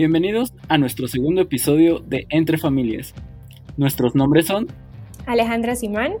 Bienvenidos 0.00 0.54
a 0.70 0.78
nuestro 0.78 1.08
segundo 1.08 1.42
episodio 1.42 1.98
de 1.98 2.26
Entre 2.30 2.56
Familias. 2.56 3.14
Nuestros 3.76 4.14
nombres 4.14 4.46
son 4.46 4.66
Alejandra 5.26 5.76
Simán 5.76 6.14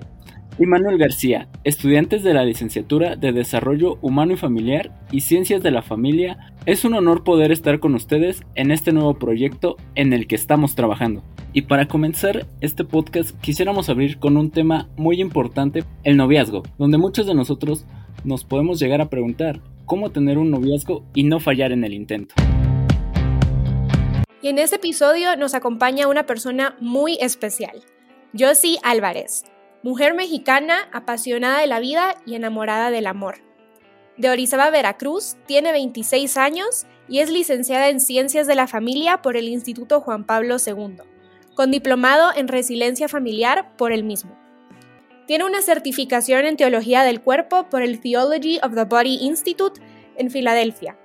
y 0.58 0.66
Manuel 0.66 0.98
García, 0.98 1.48
estudiantes 1.64 2.22
de 2.22 2.34
la 2.34 2.44
licenciatura 2.44 3.16
de 3.16 3.32
Desarrollo 3.32 3.96
Humano 4.02 4.34
y 4.34 4.36
Familiar 4.36 4.92
y 5.10 5.22
Ciencias 5.22 5.62
de 5.62 5.70
la 5.70 5.80
Familia. 5.80 6.52
Es 6.66 6.84
un 6.84 6.92
honor 6.92 7.24
poder 7.24 7.52
estar 7.52 7.80
con 7.80 7.94
ustedes 7.94 8.42
en 8.54 8.70
este 8.70 8.92
nuevo 8.92 9.14
proyecto 9.14 9.78
en 9.94 10.12
el 10.12 10.26
que 10.26 10.34
estamos 10.34 10.74
trabajando. 10.74 11.22
Y 11.54 11.62
para 11.62 11.88
comenzar 11.88 12.46
este 12.60 12.84
podcast 12.84 13.30
quisiéramos 13.40 13.88
abrir 13.88 14.18
con 14.18 14.36
un 14.36 14.50
tema 14.50 14.90
muy 14.98 15.22
importante, 15.22 15.84
el 16.04 16.18
noviazgo, 16.18 16.64
donde 16.76 16.98
muchos 16.98 17.26
de 17.26 17.34
nosotros 17.34 17.86
nos 18.24 18.44
podemos 18.44 18.78
llegar 18.78 19.00
a 19.00 19.08
preguntar 19.08 19.62
cómo 19.86 20.10
tener 20.10 20.36
un 20.36 20.50
noviazgo 20.50 21.02
y 21.14 21.22
no 21.22 21.40
fallar 21.40 21.72
en 21.72 21.84
el 21.84 21.94
intento. 21.94 22.34
Y 24.42 24.48
en 24.48 24.58
este 24.58 24.76
episodio 24.76 25.36
nos 25.36 25.52
acompaña 25.52 26.08
una 26.08 26.24
persona 26.24 26.74
muy 26.80 27.18
especial, 27.20 27.82
Josie 28.38 28.78
Álvarez, 28.82 29.44
mujer 29.82 30.14
mexicana 30.14 30.88
apasionada 30.92 31.60
de 31.60 31.66
la 31.66 31.78
vida 31.78 32.16
y 32.24 32.36
enamorada 32.36 32.90
del 32.90 33.06
amor. 33.06 33.42
De 34.16 34.30
Orizaba, 34.30 34.70
Veracruz, 34.70 35.36
tiene 35.46 35.72
26 35.72 36.38
años 36.38 36.86
y 37.06 37.18
es 37.18 37.30
licenciada 37.30 37.90
en 37.90 38.00
Ciencias 38.00 38.46
de 38.46 38.54
la 38.54 38.66
Familia 38.66 39.20
por 39.20 39.36
el 39.36 39.46
Instituto 39.46 40.00
Juan 40.00 40.24
Pablo 40.24 40.56
II, 40.64 40.96
con 41.54 41.70
diplomado 41.70 42.30
en 42.34 42.48
Resiliencia 42.48 43.08
Familiar 43.08 43.76
por 43.76 43.92
el 43.92 44.04
mismo. 44.04 44.38
Tiene 45.26 45.44
una 45.44 45.60
certificación 45.60 46.46
en 46.46 46.56
Teología 46.56 47.02
del 47.02 47.20
Cuerpo 47.20 47.68
por 47.68 47.82
el 47.82 48.00
Theology 48.00 48.58
of 48.62 48.74
the 48.74 48.84
Body 48.84 49.18
Institute 49.20 49.82
en 50.16 50.30
Filadelfia 50.30 50.96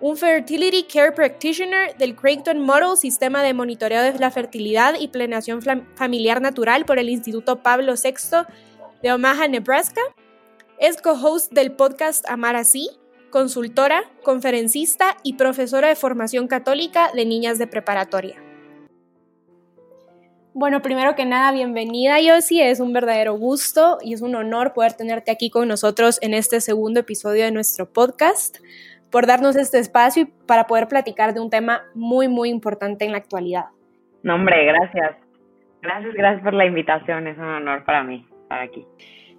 un 0.00 0.16
Fertility 0.16 0.84
Care 0.84 1.12
Practitioner 1.12 1.96
del 1.96 2.14
Creighton 2.14 2.60
Model 2.60 2.96
Sistema 2.96 3.42
de 3.42 3.52
Monitoreo 3.52 4.02
de 4.02 4.18
la 4.18 4.30
Fertilidad 4.30 4.94
y 4.98 5.08
Planeación 5.08 5.60
Familiar 5.96 6.40
Natural 6.40 6.84
por 6.84 6.98
el 6.98 7.08
Instituto 7.08 7.62
Pablo 7.62 7.94
VI 7.94 8.46
de 9.02 9.12
Omaha, 9.12 9.48
Nebraska. 9.48 10.00
Es 10.78 11.02
co-host 11.02 11.52
del 11.52 11.72
podcast 11.72 12.28
Amar 12.28 12.54
Así, 12.54 12.90
consultora, 13.30 14.04
conferencista 14.22 15.16
y 15.24 15.32
profesora 15.32 15.88
de 15.88 15.96
formación 15.96 16.46
católica 16.46 17.10
de 17.12 17.24
niñas 17.24 17.58
de 17.58 17.66
preparatoria. 17.66 18.40
Bueno, 20.54 20.80
primero 20.82 21.14
que 21.14 21.24
nada, 21.24 21.52
bienvenida 21.52 22.20
Yossi, 22.20 22.60
es 22.60 22.80
un 22.80 22.92
verdadero 22.92 23.36
gusto 23.36 23.98
y 24.00 24.14
es 24.14 24.22
un 24.22 24.34
honor 24.34 24.72
poder 24.72 24.92
tenerte 24.92 25.30
aquí 25.30 25.50
con 25.50 25.68
nosotros 25.68 26.18
en 26.20 26.34
este 26.34 26.60
segundo 26.60 27.00
episodio 27.00 27.44
de 27.44 27.52
nuestro 27.52 27.92
podcast 27.92 28.58
por 29.10 29.26
darnos 29.26 29.56
este 29.56 29.78
espacio 29.78 30.22
y 30.22 30.26
para 30.46 30.66
poder 30.66 30.88
platicar 30.88 31.34
de 31.34 31.40
un 31.40 31.50
tema 31.50 31.82
muy, 31.94 32.28
muy 32.28 32.50
importante 32.50 33.04
en 33.04 33.12
la 33.12 33.18
actualidad. 33.18 33.66
No, 34.22 34.34
hombre, 34.34 34.64
gracias. 34.64 35.16
Gracias, 35.80 36.14
gracias 36.14 36.42
por 36.42 36.54
la 36.54 36.66
invitación. 36.66 37.26
Es 37.26 37.38
un 37.38 37.44
honor 37.44 37.84
para 37.84 38.02
mí 38.02 38.26
estar 38.42 38.60
aquí. 38.60 38.84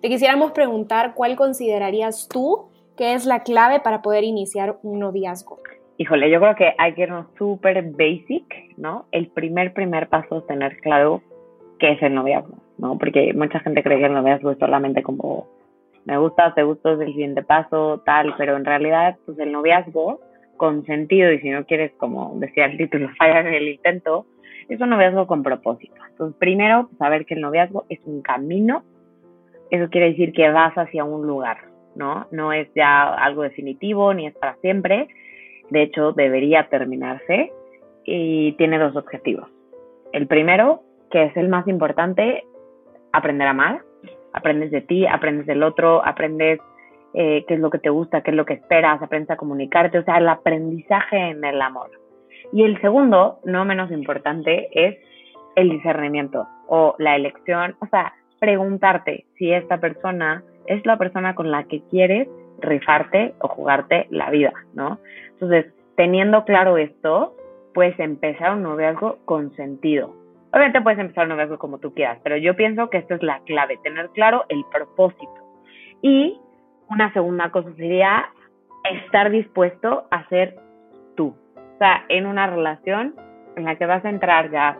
Te 0.02 0.08
quisiéramos 0.08 0.52
preguntar 0.52 1.14
cuál 1.14 1.36
considerarías 1.36 2.30
tú 2.30 2.70
que 2.98 3.14
es 3.14 3.26
la 3.26 3.44
clave 3.44 3.80
para 3.80 4.02
poder 4.02 4.24
iniciar 4.24 4.78
un 4.84 5.00
noviazgo. 5.00 5.60
Híjole, 5.98 6.30
yo 6.30 6.40
creo 6.40 6.56
que 6.56 6.74
hay 6.78 6.94
que 6.94 7.04
irnos 7.04 7.28
súper 7.38 7.82
basic, 7.92 8.78
¿no? 8.78 9.06
El 9.12 9.28
primer, 9.28 9.74
primer 9.74 10.08
paso 10.08 10.40
es 10.40 10.48
tener 10.48 10.78
claro 10.78 11.22
qué 11.80 11.92
es 11.94 12.02
el 12.02 12.14
noviazgo, 12.14 12.58
¿no? 12.78 12.98
Porque 12.98 13.34
mucha 13.34 13.60
gente 13.60 13.84
cree 13.84 14.00
que 14.00 14.06
el 14.06 14.14
noviazgo 14.14 14.52
es 14.52 14.60
solamente 14.60 15.04
como 15.04 15.48
me 16.10 16.18
gusta, 16.18 16.54
te 16.56 16.64
gusta, 16.64 16.94
es 16.94 17.00
el 17.02 17.08
siguiente 17.08 17.44
paso, 17.44 18.02
tal, 18.04 18.34
pero 18.36 18.58
en 18.58 18.66
realidad, 18.66 19.18
pues 19.26 19.38
el 19.38 19.52
noviazgo, 19.52 20.20
con 20.58 20.84
sentido, 20.86 21.32
y 21.32 21.40
si 21.40 21.52
no 21.52 21.66
quieres, 21.66 21.92
como 21.98 22.34
decía 22.38 22.66
el 22.66 22.78
título, 22.78 23.10
fallar 23.18 23.46
en 23.46 23.54
el 23.54 23.68
intento, 23.68 24.26
es 24.68 24.82
un 24.82 24.90
noviazgo 24.90 25.28
con 25.28 25.44
propósito. 25.44 25.94
Entonces, 26.10 26.36
primero, 26.40 26.88
pues, 26.88 26.98
saber 26.98 27.26
que 27.26 27.36
el 27.36 27.42
noviazgo 27.42 27.86
es 27.90 28.00
un 28.06 28.22
camino, 28.24 28.84
eso 29.70 29.90
quiere 29.90 30.10
decir 30.10 30.34
que 30.34 30.50
vas 30.50 30.74
hacia 30.76 31.04
un 31.04 31.28
lugar, 31.28 31.58
¿no? 31.96 32.26
No 32.32 32.54
es 32.54 32.68
ya 32.76 33.14
algo 33.14 33.44
definitivo, 33.44 34.12
ni 34.16 34.26
es 34.26 34.36
para 34.36 34.56
siempre, 34.58 35.08
de 35.70 35.84
hecho, 35.84 36.14
debería 36.14 36.70
terminarse, 36.70 37.52
y 38.04 38.54
tiene 38.54 38.80
dos 38.80 38.96
objetivos. 38.96 39.48
El 40.12 40.26
primero, 40.26 40.82
que 41.12 41.26
es 41.26 41.38
el 41.38 41.50
más 41.50 41.68
importante, 41.68 42.44
aprender 43.12 43.48
a 43.48 43.52
amar, 43.52 43.82
aprendes 44.34 44.72
de 44.72 44.82
ti, 44.82 45.06
aprendes 45.06 45.46
del 45.46 45.64
otro, 45.64 46.06
aprendes 46.06 46.60
eh, 47.14 47.46
qué 47.48 47.56
es 47.56 47.60
lo 47.60 47.70
que 47.70 47.80
te 47.80 47.90
gusta, 47.90 48.22
qué 48.22 48.32
es 48.32 48.38
lo 48.38 48.46
que 48.46 48.54
esperas, 48.54 49.02
aprendes 49.02 49.32
a 49.32 49.38
comunicarte, 49.38 50.00
o 50.00 50.04
sea, 50.04 50.18
el 50.18 50.30
aprendizaje 50.30 51.18
en 51.18 51.44
el 51.44 51.62
amor. 51.62 51.90
Y 52.54 52.64
el 52.64 52.80
segundo, 52.82 53.40
no 53.46 53.66
menos 53.66 53.92
importante, 53.92 54.70
es 54.72 54.98
el 55.56 55.70
discernimiento 55.70 56.48
o 56.68 56.96
la 57.00 57.16
elección, 57.16 57.76
o 57.80 57.88
sea, 57.88 58.14
preguntarte 58.40 59.26
si 59.38 59.52
esta 59.52 59.80
persona 59.80 60.44
es 60.68 60.86
la 60.86 60.98
persona 60.98 61.36
con 61.36 61.52
la 61.52 61.64
que 61.64 61.82
quieres 61.90 62.28
rifarte 62.62 63.34
o 63.40 63.48
jugarte 63.48 64.08
la 64.10 64.30
vida, 64.30 64.54
¿no? 64.74 65.00
Entonces, 65.32 65.74
teniendo 65.96 66.46
claro 66.46 66.78
esto, 66.78 67.36
puedes 67.74 68.00
empezar 68.00 68.54
un 68.54 68.64
noviazgo 68.64 69.18
con 69.26 69.56
sentido, 69.56 70.14
Obviamente 70.52 70.82
puedes 70.82 71.00
empezar 71.00 71.26
un 71.26 71.30
noviazgo 71.30 71.60
como 71.60 71.78
tú 71.78 71.94
quieras, 71.94 72.20
pero 72.24 72.38
yo 72.38 72.56
pienso 72.56 72.90
que 72.90 72.98
esta 72.98 73.16
es 73.16 73.24
la 73.24 73.40
clave, 73.42 73.78
tener 73.84 74.10
claro 74.10 74.46
el 74.50 74.64
propósito. 74.72 75.34
Y 76.02 76.40
una 76.90 77.14
segunda 77.14 77.52
cosa 77.52 77.72
sería 77.76 78.30
estar 78.92 79.30
dispuesto 79.30 80.06
a 80.10 80.28
ser 80.30 80.56
tú. 81.16 81.36
O 81.56 81.78
sea, 81.78 82.04
en 82.10 82.26
una 82.26 82.48
relación 82.48 83.16
en 83.56 83.66
la 83.66 83.76
que 83.76 83.86
vas 83.86 84.04
a 84.04 84.10
entrar 84.10 84.50
ya 84.52 84.78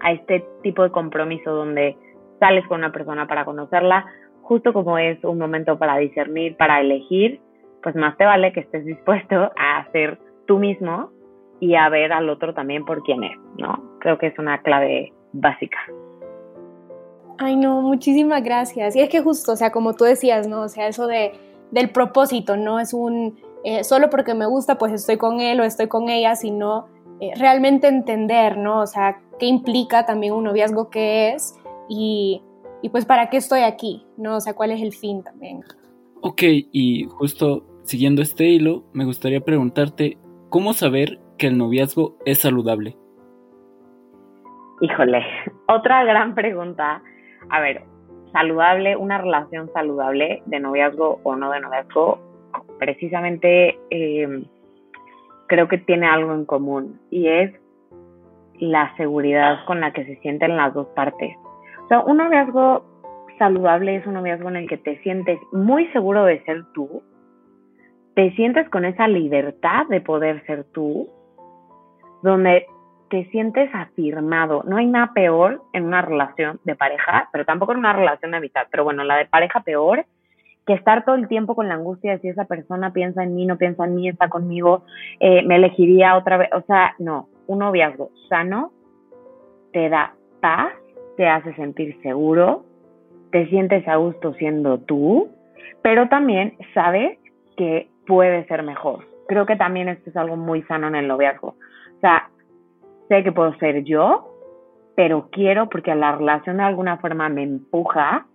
a 0.00 0.12
este 0.12 0.44
tipo 0.62 0.82
de 0.82 0.90
compromiso 0.90 1.50
donde 1.52 1.96
sales 2.38 2.66
con 2.66 2.78
una 2.78 2.92
persona 2.92 3.26
para 3.26 3.44
conocerla, 3.44 4.06
justo 4.42 4.72
como 4.72 4.98
es 4.98 5.22
un 5.24 5.38
momento 5.38 5.78
para 5.78 5.96
discernir, 5.96 6.56
para 6.56 6.80
elegir, 6.80 7.40
pues 7.82 7.94
más 7.94 8.16
te 8.16 8.24
vale 8.24 8.52
que 8.52 8.60
estés 8.60 8.84
dispuesto 8.84 9.52
a 9.56 9.86
ser 9.92 10.18
tú 10.46 10.58
mismo 10.58 11.10
y 11.60 11.74
a 11.74 11.88
ver 11.88 12.12
al 12.12 12.28
otro 12.28 12.52
también 12.54 12.84
por 12.84 13.02
quién 13.02 13.24
es, 13.24 13.38
¿no? 13.58 13.89
Creo 14.00 14.18
que 14.18 14.28
es 14.28 14.38
una 14.38 14.62
clave 14.62 15.12
básica. 15.32 15.78
Ay, 17.38 17.56
no, 17.56 17.80
muchísimas 17.80 18.42
gracias. 18.42 18.96
Y 18.96 19.00
es 19.00 19.08
que 19.08 19.22
justo, 19.22 19.52
o 19.52 19.56
sea, 19.56 19.70
como 19.70 19.94
tú 19.94 20.04
decías, 20.04 20.46
¿no? 20.46 20.62
O 20.62 20.68
sea, 20.68 20.88
eso 20.88 21.06
de, 21.06 21.32
del 21.70 21.90
propósito, 21.90 22.56
no 22.56 22.80
es 22.80 22.92
un, 22.92 23.38
eh, 23.64 23.84
solo 23.84 24.10
porque 24.10 24.34
me 24.34 24.46
gusta, 24.46 24.76
pues 24.76 24.92
estoy 24.92 25.16
con 25.16 25.40
él 25.40 25.60
o 25.60 25.64
estoy 25.64 25.88
con 25.88 26.08
ella, 26.10 26.36
sino 26.36 26.86
eh, 27.20 27.30
realmente 27.36 27.88
entender, 27.88 28.58
¿no? 28.58 28.80
O 28.80 28.86
sea, 28.86 29.20
qué 29.38 29.46
implica 29.46 30.04
también 30.04 30.34
un 30.34 30.44
noviazgo 30.44 30.90
que 30.90 31.32
es 31.32 31.54
y, 31.88 32.42
y 32.82 32.88
pues 32.90 33.06
para 33.06 33.30
qué 33.30 33.38
estoy 33.38 33.60
aquí, 33.60 34.06
¿no? 34.16 34.36
O 34.36 34.40
sea, 34.40 34.54
cuál 34.54 34.70
es 34.70 34.82
el 34.82 34.92
fin 34.92 35.22
también. 35.22 35.62
Ok, 36.22 36.42
y 36.42 37.04
justo 37.04 37.64
siguiendo 37.84 38.22
este 38.22 38.44
hilo, 38.44 38.84
me 38.92 39.04
gustaría 39.04 39.40
preguntarte, 39.40 40.18
¿cómo 40.48 40.74
saber 40.74 41.18
que 41.38 41.46
el 41.46 41.58
noviazgo 41.58 42.16
es 42.24 42.40
saludable? 42.40 42.96
Híjole, 44.80 45.24
otra 45.68 46.04
gran 46.04 46.34
pregunta. 46.34 47.02
A 47.48 47.60
ver, 47.60 47.82
saludable, 48.32 48.96
una 48.96 49.18
relación 49.18 49.70
saludable 49.72 50.42
de 50.46 50.60
noviazgo 50.60 51.20
o 51.22 51.36
no 51.36 51.50
de 51.50 51.60
noviazgo, 51.60 52.18
precisamente 52.78 53.78
eh, 53.90 54.42
creo 55.46 55.68
que 55.68 55.78
tiene 55.78 56.06
algo 56.06 56.32
en 56.34 56.44
común 56.44 57.00
y 57.10 57.28
es 57.28 57.52
la 58.58 58.94
seguridad 58.96 59.64
con 59.66 59.80
la 59.80 59.92
que 59.92 60.04
se 60.04 60.16
sienten 60.16 60.56
las 60.56 60.74
dos 60.74 60.86
partes. 60.88 61.36
O 61.84 61.88
sea, 61.88 62.00
un 62.00 62.18
noviazgo 62.18 62.84
saludable 63.38 63.96
es 63.96 64.06
un 64.06 64.14
noviazgo 64.14 64.48
en 64.50 64.56
el 64.56 64.68
que 64.68 64.76
te 64.76 64.98
sientes 65.02 65.38
muy 65.50 65.86
seguro 65.88 66.24
de 66.24 66.42
ser 66.44 66.64
tú, 66.72 67.02
te 68.14 68.30
sientes 68.32 68.68
con 68.68 68.84
esa 68.84 69.08
libertad 69.08 69.86
de 69.88 70.00
poder 70.00 70.44
ser 70.46 70.64
tú 70.72 71.08
donde 72.22 72.66
te 73.10 73.26
sientes 73.26 73.68
afirmado. 73.74 74.62
No 74.66 74.76
hay 74.76 74.86
nada 74.86 75.12
peor 75.12 75.62
en 75.72 75.84
una 75.84 76.00
relación 76.00 76.60
de 76.64 76.76
pareja, 76.76 77.28
pero 77.32 77.44
tampoco 77.44 77.72
en 77.72 77.78
una 77.78 77.92
relación 77.92 78.30
de 78.30 78.38
amistad, 78.38 78.68
pero 78.70 78.84
bueno, 78.84 79.04
la 79.04 79.16
de 79.16 79.26
pareja 79.26 79.60
peor 79.60 80.06
que 80.66 80.74
estar 80.74 81.04
todo 81.04 81.16
el 81.16 81.26
tiempo 81.26 81.56
con 81.56 81.68
la 81.68 81.74
angustia 81.74 82.12
de 82.12 82.18
si 82.20 82.28
esa 82.28 82.44
persona 82.44 82.92
piensa 82.92 83.24
en 83.24 83.34
mí, 83.34 83.46
no 83.46 83.58
piensa 83.58 83.84
en 83.84 83.96
mí, 83.96 84.08
está 84.08 84.28
conmigo, 84.28 84.84
eh, 85.18 85.42
me 85.42 85.56
elegiría 85.56 86.16
otra 86.16 86.36
vez. 86.36 86.50
O 86.52 86.62
sea, 86.62 86.94
no, 86.98 87.28
un 87.48 87.58
noviazgo 87.58 88.10
sano 88.28 88.72
te 89.72 89.88
da 89.88 90.14
paz, 90.40 90.72
te 91.16 91.26
hace 91.26 91.52
sentir 91.54 92.00
seguro, 92.02 92.64
te 93.32 93.48
sientes 93.48 93.86
a 93.88 93.96
gusto 93.96 94.34
siendo 94.34 94.78
tú, 94.78 95.30
pero 95.82 96.08
también 96.08 96.56
sabes 96.74 97.18
que 97.56 97.88
puede 98.06 98.46
ser 98.46 98.62
mejor. 98.62 99.06
Creo 99.26 99.46
que 99.46 99.56
también 99.56 99.88
esto 99.88 100.10
es 100.10 100.16
algo 100.16 100.36
muy 100.36 100.62
sano 100.62 100.88
en 100.88 100.94
el 100.94 101.08
noviazgo. 101.08 101.48
O 101.96 102.00
sea, 102.00 102.28
sé 103.10 103.24
que 103.24 103.32
puedo 103.32 103.52
ser 103.56 103.82
yo, 103.82 104.28
pero 104.94 105.28
quiero 105.32 105.68
porque 105.68 105.94
la 105.94 106.12
relación 106.12 106.58
de 106.58 106.62
alguna 106.62 106.98
forma 106.98 107.28
me 107.28 107.42
empuja 107.42 108.26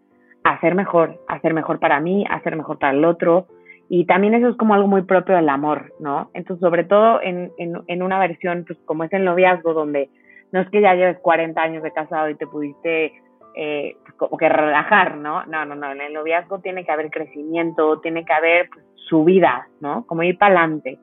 a 0.44 0.60
ser 0.60 0.76
mejor, 0.76 1.22
a 1.30 1.40
ser 1.40 1.54
mejor 1.54 1.80
para 1.80 2.02
mí, 2.02 2.26
a 2.30 2.42
ser 2.42 2.58
mejor 2.58 2.78
para 2.78 2.92
el 2.92 3.06
otro. 3.06 3.48
Y 3.88 4.06
también 4.06 4.34
eso 4.34 4.50
es 4.50 4.58
como 4.58 4.74
algo 4.74 4.88
muy 4.88 5.04
propio 5.04 5.36
del 5.36 5.48
amor, 5.48 5.94
¿no? 6.00 6.30
Entonces, 6.34 6.60
sobre 6.60 6.84
todo 6.84 7.22
en, 7.22 7.52
en, 7.58 7.82
en 7.88 8.04
una 8.04 8.20
versión, 8.20 8.66
pues 8.68 8.78
como 8.86 9.06
es 9.06 9.14
el 9.14 9.24
noviazgo, 9.24 9.74
donde 9.74 10.10
no 10.52 10.60
es 10.60 10.70
que 10.70 10.82
ya 10.82 10.94
lleves 10.94 11.20
40 11.20 11.62
años 11.62 11.82
de 11.82 11.94
casado 11.94 12.30
y 12.30 12.36
te 12.36 12.46
pudiste 12.46 13.14
eh, 13.56 13.96
pues, 14.04 14.14
como 14.18 14.38
que 14.38 14.50
relajar, 14.50 15.16
¿no? 15.16 15.46
No, 15.46 15.64
no, 15.64 15.76
no, 15.76 15.92
en 15.92 16.02
el 16.02 16.14
noviazgo 16.14 16.60
tiene 16.60 16.84
que 16.84 16.92
haber 16.92 17.12
crecimiento, 17.12 18.02
tiene 18.02 18.26
que 18.26 18.34
haber 18.34 18.70
pues, 18.70 18.86
subida, 19.08 19.70
¿no? 19.80 20.06
Como 20.06 20.24
ir 20.24 20.38
para 20.38 20.60
adelante, 20.60 21.00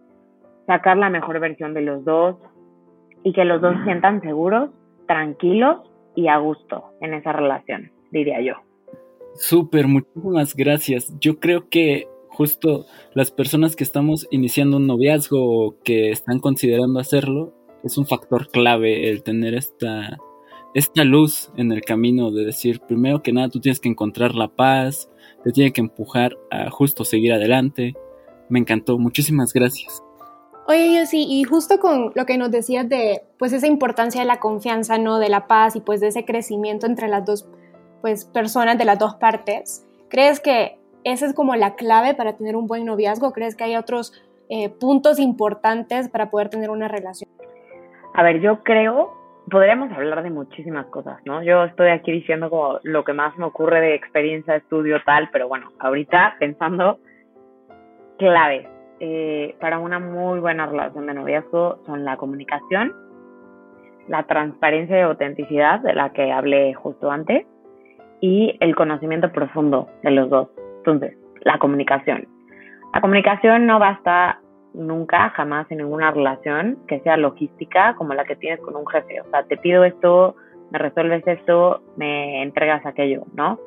sacar 0.67 0.99
la 0.99 1.09
mejor 1.09 1.41
versión 1.41 1.73
de 1.73 1.81
los 1.81 2.05
dos 2.05 2.37
y 3.25 3.33
que 3.33 3.45
los 3.45 3.61
dos 3.61 3.77
se 3.79 3.85
sientan 3.85 4.21
seguros, 4.21 4.71
tranquilos 5.07 5.79
y 6.15 6.29
a 6.29 6.39
gusto 6.39 6.85
en 7.01 7.15
esa 7.15 7.33
relación, 7.33 7.91
diría 8.11 8.41
yo. 8.41 8.55
Súper, 9.35 9.87
muchísimas 9.87 10.55
gracias. 10.55 11.15
Yo 11.21 11.39
creo 11.39 11.69
que 11.69 12.07
justo 12.29 12.87
las 13.15 13.31
personas 13.31 13.77
que 13.77 13.85
estamos 13.85 14.27
iniciando 14.31 14.77
un 14.77 14.87
noviazgo 14.87 15.39
o 15.67 15.77
que 15.83 16.11
están 16.11 16.39
considerando 16.39 17.01
hacerlo, 17.01 17.55
es 17.85 17.99
un 17.99 18.07
factor 18.07 18.49
clave 18.51 19.11
el 19.11 19.23
tener 19.23 19.55
esta, 19.55 20.19
esta 20.75 21.05
luz 21.05 21.51
en 21.57 21.73
el 21.73 21.83
camino 21.83 22.31
de 22.31 22.45
decir, 22.45 22.81
primero 22.81 23.23
que 23.23 23.33
nada, 23.33 23.49
tú 23.49 23.61
tienes 23.61 23.81
que 23.81 23.89
encontrar 23.89 24.35
la 24.35 24.49
paz, 24.49 25.11
te 25.45 25.51
tiene 25.51 25.73
que 25.73 25.81
empujar 25.81 26.37
a 26.51 26.71
justo 26.71 27.05
seguir 27.05 27.33
adelante. 27.33 27.95
Me 28.49 28.59
encantó, 28.59 28.99
muchísimas 28.99 29.53
gracias. 29.53 30.03
Oye, 30.67 30.95
yo 30.95 31.07
sí, 31.07 31.27
y 31.29 31.43
justo 31.43 31.81
con 31.81 32.13
lo 32.15 32.25
que 32.25 32.39
nos 32.39 32.51
decías 32.51 32.89
de, 32.89 33.23
pues, 33.39 33.53
esa 33.53 33.67
importancia 33.67 34.21
de 34.21 34.27
la 34.27 34.39
confianza, 34.39 34.97
¿no? 34.97 35.19
De 35.19 35.29
la 35.29 35.49
paz 35.49 35.75
y 35.75 35.81
pues 35.81 36.01
de 36.01 36.09
ese 36.09 36.25
crecimiento 36.25 36.87
entre 36.87 37.09
las 37.09 37.25
dos, 37.25 37.49
pues, 38.01 38.25
personas 38.25 38.79
de 38.79 38.85
las 38.85 38.99
dos 38.99 39.17
partes. 39.17 39.85
¿Crees 40.09 40.39
que 40.39 40.79
esa 41.03 41.27
es 41.27 41.35
como 41.35 41.57
la 41.57 41.75
clave 41.75 42.15
para 42.15 42.37
tener 42.37 42.55
un 42.55 42.69
buen 42.69 42.85
noviazgo? 42.85 43.33
¿Crees 43.33 43.57
que 43.57 43.65
hay 43.65 43.77
otros 43.77 44.13
eh, 44.49 44.69
puntos 44.69 45.19
importantes 45.19 46.09
para 46.09 46.31
poder 46.31 46.49
tener 46.49 46.71
una 46.71 46.87
relación? 46.87 47.29
A 48.15 48.23
ver, 48.23 48.41
yo 48.41 48.63
creo, 48.63 49.13
podríamos 49.51 49.91
hablar 49.93 50.23
de 50.23 50.31
muchísimas 50.31 50.87
cosas, 50.87 51.19
¿no? 51.25 51.43
Yo 51.43 51.65
estoy 51.65 51.89
aquí 51.89 52.13
diciendo 52.13 52.51
como 52.51 52.79
lo 52.85 53.03
que 53.03 53.15
más 53.15 53.37
me 53.37 53.47
ocurre 53.47 53.81
de 53.81 53.95
experiencia, 53.97 54.55
estudio, 54.55 54.99
tal, 55.05 55.29
pero 55.33 55.49
bueno, 55.49 55.73
ahorita 55.81 56.37
pensando 56.39 56.99
claves 58.19 58.69
eh, 59.05 59.57
para 59.59 59.81
una 59.81 59.99
muy 59.99 60.39
buena 60.39 60.65
relación 60.65 61.09
de 61.09 61.15
noviazgo 61.15 61.81
son 61.87 62.05
la 62.05 62.17
comunicación, 62.17 62.95
la 64.07 64.23
transparencia 64.29 64.97
y 64.97 65.01
autenticidad 65.01 65.81
de 65.81 65.93
la 65.93 66.13
que 66.13 66.31
hablé 66.31 66.73
justo 66.75 67.11
antes 67.11 67.45
y 68.21 68.57
el 68.61 68.77
conocimiento 68.77 69.33
profundo 69.33 69.89
de 70.05 70.13
los 70.13 70.31
dos. 70.31 70.51
Entonces, 70.77 71.17
la 71.41 71.59
comunicación. 71.59 72.29
La 72.95 73.01
comunicación 73.01 73.67
no 73.67 73.81
basta 73.81 74.39
nunca, 74.73 75.31
jamás 75.31 75.69
en 75.73 75.79
ninguna 75.79 76.13
relación 76.13 76.79
que 76.87 77.01
sea 77.01 77.17
logística 77.17 77.97
como 77.97 78.15
la 78.15 78.25
que 78.25 78.37
tienes 78.37 78.61
con 78.61 78.77
un 78.77 78.87
jefe. 78.87 79.21
O 79.21 79.25
sea, 79.31 79.43
te 79.43 79.57
pido 79.57 79.83
esto, 79.83 80.37
me 80.71 80.79
resuelves 80.79 81.27
esto, 81.27 81.83
me 81.97 82.41
entregas 82.45 82.87
aquello, 82.87 83.25
¿no? 83.35 83.59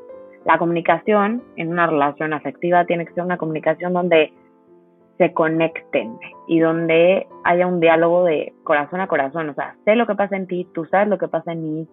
La 0.45 0.57
comunicación 0.57 1.43
en 1.57 1.71
una 1.73 1.87
relación 1.87 2.31
afectiva 2.31 2.85
tiene 2.85 3.05
que 3.05 3.13
ser 3.15 3.25
una 3.25 3.35
comunicación 3.35 3.91
donde 3.91 4.31
se 5.17 5.33
conecten 5.33 6.17
y 6.47 6.59
donde 6.59 7.27
haya 7.43 7.67
un 7.67 7.79
diálogo 7.79 8.23
de 8.23 8.53
corazón 8.63 9.01
a 9.01 9.07
corazón. 9.07 9.49
O 9.49 9.53
sea, 9.53 9.75
sé 9.85 9.95
lo 9.95 10.07
que 10.07 10.15
pasa 10.15 10.35
en 10.35 10.47
ti, 10.47 10.67
tú 10.73 10.85
sabes 10.85 11.07
lo 11.07 11.17
que 11.17 11.27
pasa 11.27 11.53
en 11.53 11.63
mí, 11.63 11.87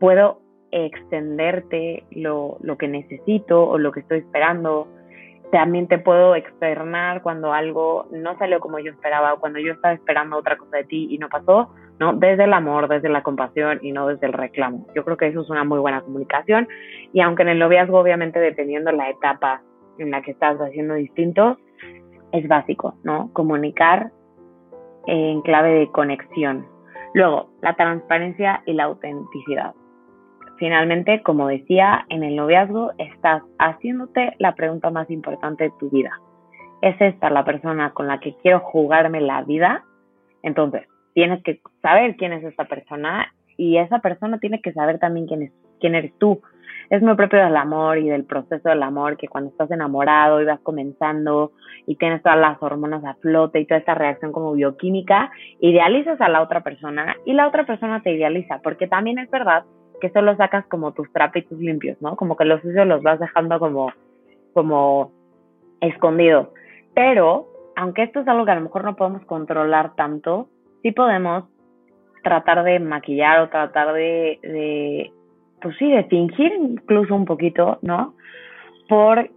puedo 0.00 0.40
extenderte 0.70 2.04
lo, 2.10 2.56
lo 2.60 2.78
que 2.78 2.88
necesito 2.88 3.68
o 3.68 3.78
lo 3.78 3.92
que 3.92 4.00
estoy 4.00 4.18
esperando. 4.18 4.88
También 5.50 5.86
te 5.86 5.98
puedo 5.98 6.34
externar 6.34 7.22
cuando 7.22 7.52
algo 7.52 8.08
no 8.10 8.38
salió 8.38 8.58
como 8.58 8.78
yo 8.78 8.90
esperaba 8.90 9.34
o 9.34 9.38
cuando 9.38 9.58
yo 9.58 9.74
estaba 9.74 9.92
esperando 9.92 10.38
otra 10.38 10.56
cosa 10.56 10.78
de 10.78 10.84
ti 10.84 11.08
y 11.10 11.18
no 11.18 11.28
pasó, 11.28 11.68
¿no? 12.00 12.14
Desde 12.14 12.44
el 12.44 12.54
amor, 12.54 12.88
desde 12.88 13.10
la 13.10 13.22
compasión 13.22 13.78
y 13.82 13.92
no 13.92 14.08
desde 14.08 14.26
el 14.26 14.32
reclamo. 14.32 14.86
Yo 14.94 15.04
creo 15.04 15.18
que 15.18 15.26
eso 15.26 15.42
es 15.42 15.50
una 15.50 15.64
muy 15.64 15.78
buena 15.78 16.00
comunicación 16.00 16.68
y 17.12 17.20
aunque 17.20 17.42
en 17.42 17.50
el 17.50 17.58
noviazgo, 17.58 17.98
obviamente, 17.98 18.40
dependiendo 18.40 18.92
la 18.92 19.10
etapa 19.10 19.60
en 19.98 20.10
la 20.10 20.22
que 20.22 20.30
estás 20.30 20.58
haciendo 20.58 20.94
distinto, 20.94 21.58
es 22.32 22.48
básico, 22.48 22.94
¿no? 23.04 23.30
Comunicar 23.32 24.10
en 25.06 25.42
clave 25.42 25.70
de 25.80 25.90
conexión. 25.90 26.66
Luego, 27.14 27.50
la 27.60 27.74
transparencia 27.74 28.62
y 28.66 28.72
la 28.72 28.84
autenticidad. 28.84 29.74
Finalmente, 30.56 31.22
como 31.22 31.48
decía, 31.48 32.06
en 32.08 32.22
el 32.22 32.36
noviazgo 32.36 32.92
estás 32.98 33.42
haciéndote 33.58 34.34
la 34.38 34.54
pregunta 34.54 34.90
más 34.90 35.10
importante 35.10 35.64
de 35.64 35.72
tu 35.78 35.90
vida. 35.90 36.20
¿Es 36.80 37.00
esta 37.00 37.30
la 37.30 37.44
persona 37.44 37.92
con 37.92 38.06
la 38.06 38.20
que 38.20 38.36
quiero 38.42 38.60
jugarme 38.60 39.20
la 39.20 39.42
vida? 39.42 39.84
Entonces, 40.42 40.86
tienes 41.14 41.42
que 41.42 41.60
saber 41.80 42.16
quién 42.16 42.32
es 42.32 42.44
esta 42.44 42.64
persona 42.64 43.32
y 43.56 43.78
esa 43.78 43.98
persona 44.00 44.38
tiene 44.38 44.60
que 44.60 44.72
saber 44.72 44.98
también 44.98 45.26
quién, 45.26 45.42
es, 45.42 45.52
quién 45.82 45.94
eres 45.94 46.16
tú. 46.18 46.40
Es 46.88 47.02
muy 47.02 47.14
propio 47.16 47.42
del 47.42 47.56
amor 47.56 47.98
y 47.98 48.08
del 48.08 48.24
proceso 48.24 48.68
del 48.68 48.82
amor 48.82 49.16
que 49.16 49.28
cuando 49.28 49.50
estás 49.50 49.70
enamorado 49.70 50.40
y 50.40 50.44
vas 50.44 50.60
comenzando 50.60 51.52
y 51.86 51.96
tienes 51.96 52.22
todas 52.22 52.38
las 52.38 52.62
hormonas 52.62 53.04
a 53.04 53.14
flote 53.14 53.60
y 53.60 53.66
toda 53.66 53.80
esta 53.80 53.94
reacción 53.94 54.30
como 54.30 54.52
bioquímica, 54.52 55.30
idealizas 55.60 56.20
a 56.20 56.28
la 56.28 56.42
otra 56.42 56.62
persona 56.62 57.16
y 57.24 57.32
la 57.32 57.48
otra 57.48 57.66
persona 57.66 58.02
te 58.02 58.12
idealiza, 58.12 58.60
porque 58.62 58.86
también 58.86 59.18
es 59.18 59.30
verdad 59.30 59.64
que 60.00 60.10
solo 60.10 60.36
sacas 60.36 60.66
como 60.66 60.92
tus 60.92 61.10
trapitos 61.12 61.58
limpios, 61.58 62.00
¿no? 62.00 62.16
Como 62.16 62.36
que 62.36 62.44
los 62.44 62.60
sucios 62.60 62.86
los 62.86 63.02
vas 63.02 63.18
dejando 63.20 63.58
como, 63.58 63.92
como 64.52 65.12
escondidos. 65.80 66.48
Pero, 66.94 67.46
aunque 67.76 68.02
esto 68.02 68.20
es 68.20 68.28
algo 68.28 68.44
que 68.44 68.50
a 68.50 68.56
lo 68.56 68.62
mejor 68.62 68.84
no 68.84 68.96
podemos 68.96 69.24
controlar 69.24 69.94
tanto, 69.94 70.48
sí 70.82 70.92
podemos 70.92 71.44
tratar 72.22 72.64
de 72.64 72.80
maquillar 72.80 73.40
o 73.40 73.48
tratar 73.48 73.92
de, 73.94 74.38
de 74.42 75.12
pues 75.62 75.76
sí, 75.78 75.90
de 75.90 76.04
fingir 76.04 76.52
incluso 76.52 77.14
un 77.14 77.24
poquito, 77.24 77.78
¿no? 77.82 78.14
Por 78.88 79.30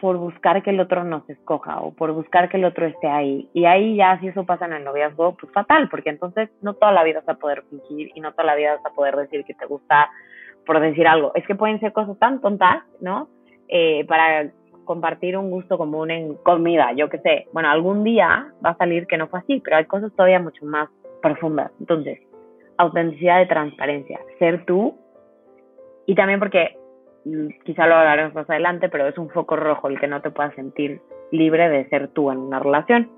por 0.00 0.16
buscar 0.16 0.62
que 0.62 0.70
el 0.70 0.80
otro 0.80 1.04
nos 1.04 1.28
escoja 1.28 1.80
o 1.80 1.92
por 1.92 2.12
buscar 2.12 2.48
que 2.48 2.56
el 2.56 2.64
otro 2.64 2.86
esté 2.86 3.08
ahí. 3.08 3.48
Y 3.52 3.64
ahí 3.64 3.96
ya 3.96 4.18
si 4.20 4.28
eso 4.28 4.44
pasa 4.44 4.66
en 4.66 4.72
el 4.72 4.84
noviazgo, 4.84 5.36
pues 5.36 5.52
fatal, 5.52 5.88
porque 5.88 6.10
entonces 6.10 6.50
no 6.62 6.74
toda 6.74 6.92
la 6.92 7.02
vida 7.02 7.20
vas 7.26 7.36
a 7.36 7.40
poder 7.40 7.64
fingir 7.68 8.12
y 8.14 8.20
no 8.20 8.32
toda 8.32 8.44
la 8.44 8.54
vida 8.54 8.76
vas 8.76 8.86
a 8.86 8.94
poder 8.94 9.16
decir 9.16 9.44
que 9.44 9.54
te 9.54 9.66
gusta 9.66 10.08
por 10.64 10.80
decir 10.80 11.06
algo. 11.06 11.32
Es 11.34 11.46
que 11.46 11.54
pueden 11.54 11.80
ser 11.80 11.92
cosas 11.92 12.18
tan 12.18 12.40
tontas, 12.40 12.82
¿no? 13.00 13.28
Eh, 13.68 14.04
para 14.06 14.50
compartir 14.84 15.36
un 15.36 15.50
gusto 15.50 15.76
común 15.76 16.10
en 16.10 16.34
comida, 16.36 16.92
yo 16.92 17.08
qué 17.10 17.18
sé. 17.18 17.46
Bueno, 17.52 17.68
algún 17.68 18.04
día 18.04 18.52
va 18.64 18.70
a 18.70 18.76
salir 18.76 19.06
que 19.06 19.18
no 19.18 19.28
fue 19.28 19.40
así, 19.40 19.60
pero 19.60 19.76
hay 19.76 19.84
cosas 19.84 20.12
todavía 20.12 20.40
mucho 20.40 20.64
más 20.64 20.88
profundas. 21.20 21.72
Entonces, 21.80 22.20
autenticidad 22.78 23.38
de 23.38 23.46
transparencia, 23.46 24.20
ser 24.38 24.64
tú 24.64 24.96
y 26.08 26.14
también 26.14 26.38
porque 26.40 26.74
quizá 27.66 27.86
lo 27.86 27.96
hablaremos 27.96 28.34
más 28.34 28.48
adelante, 28.48 28.88
pero 28.88 29.06
es 29.06 29.18
un 29.18 29.28
foco 29.28 29.56
rojo 29.56 29.88
el 29.88 30.00
que 30.00 30.06
no 30.06 30.22
te 30.22 30.30
puedas 30.30 30.54
sentir 30.54 31.02
libre 31.30 31.68
de 31.68 31.86
ser 31.90 32.08
tú 32.08 32.30
en 32.30 32.38
una 32.38 32.58
relación. 32.58 33.10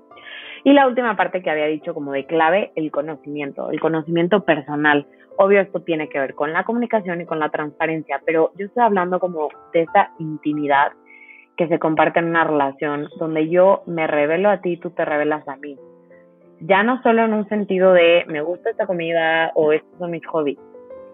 Y 0.65 0.73
la 0.73 0.87
última 0.87 1.15
parte 1.15 1.41
que 1.41 1.49
había 1.49 1.67
dicho 1.67 1.93
como 1.93 2.11
de 2.11 2.25
clave, 2.25 2.73
el 2.75 2.91
conocimiento, 2.91 3.71
el 3.71 3.79
conocimiento 3.79 4.43
personal. 4.43 5.07
Obvio 5.37 5.61
esto 5.61 5.79
tiene 5.83 6.09
que 6.09 6.19
ver 6.19 6.35
con 6.35 6.51
la 6.51 6.65
comunicación 6.65 7.21
y 7.21 7.25
con 7.25 7.39
la 7.39 7.47
transparencia, 7.47 8.21
pero 8.25 8.51
yo 8.57 8.65
estoy 8.65 8.83
hablando 8.83 9.21
como 9.21 9.47
de 9.71 9.83
esa 9.83 10.11
intimidad 10.19 10.91
que 11.55 11.69
se 11.69 11.79
comparte 11.79 12.19
en 12.19 12.25
una 12.25 12.43
relación 12.43 13.07
donde 13.19 13.47
yo 13.47 13.83
me 13.85 14.05
revelo 14.05 14.49
a 14.49 14.59
ti 14.59 14.73
y 14.73 14.77
tú 14.77 14.89
te 14.89 15.05
revelas 15.05 15.47
a 15.47 15.55
mí. 15.55 15.77
Ya 16.59 16.83
no 16.83 17.01
solo 17.03 17.23
en 17.23 17.33
un 17.33 17.47
sentido 17.47 17.93
de 17.93 18.25
me 18.27 18.41
gusta 18.41 18.69
esta 18.69 18.85
comida 18.85 19.53
o 19.55 19.71
estos 19.71 19.97
son 19.97 20.11
mis 20.11 20.27
hobbies. 20.27 20.59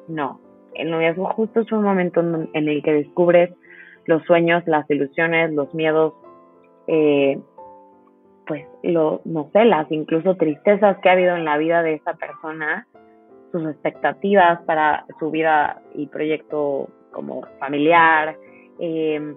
No, 0.08 0.42
el 0.78 0.92
noviazgo 0.92 1.26
justo 1.34 1.62
es 1.62 1.72
un 1.72 1.84
momento 1.84 2.22
en, 2.22 2.50
el 2.54 2.84
que 2.84 2.94
descubres 2.94 3.52
los 4.06 4.24
sueños, 4.24 4.64
las 4.68 4.90
ilusiones, 4.90 5.52
los 5.54 5.74
miedos, 5.74 6.14
eh, 6.88 7.40
pues 8.46 8.66
lo, 8.84 9.22
no 9.26 9.50
sé, 9.52 9.66
las 9.66 9.92
incluso 9.92 10.36
tristezas 10.36 10.98
que 11.00 11.10
ha 11.10 11.14
habido 11.14 11.36
en 11.36 11.46
la 11.46 11.58
vida 11.58 11.84
de 11.84 11.96
esa 11.96 12.14
persona, 12.14 12.88
sus 13.52 13.68
expectativas 13.68 14.62
para 14.62 15.06
su 15.20 15.32
vida 15.32 15.82
y 15.94 16.08
proyecto 16.08 16.90
como 17.12 17.42
familiar. 17.60 18.38
Eh, 18.80 19.36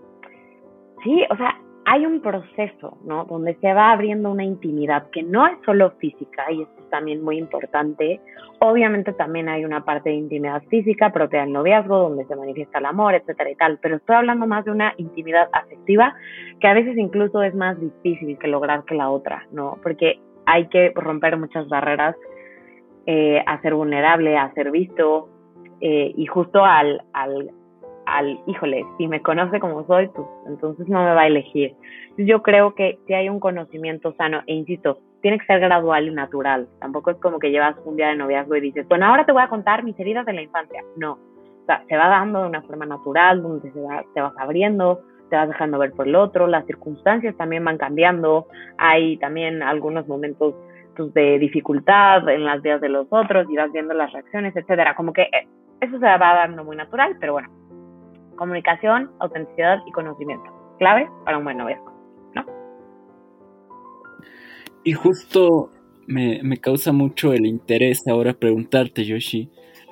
sí, 1.03 1.25
o 1.31 1.37
sea, 1.37 1.60
hay 1.93 2.07
un 2.07 2.21
proceso, 2.21 2.99
¿no? 3.05 3.25
Donde 3.25 3.57
se 3.57 3.75
va 3.75 3.91
abriendo 3.91 4.31
una 4.31 4.45
intimidad 4.45 5.11
que 5.11 5.25
no 5.25 5.45
es 5.49 5.59
solo 5.67 5.91
física, 5.99 6.45
y 6.53 6.63
esto 6.63 6.83
es 6.85 6.89
también 6.89 7.21
muy 7.21 7.37
importante. 7.37 8.21
Obviamente 8.61 9.13
también 9.13 9.49
hay 9.49 9.65
una 9.65 9.85
parte 9.85 10.11
de 10.11 10.15
intimidad 10.15 10.63
física 10.69 11.13
propia 11.13 11.41
del 11.41 11.53
noviazgo, 11.53 11.99
donde 11.99 12.27
se 12.27 12.37
manifiesta 12.37 12.79
el 12.79 12.87
amor, 12.87 13.17
etcétera 13.17 13.51
y 13.51 13.57
tal, 13.57 13.81
pero 13.83 13.97
estoy 13.97 14.15
hablando 14.15 14.47
más 14.47 14.65
de 14.67 14.71
una 14.71 14.95
intimidad 14.99 15.49
afectiva 15.53 16.15
que 16.61 16.69
a 16.69 16.75
veces 16.75 16.97
incluso 16.97 17.43
es 17.43 17.57
más 17.57 17.77
difícil 17.81 18.39
que 18.39 18.47
lograr 18.47 18.85
que 18.85 18.95
la 18.95 19.11
otra, 19.11 19.49
¿no? 19.51 19.77
Porque 19.83 20.21
hay 20.47 20.69
que 20.69 20.93
romper 20.95 21.39
muchas 21.39 21.69
barreras 21.69 22.15
eh, 23.07 23.43
a 23.45 23.61
ser 23.63 23.75
vulnerable, 23.75 24.39
a 24.39 24.55
ser 24.55 24.71
visto, 24.71 25.29
eh, 25.81 26.13
y 26.17 26.27
justo 26.27 26.65
al, 26.65 27.03
al 27.13 27.51
al, 28.17 28.41
híjole, 28.47 28.85
si 28.99 29.09
me 29.09 29.23
conoce 29.23 29.61
como 29.61 29.87
soy, 29.87 30.09
pues 30.09 30.27
entonces 30.47 30.89
no 30.89 31.05
me 31.05 31.15
va 31.15 31.23
a 31.23 31.27
elegir. 31.27 31.75
Yo 32.17 32.43
creo 32.43 32.75
que 32.75 32.99
si 33.07 33.15
hay 33.15 33.29
un 33.29 33.41
conocimiento 33.41 34.15
sano, 34.15 34.43
e 34.47 34.55
insisto, 34.55 34.99
tiene 35.23 35.39
que 35.39 35.47
ser 35.47 35.61
gradual 35.61 36.09
y 36.09 36.11
natural. 36.11 36.69
Tampoco 36.81 37.11
es 37.11 37.17
como 37.19 37.39
que 37.39 37.51
llevas 37.51 37.77
un 37.85 37.97
día 37.97 38.09
de 38.09 38.17
noviazgo 38.17 38.57
y 38.57 38.61
dices, 38.61 38.87
bueno, 38.89 39.07
ahora 39.07 39.25
te 39.25 39.33
voy 39.33 39.43
a 39.43 39.49
contar 39.49 39.85
mis 39.85 39.99
heridas 39.99 40.27
de 40.27 40.33
la 40.33 40.43
infancia. 40.43 40.83
No. 40.97 41.13
O 41.13 41.67
sea, 41.67 41.85
se 41.89 41.97
va 41.97 42.09
dando 42.09 42.43
de 42.43 42.49
una 42.49 42.63
forma 42.63 42.87
natural, 42.87 43.43
donde 43.43 43.71
se 43.71 43.81
va, 43.81 44.05
te 44.15 44.21
vas 44.21 44.35
abriendo, 44.39 45.01
te 45.29 45.37
vas 45.37 45.49
dejando 45.49 45.79
ver 45.79 45.93
por 45.93 46.09
el 46.09 46.17
otro, 46.17 46.47
las 46.47 46.67
circunstancias 46.67 47.37
también 47.37 47.65
van 47.65 47.79
cambiando, 47.79 48.49
hay 48.79 49.17
también 49.19 49.63
algunos 49.63 50.09
momentos 50.09 50.55
pues, 50.97 51.15
de 51.15 51.39
dificultad 51.39 52.29
en 52.29 52.45
las 52.45 52.61
vidas 52.63 52.81
de 52.81 52.89
los 52.89 53.07
otros 53.11 53.47
y 53.49 53.57
vas 53.57 53.71
viendo 53.73 53.95
las 53.95 54.13
reacciones, 54.13 54.57
etcétera. 54.57 54.95
Como 54.95 55.13
que 55.13 55.23
eh, 55.23 55.47
eso 55.81 55.99
se 55.99 56.05
va 56.05 56.19
dando 56.19 56.65
muy 56.65 56.77
natural, 56.77 57.17
pero 57.21 57.35
bueno, 57.35 57.49
comunicación, 58.41 59.11
autenticidad 59.19 59.81
y 59.87 59.93
conocimiento, 59.93 60.51
clave 60.79 61.11
para 61.27 61.37
un 61.37 61.45
buen 61.45 61.59
noviazgo, 61.59 61.93
¿no? 62.35 62.47
Y 64.83 64.95
justo 64.95 65.71
me, 66.07 66.41
me 66.43 66.57
causa 66.57 66.91
mucho 66.91 67.35
el 67.35 67.45
interés 67.45 68.09
ahora 68.09 68.33
preguntarte, 68.33 69.05
Yoshi. 69.05 69.51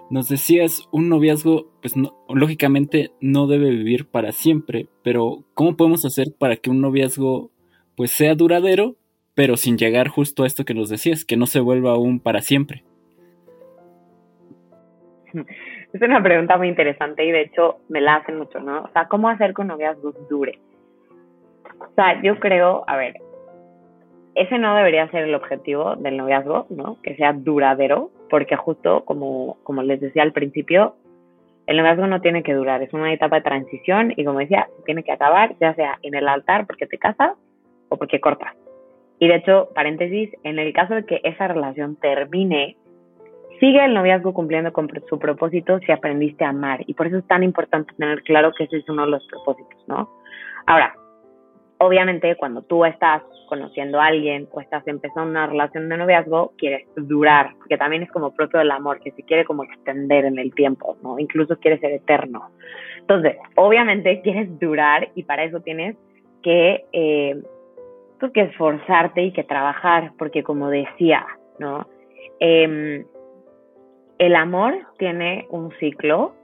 Nos 0.09 0.31
decías, 0.31 0.89
un 0.91 1.11
noviazgo, 1.11 1.71
pues 1.83 1.93
lógicamente 2.31 3.13
no 3.21 3.49
debe 3.49 3.69
vivir 3.69 4.09
para 4.09 4.33
siempre, 4.33 4.89
pero 5.03 5.45
¿cómo 5.53 5.77
podemos 5.77 6.07
hacer 6.07 6.29
para 6.39 6.57
que 6.57 6.71
un 6.71 6.81
noviazgo 6.81 7.51
pues 7.97 8.13
sea 8.13 8.35
duradero, 8.35 8.97
pero 9.35 9.59
sin 9.59 9.77
llegar 9.77 10.09
justo 10.09 10.45
a 10.45 10.47
esto 10.47 10.65
que 10.65 10.73
nos 10.73 10.89
decías, 10.89 11.27
que 11.27 11.37
no 11.37 11.47
se 11.47 11.61
vuelva 11.61 11.91
aún 11.91 12.19
para 12.19 12.41
siempre? 12.41 12.83
Es 15.93 16.03
una 16.03 16.23
pregunta 16.23 16.57
muy 16.59 16.69
interesante 16.69 17.25
y 17.25 17.31
de 17.31 17.43
hecho 17.43 17.79
me 17.89 18.01
la 18.01 18.17
hacen 18.17 18.37
mucho, 18.37 18.61
¿no? 18.61 18.83
O 18.83 18.89
sea, 18.93 19.09
¿cómo 19.09 19.29
hacer 19.29 19.55
que 19.55 19.63
un 19.63 19.69
noviazgo 19.69 20.13
dure? 20.29 20.59
O 21.81 21.95
sea, 21.95 22.21
yo 22.23 22.39
creo, 22.39 22.85
a 22.87 22.97
ver, 22.97 23.15
ese 24.35 24.59
no 24.59 24.75
debería 24.77 25.11
ser 25.11 25.25
el 25.25 25.35
objetivo 25.35 25.97
del 25.97 26.17
noviazgo, 26.17 26.67
¿no? 26.71 26.99
Que 27.03 27.17
sea 27.17 27.33
duradero, 27.33 28.11
porque 28.31 28.57
justo 28.57 29.05
como, 29.05 29.59
como 29.65 29.83
les 29.83 30.01
decía 30.01 30.23
al 30.23 30.33
principio, 30.33 30.97
el 31.67 31.77
noviazgo 31.77 32.07
no 32.07 32.21
tiene 32.21 32.43
que 32.43 32.55
durar, 32.55 32.83
es 32.83 32.93
una 32.95 33.13
etapa 33.13 33.37
de 33.37 33.43
transición 33.43 34.13
y 34.17 34.25
como 34.25 34.39
decía, 34.39 34.69
tiene 34.87 35.03
que 35.03 35.13
acabar 35.13 35.55
ya 35.61 35.75
sea 35.75 35.99
en 36.03 36.15
el 36.15 36.29
altar 36.29 36.67
porque 36.67 36.87
te 36.87 36.99
casas 36.99 37.33
o 37.89 37.97
porque 37.97 38.21
cortas. 38.21 38.55
Y 39.19 39.29
de 39.29 39.37
hecho, 39.37 39.69
paréntesis, 39.75 40.31
en 40.45 40.59
el 40.59 40.73
caso 40.73 40.95
de 40.95 41.05
que 41.05 41.21
esa 41.25 41.49
relación 41.49 41.97
termine, 41.97 42.77
sigue 43.61 43.85
el 43.85 43.95
noviazgo 43.95 44.33
cumpliendo 44.33 44.73
con 44.73 44.89
su 45.09 45.19
propósito 45.19 45.79
si 45.81 45.93
aprendiste 45.93 46.45
a 46.45 46.51
amar. 46.51 46.83
Y 46.87 46.95
por 46.95 47.07
eso 47.07 47.19
es 47.19 47.27
tan 47.27 47.43
importante 47.43 47.95
tener 47.95 48.23
claro 48.23 48.53
que 48.57 48.65
ese 48.65 48.79
es 48.79 48.89
uno 48.89 49.05
de 49.05 49.13
los 49.13 49.27
propósitos, 49.27 49.83
¿no? 49.87 50.09
Ahora, 50.67 50.95
obviamente 51.79 52.37
cuando 52.37 52.63
tú 52.63 52.85
estás 52.85 53.23
conociendo 53.49 54.01
a 54.01 54.07
alguien 54.07 54.47
o 54.53 54.61
estás 54.61 54.87
empezando 54.87 55.31
una 55.31 55.47
relación 55.47 55.89
de 55.89 55.97
noviazgo, 55.97 56.53
quieres 56.59 56.87
durar, 56.97 57.55
porque 57.59 57.79
también 57.79 58.03
es 58.03 58.11
como 58.11 58.35
propio 58.35 58.59
del 58.59 58.71
amor, 58.71 59.01
que 59.01 59.13
se 59.13 59.23
quiere 59.23 59.45
como 59.45 59.65
extender 59.65 60.27
en 60.27 60.39
el 60.39 60.55
tiempo, 60.55 60.97
¿no? 61.03 61.19
Incluso 61.19 61.57
quiere 61.59 61.79
ser 61.79 61.93
eterno. 61.93 62.51
Entonces, 62.99 63.37
obviamente 63.57 64.21
quieres 64.25 64.59
durar 64.61 65.09
y 65.15 65.23
para 65.23 65.45
eso 65.45 65.61
tienes 65.61 65.97
que, 66.43 66.85
eh, 66.93 67.43
pues, 68.21 68.33
que 68.33 68.43
esforzarte 68.43 69.23
y 69.23 69.33
que 69.33 69.45
trabajar, 69.45 70.13
porque 70.19 70.43
como 70.43 70.69
decía, 70.69 71.27
¿no? 71.59 71.87
Eh, 72.41 73.05
el 74.19 74.35
amor 74.35 74.75
tiene 74.99 75.47
un 75.51 75.71
ciclo 75.79 76.35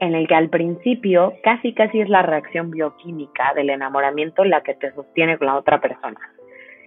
en 0.00 0.14
el 0.14 0.26
que 0.26 0.34
al 0.34 0.48
principio 0.48 1.34
casi 1.42 1.74
casi 1.74 2.00
es 2.00 2.08
la 2.08 2.22
reacción 2.22 2.70
bioquímica 2.70 3.52
del 3.54 3.70
enamoramiento 3.70 4.44
la 4.44 4.62
que 4.62 4.74
te 4.74 4.92
sostiene 4.92 5.38
con 5.38 5.46
la 5.46 5.56
otra 5.56 5.80
persona. 5.80 6.18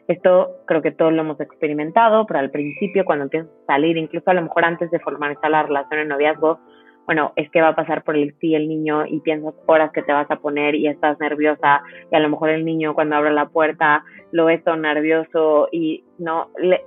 Esto 0.08 0.58
creo 0.66 0.82
que 0.82 0.92
todos 0.92 1.14
lo 1.14 1.22
hemos 1.22 1.40
experimentado, 1.40 2.26
pero 2.26 2.40
al 2.40 2.52
principio 2.52 3.06
cuando 3.06 3.24
empiezas 3.24 3.50
a 3.50 3.74
salir, 3.74 3.96
incluso 3.96 4.30
a 4.30 4.34
lo 4.34 4.42
mejor 4.42 4.66
antes 4.66 4.92
de 4.92 5.00
formalizar 5.00 5.50
la 5.50 5.64
relación 5.64 6.02
en 6.02 6.08
noviazgo, 6.10 6.60
bueno, 7.06 7.34
es 7.36 7.50
que 7.52 7.62
va 7.62 7.70
a 7.70 7.76
pasar 7.76 8.04
por 8.04 8.16
el 8.16 8.34
sí 8.40 8.56
el 8.56 8.68
niño 8.68 9.06
y 9.06 9.20
piensas 9.22 9.54
horas 9.66 9.92
que 9.92 10.04
te 10.04 10.12
vas 10.12 10.30
a 10.30 10.38
poner 10.38 10.76
y 10.76 10.88
estás 10.88 11.20
nerviosa 11.20 11.84
y 12.12 12.16
a 12.16 12.20
lo 12.20 12.30
mejor 12.30 12.50
el 12.50 12.66
niño 12.66 12.94
cuando 12.94 13.16
abre 13.16 13.32
la 13.32 13.50
puerta 13.50 14.04
lo 14.32 14.46
ves 14.46 14.64
todo 14.64 14.78
nervioso 14.78 15.68
y 15.72 16.04
no 16.18 16.50
le 16.58 16.82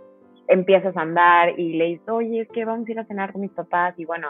empiezas 0.48 0.96
a 0.96 1.02
andar 1.02 1.58
y 1.58 1.74
le 1.74 1.84
dices, 1.86 2.08
oye, 2.08 2.40
es 2.40 2.48
que 2.48 2.64
vamos 2.64 2.88
a 2.88 2.90
ir 2.90 2.98
a 2.98 3.04
cenar 3.04 3.32
con 3.32 3.42
mis 3.42 3.50
papás 3.50 3.94
y 3.98 4.04
bueno, 4.04 4.28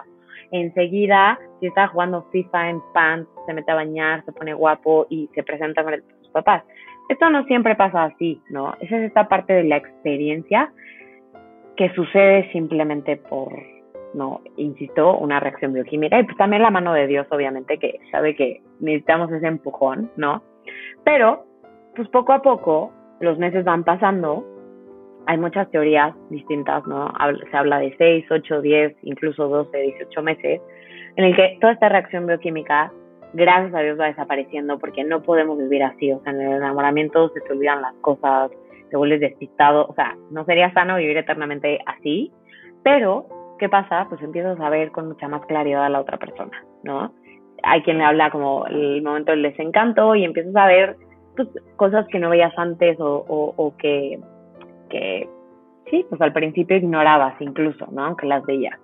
enseguida, 0.50 1.38
si 1.60 1.66
está 1.66 1.88
jugando 1.88 2.26
FIFA 2.32 2.70
en 2.70 2.80
pants, 2.92 3.30
se 3.46 3.54
mete 3.54 3.70
a 3.72 3.76
bañar, 3.76 4.24
se 4.24 4.32
pone 4.32 4.54
guapo 4.54 5.06
y 5.08 5.28
se 5.34 5.42
presenta 5.42 5.82
a 5.82 5.96
sus 6.20 6.30
papás. 6.30 6.64
Esto 7.08 7.30
no 7.30 7.44
siempre 7.44 7.76
pasa 7.76 8.04
así, 8.04 8.40
¿no? 8.50 8.74
Esa 8.80 8.98
es 8.98 9.04
esta 9.04 9.28
parte 9.28 9.52
de 9.52 9.64
la 9.64 9.76
experiencia 9.76 10.72
que 11.76 11.92
sucede 11.94 12.50
simplemente 12.52 13.16
por, 13.16 13.52
no, 14.14 14.40
insisto, 14.56 15.16
una 15.18 15.38
reacción 15.38 15.72
bioquímica 15.72 16.18
y 16.18 16.24
pues 16.24 16.36
también 16.36 16.62
la 16.62 16.70
mano 16.70 16.92
de 16.92 17.06
Dios, 17.06 17.26
obviamente, 17.30 17.78
que 17.78 18.00
sabe 18.10 18.34
que 18.34 18.62
necesitamos 18.80 19.30
ese 19.30 19.46
empujón, 19.46 20.10
¿no? 20.16 20.42
Pero, 21.04 21.44
pues 21.94 22.08
poco 22.08 22.32
a 22.32 22.42
poco, 22.42 22.92
los 23.20 23.38
meses 23.38 23.64
van 23.64 23.84
pasando 23.84 24.44
hay 25.26 25.38
muchas 25.38 25.70
teorías 25.70 26.14
distintas, 26.30 26.86
¿no? 26.86 27.12
Se 27.50 27.56
habla 27.56 27.78
de 27.80 27.94
6, 27.98 28.26
8, 28.30 28.60
10, 28.62 28.96
incluso 29.02 29.48
12, 29.48 29.76
18 29.76 30.22
meses, 30.22 30.60
en 31.16 31.24
el 31.24 31.34
que 31.34 31.58
toda 31.60 31.72
esta 31.72 31.88
reacción 31.88 32.26
bioquímica, 32.26 32.92
gracias 33.32 33.74
a 33.74 33.80
Dios, 33.80 33.98
va 33.98 34.06
desapareciendo 34.06 34.78
porque 34.78 35.02
no 35.02 35.22
podemos 35.22 35.58
vivir 35.58 35.82
así. 35.82 36.12
O 36.12 36.20
sea, 36.22 36.32
en 36.32 36.40
el 36.40 36.52
enamoramiento 36.56 37.28
se 37.30 37.40
te 37.40 37.52
olvidan 37.52 37.82
las 37.82 37.94
cosas, 38.02 38.50
te 38.90 38.96
vuelves 38.96 39.20
despistado. 39.20 39.86
O 39.88 39.94
sea, 39.94 40.16
no 40.30 40.44
sería 40.44 40.72
sano 40.72 40.96
vivir 40.96 41.16
eternamente 41.16 41.80
así, 41.86 42.32
pero, 42.84 43.26
¿qué 43.58 43.68
pasa? 43.68 44.06
Pues 44.08 44.22
empiezas 44.22 44.60
a 44.60 44.70
ver 44.70 44.92
con 44.92 45.08
mucha 45.08 45.26
más 45.26 45.44
claridad 45.46 45.84
a 45.84 45.88
la 45.88 46.00
otra 46.00 46.18
persona, 46.18 46.62
¿no? 46.84 47.12
Hay 47.64 47.82
quien 47.82 47.98
le 47.98 48.04
habla 48.04 48.30
como 48.30 48.66
el 48.66 49.02
momento 49.02 49.32
del 49.32 49.42
desencanto 49.42 50.14
y 50.14 50.24
empiezas 50.24 50.54
a 50.54 50.66
ver 50.66 50.96
pues, 51.34 51.48
cosas 51.74 52.06
que 52.08 52.20
no 52.20 52.30
veías 52.30 52.56
antes 52.56 53.00
o, 53.00 53.24
o, 53.26 53.54
o 53.56 53.76
que 53.76 54.20
que 54.88 55.28
sí, 55.90 56.04
pues 56.08 56.20
al 56.20 56.32
principio 56.32 56.76
ignorabas 56.76 57.40
incluso, 57.40 57.86
¿no? 57.92 58.04
Aunque 58.04 58.26
las 58.26 58.44
veías. 58.44 58.78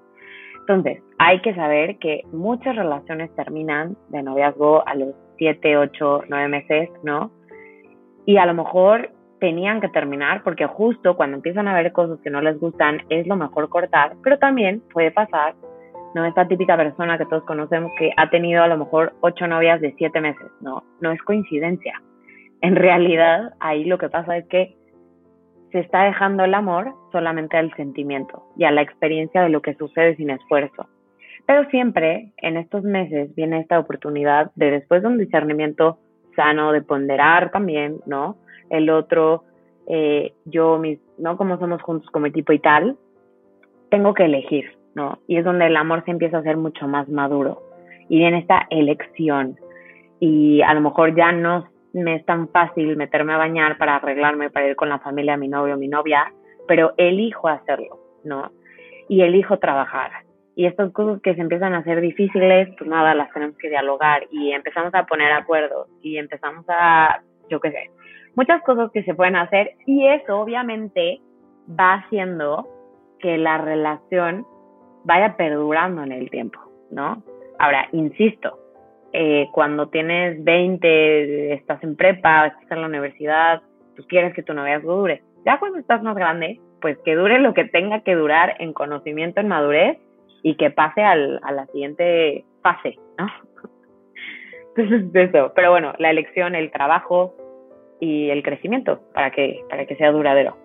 Entonces, 0.60 1.02
hay 1.18 1.40
que 1.40 1.54
saber 1.54 1.98
que 1.98 2.22
muchas 2.32 2.76
relaciones 2.76 3.34
terminan 3.34 3.96
de 4.10 4.22
noviazgo 4.22 4.86
a 4.86 4.94
los 4.94 5.14
7, 5.36 5.76
8, 5.76 6.24
9 6.28 6.48
meses, 6.48 6.90
¿no? 7.02 7.32
Y 8.26 8.36
a 8.36 8.46
lo 8.46 8.54
mejor 8.54 9.10
tenían 9.40 9.80
que 9.80 9.88
terminar 9.88 10.44
porque 10.44 10.66
justo 10.66 11.16
cuando 11.16 11.36
empiezan 11.36 11.66
a 11.66 11.74
ver 11.74 11.90
cosas 11.90 12.20
que 12.22 12.30
no 12.30 12.40
les 12.40 12.60
gustan 12.60 13.02
es 13.08 13.26
lo 13.26 13.34
mejor 13.34 13.68
cortar, 13.68 14.12
pero 14.22 14.38
también 14.38 14.84
puede 14.92 15.10
pasar, 15.10 15.54
¿no? 16.14 16.24
Esta 16.24 16.46
típica 16.46 16.76
persona 16.76 17.18
que 17.18 17.26
todos 17.26 17.42
conocemos 17.42 17.90
que 17.98 18.12
ha 18.16 18.30
tenido 18.30 18.62
a 18.62 18.68
lo 18.68 18.78
mejor 18.78 19.14
8 19.20 19.48
novias 19.48 19.80
de 19.80 19.94
7 19.98 20.20
meses, 20.20 20.48
¿no? 20.60 20.84
No 21.00 21.10
es 21.10 21.20
coincidencia. 21.22 22.00
En 22.60 22.76
realidad, 22.76 23.54
ahí 23.58 23.84
lo 23.84 23.98
que 23.98 24.08
pasa 24.08 24.36
es 24.36 24.46
que 24.46 24.76
se 25.72 25.80
está 25.80 26.04
dejando 26.04 26.44
el 26.44 26.54
amor 26.54 26.94
solamente 27.10 27.56
al 27.56 27.74
sentimiento 27.74 28.44
y 28.56 28.64
a 28.64 28.70
la 28.70 28.82
experiencia 28.82 29.42
de 29.42 29.48
lo 29.48 29.62
que 29.62 29.74
sucede 29.74 30.16
sin 30.16 30.30
esfuerzo. 30.30 30.86
Pero 31.46 31.68
siempre 31.70 32.32
en 32.36 32.56
estos 32.56 32.84
meses 32.84 33.34
viene 33.34 33.60
esta 33.60 33.78
oportunidad 33.78 34.52
de 34.54 34.70
después 34.70 35.02
de 35.02 35.08
un 35.08 35.18
discernimiento 35.18 35.98
sano, 36.36 36.72
de 36.72 36.82
ponderar 36.82 37.50
también, 37.50 37.98
¿no? 38.06 38.36
El 38.70 38.90
otro, 38.90 39.44
eh, 39.86 40.32
yo, 40.44 40.78
mis, 40.78 40.98
¿no? 41.18 41.36
Como 41.36 41.58
somos 41.58 41.82
juntos 41.82 42.08
como 42.10 42.26
equipo 42.26 42.52
y 42.52 42.58
tal, 42.58 42.96
tengo 43.90 44.14
que 44.14 44.24
elegir, 44.24 44.76
¿no? 44.94 45.18
Y 45.26 45.36
es 45.36 45.44
donde 45.44 45.66
el 45.66 45.76
amor 45.76 46.04
se 46.04 46.10
empieza 46.10 46.36
a 46.36 46.40
hacer 46.40 46.56
mucho 46.56 46.86
más 46.86 47.08
maduro. 47.08 47.62
Y 48.08 48.18
viene 48.18 48.38
esta 48.38 48.66
elección. 48.70 49.56
Y 50.20 50.62
a 50.62 50.74
lo 50.74 50.80
mejor 50.80 51.14
ya 51.16 51.32
no 51.32 51.66
me 51.92 52.16
es 52.16 52.24
tan 52.24 52.48
fácil 52.48 52.96
meterme 52.96 53.34
a 53.34 53.38
bañar 53.38 53.78
para 53.78 53.96
arreglarme, 53.96 54.50
para 54.50 54.68
ir 54.68 54.76
con 54.76 54.88
la 54.88 54.98
familia, 54.98 55.36
mi 55.36 55.48
novio, 55.48 55.76
mi 55.76 55.88
novia, 55.88 56.32
pero 56.66 56.94
elijo 56.96 57.48
hacerlo, 57.48 57.98
¿no? 58.24 58.50
Y 59.08 59.22
elijo 59.22 59.58
trabajar. 59.58 60.10
Y 60.54 60.66
estas 60.66 60.92
cosas 60.92 61.20
que 61.22 61.34
se 61.34 61.40
empiezan 61.40 61.74
a 61.74 61.78
hacer 61.78 62.00
difíciles, 62.00 62.68
pues 62.76 62.88
nada, 62.88 63.14
las 63.14 63.30
tenemos 63.32 63.56
que 63.56 63.68
dialogar 63.68 64.26
y 64.30 64.52
empezamos 64.52 64.94
a 64.94 65.06
poner 65.06 65.32
acuerdos 65.32 65.88
y 66.02 66.18
empezamos 66.18 66.64
a, 66.68 67.22
yo 67.48 67.60
qué 67.60 67.70
sé, 67.70 67.90
muchas 68.36 68.62
cosas 68.62 68.90
que 68.92 69.02
se 69.02 69.14
pueden 69.14 69.36
hacer 69.36 69.72
y 69.86 70.06
eso 70.06 70.38
obviamente 70.38 71.20
va 71.68 71.94
haciendo 71.94 72.68
que 73.18 73.38
la 73.38 73.58
relación 73.58 74.46
vaya 75.04 75.36
perdurando 75.36 76.02
en 76.02 76.12
el 76.12 76.30
tiempo, 76.30 76.58
¿no? 76.90 77.22
Ahora, 77.58 77.88
insisto, 77.92 78.58
eh, 79.12 79.48
cuando 79.52 79.88
tienes 79.88 80.42
20, 80.42 81.54
estás 81.54 81.82
en 81.82 81.96
prepa, 81.96 82.46
estás 82.46 82.70
en 82.70 82.80
la 82.80 82.86
universidad, 82.86 83.62
pues 83.94 84.06
quieres 84.08 84.34
que 84.34 84.42
tu 84.42 84.54
noviazgo 84.54 84.96
dure. 84.96 85.22
Ya 85.44 85.58
cuando 85.58 85.78
estás 85.78 86.02
más 86.02 86.16
grande, 86.16 86.60
pues 86.80 86.96
que 87.04 87.14
dure 87.14 87.38
lo 87.38 87.52
que 87.52 87.64
tenga 87.64 88.00
que 88.00 88.14
durar 88.14 88.56
en 88.58 88.72
conocimiento, 88.72 89.40
en 89.40 89.48
madurez 89.48 89.98
y 90.42 90.56
que 90.56 90.70
pase 90.70 91.02
al, 91.02 91.40
a 91.42 91.52
la 91.52 91.66
siguiente 91.66 92.44
fase, 92.62 92.96
¿no? 93.18 93.26
Entonces, 94.76 95.28
eso. 95.28 95.52
Pero 95.54 95.70
bueno, 95.70 95.92
la 95.98 96.10
elección, 96.10 96.54
el 96.54 96.70
trabajo 96.70 97.34
y 98.00 98.30
el 98.30 98.42
crecimiento 98.42 99.00
para 99.12 99.30
que, 99.30 99.62
para 99.68 99.86
que 99.86 99.96
sea 99.96 100.10
duradero. 100.10 100.56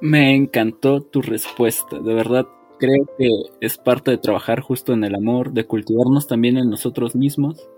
Me 0.00 0.34
encantó 0.34 1.02
tu 1.02 1.22
respuesta, 1.22 1.98
de 1.98 2.14
verdad. 2.14 2.46
Creo 2.78 3.06
que 3.18 3.28
es 3.60 3.76
parte 3.78 4.10
de 4.10 4.18
trabajar 4.18 4.60
justo 4.60 4.92
en 4.92 5.04
el 5.04 5.14
amor, 5.14 5.52
de 5.52 5.66
cultivarnos 5.66 6.26
también 6.26 6.56
en 6.56 6.70
nosotros 6.70 7.16
mismos 7.16 7.68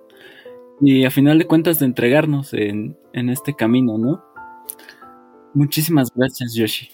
y 0.80 1.04
a 1.04 1.10
final 1.10 1.38
de 1.38 1.46
cuentas 1.46 1.78
de 1.78 1.86
entregarnos 1.86 2.52
en, 2.54 2.96
en 3.12 3.28
este 3.28 3.54
camino, 3.54 3.98
¿no? 3.98 4.22
Muchísimas 5.54 6.10
gracias, 6.14 6.54
Yoshi. 6.54 6.90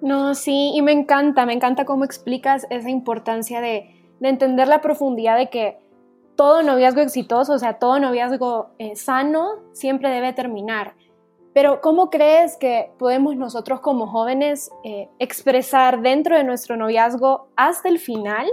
No, 0.00 0.34
sí, 0.34 0.72
y 0.74 0.82
me 0.82 0.92
encanta, 0.92 1.44
me 1.44 1.52
encanta 1.52 1.84
cómo 1.84 2.04
explicas 2.04 2.66
esa 2.70 2.88
importancia 2.90 3.60
de, 3.60 3.94
de 4.18 4.28
entender 4.28 4.68
la 4.68 4.80
profundidad 4.80 5.36
de 5.36 5.50
que 5.50 5.78
todo 6.36 6.62
noviazgo 6.62 7.02
exitoso, 7.02 7.52
o 7.52 7.58
sea, 7.58 7.74
todo 7.74 7.98
noviazgo 8.00 8.70
eh, 8.78 8.96
sano, 8.96 9.56
siempre 9.72 10.08
debe 10.08 10.32
terminar. 10.32 10.94
Pero 11.52 11.80
¿cómo 11.80 12.10
crees 12.10 12.56
que 12.56 12.90
podemos 12.98 13.36
nosotros 13.36 13.80
como 13.80 14.06
jóvenes 14.06 14.70
eh, 14.84 15.08
expresar 15.18 16.00
dentro 16.00 16.36
de 16.36 16.44
nuestro 16.44 16.76
noviazgo 16.76 17.48
hasta 17.56 17.88
el 17.88 17.98
final, 17.98 18.46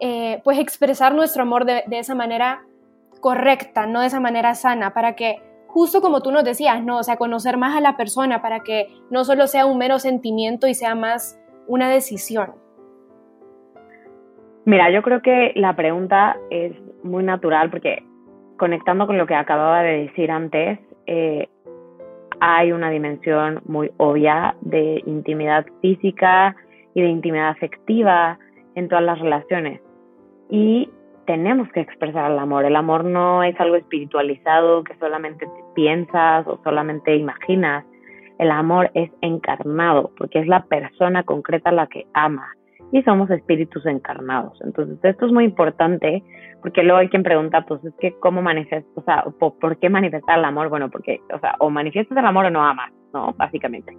eh, 0.00 0.40
pues 0.44 0.58
expresar 0.58 1.14
nuestro 1.14 1.42
amor 1.42 1.64
de, 1.64 1.84
esa 1.90 2.14
manera 2.14 2.64
correcta, 3.20 3.86
no 3.86 4.00
de 4.00 4.08
esa 4.08 4.20
manera 4.20 4.54
sana, 4.54 4.92
para 4.92 5.16
que 5.16 5.40
justo 5.66 6.02
como 6.02 6.20
tú 6.20 6.30
nos 6.30 6.44
decías, 6.44 6.82
no, 6.84 6.98
o 6.98 7.02
sea, 7.02 7.16
conocer 7.16 7.56
más 7.56 7.76
a 7.76 7.80
la 7.80 7.96
persona 7.96 8.42
para 8.42 8.60
que 8.60 8.88
no 9.10 9.24
solo 9.24 9.46
sea 9.46 9.64
un 9.64 9.78
mero 9.78 9.98
sentimiento 9.98 10.66
y 10.68 10.74
sea 10.74 10.94
más 10.94 11.40
una 11.66 11.88
decisión. 11.88 12.52
Mira, 14.66 14.90
yo 14.90 15.02
creo 15.02 15.22
que 15.22 15.52
la 15.54 15.74
pregunta 15.74 16.36
es 16.50 16.72
muy 17.02 17.24
natural 17.24 17.70
porque 17.70 18.04
conectando 18.58 19.06
con 19.06 19.16
lo 19.16 19.26
que 19.26 19.34
acababa 19.34 19.82
de 19.82 20.06
decir 20.06 20.30
antes, 20.30 20.78
eh, 21.06 21.48
hay 22.40 22.72
una 22.72 22.90
dimensión 22.90 23.60
muy 23.66 23.90
obvia 23.96 24.54
de 24.60 25.02
intimidad 25.06 25.66
física 25.80 26.56
y 26.94 27.02
de 27.02 27.08
intimidad 27.08 27.50
afectiva 27.50 28.38
en 28.74 28.88
todas 28.88 29.04
las 29.04 29.18
relaciones. 29.18 29.80
Y 30.50 30.90
tenemos 31.26 31.70
que 31.72 31.80
expresar 31.80 32.30
el 32.30 32.38
amor. 32.38 32.64
El 32.64 32.76
amor 32.76 33.04
no 33.04 33.42
es 33.42 33.58
algo 33.60 33.76
espiritualizado 33.76 34.82
que 34.84 34.96
solamente 34.96 35.46
piensas 35.74 36.46
o 36.46 36.60
solamente 36.64 37.14
imaginas. 37.16 37.84
El 38.38 38.50
amor 38.50 38.90
es 38.94 39.10
encarnado 39.20 40.10
porque 40.16 40.38
es 40.38 40.46
la 40.46 40.64
persona 40.64 41.24
concreta 41.24 41.72
la 41.72 41.86
que 41.86 42.06
ama 42.14 42.54
y 42.92 43.02
somos 43.02 43.30
espíritus 43.30 43.84
encarnados. 43.86 44.58
Entonces, 44.62 44.98
esto 45.02 45.26
es 45.26 45.32
muy 45.32 45.44
importante 45.44 46.22
porque 46.62 46.82
luego 46.82 46.98
hay 46.98 47.08
quien 47.08 47.22
pregunta, 47.22 47.64
pues 47.66 47.84
es 47.84 47.94
que 48.00 48.12
cómo 48.20 48.42
manifiestas, 48.42 48.90
o 48.96 49.02
sea, 49.02 49.24
¿por, 49.38 49.78
qué 49.78 49.88
manifestar 49.88 50.38
el 50.38 50.44
amor? 50.44 50.68
Bueno, 50.68 50.90
porque, 50.90 51.20
o 51.32 51.38
sea, 51.38 51.54
o 51.60 51.70
manifiestas 51.70 52.16
el 52.16 52.24
amor 52.24 52.46
o 52.46 52.50
no 52.50 52.64
amas, 52.64 52.92
¿no? 53.12 53.34
Básicamente. 53.34 53.96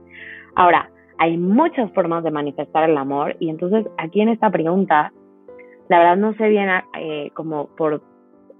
Ahora, 0.55 0.89
hay 1.19 1.37
muchas 1.37 1.91
formas 1.93 2.23
de 2.23 2.31
manifestar 2.31 2.89
el 2.89 2.97
amor 2.97 3.35
y 3.39 3.49
entonces 3.49 3.85
aquí 3.97 4.21
en 4.21 4.29
esta 4.29 4.49
pregunta 4.49 5.11
la 5.89 5.99
verdad 5.99 6.17
no 6.17 6.33
sé 6.35 6.47
bien 6.49 6.69
eh, 6.97 7.31
como 7.33 7.67
por 7.75 8.01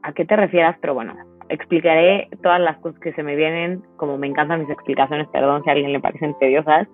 a 0.02 0.14
qué 0.14 0.26
te 0.26 0.36
refieras, 0.36 0.78
pero 0.82 0.94
bueno, 0.94 1.14
explicaré 1.50 2.28
todas 2.42 2.60
las 2.60 2.78
cosas 2.78 3.00
que 3.02 3.14
se 3.14 3.24
me 3.24 3.36
vienen, 3.36 3.84
como 3.98 4.18
me 4.18 4.28
encantan 4.28 4.62
mis 4.62 4.70
explicaciones, 4.70 5.28
perdón 5.28 5.64
si 5.64 5.70
a 5.70 5.74
alguien 5.74 5.94
le 5.94 6.00
parecen 6.00 6.36
tediosas, 6.40 6.88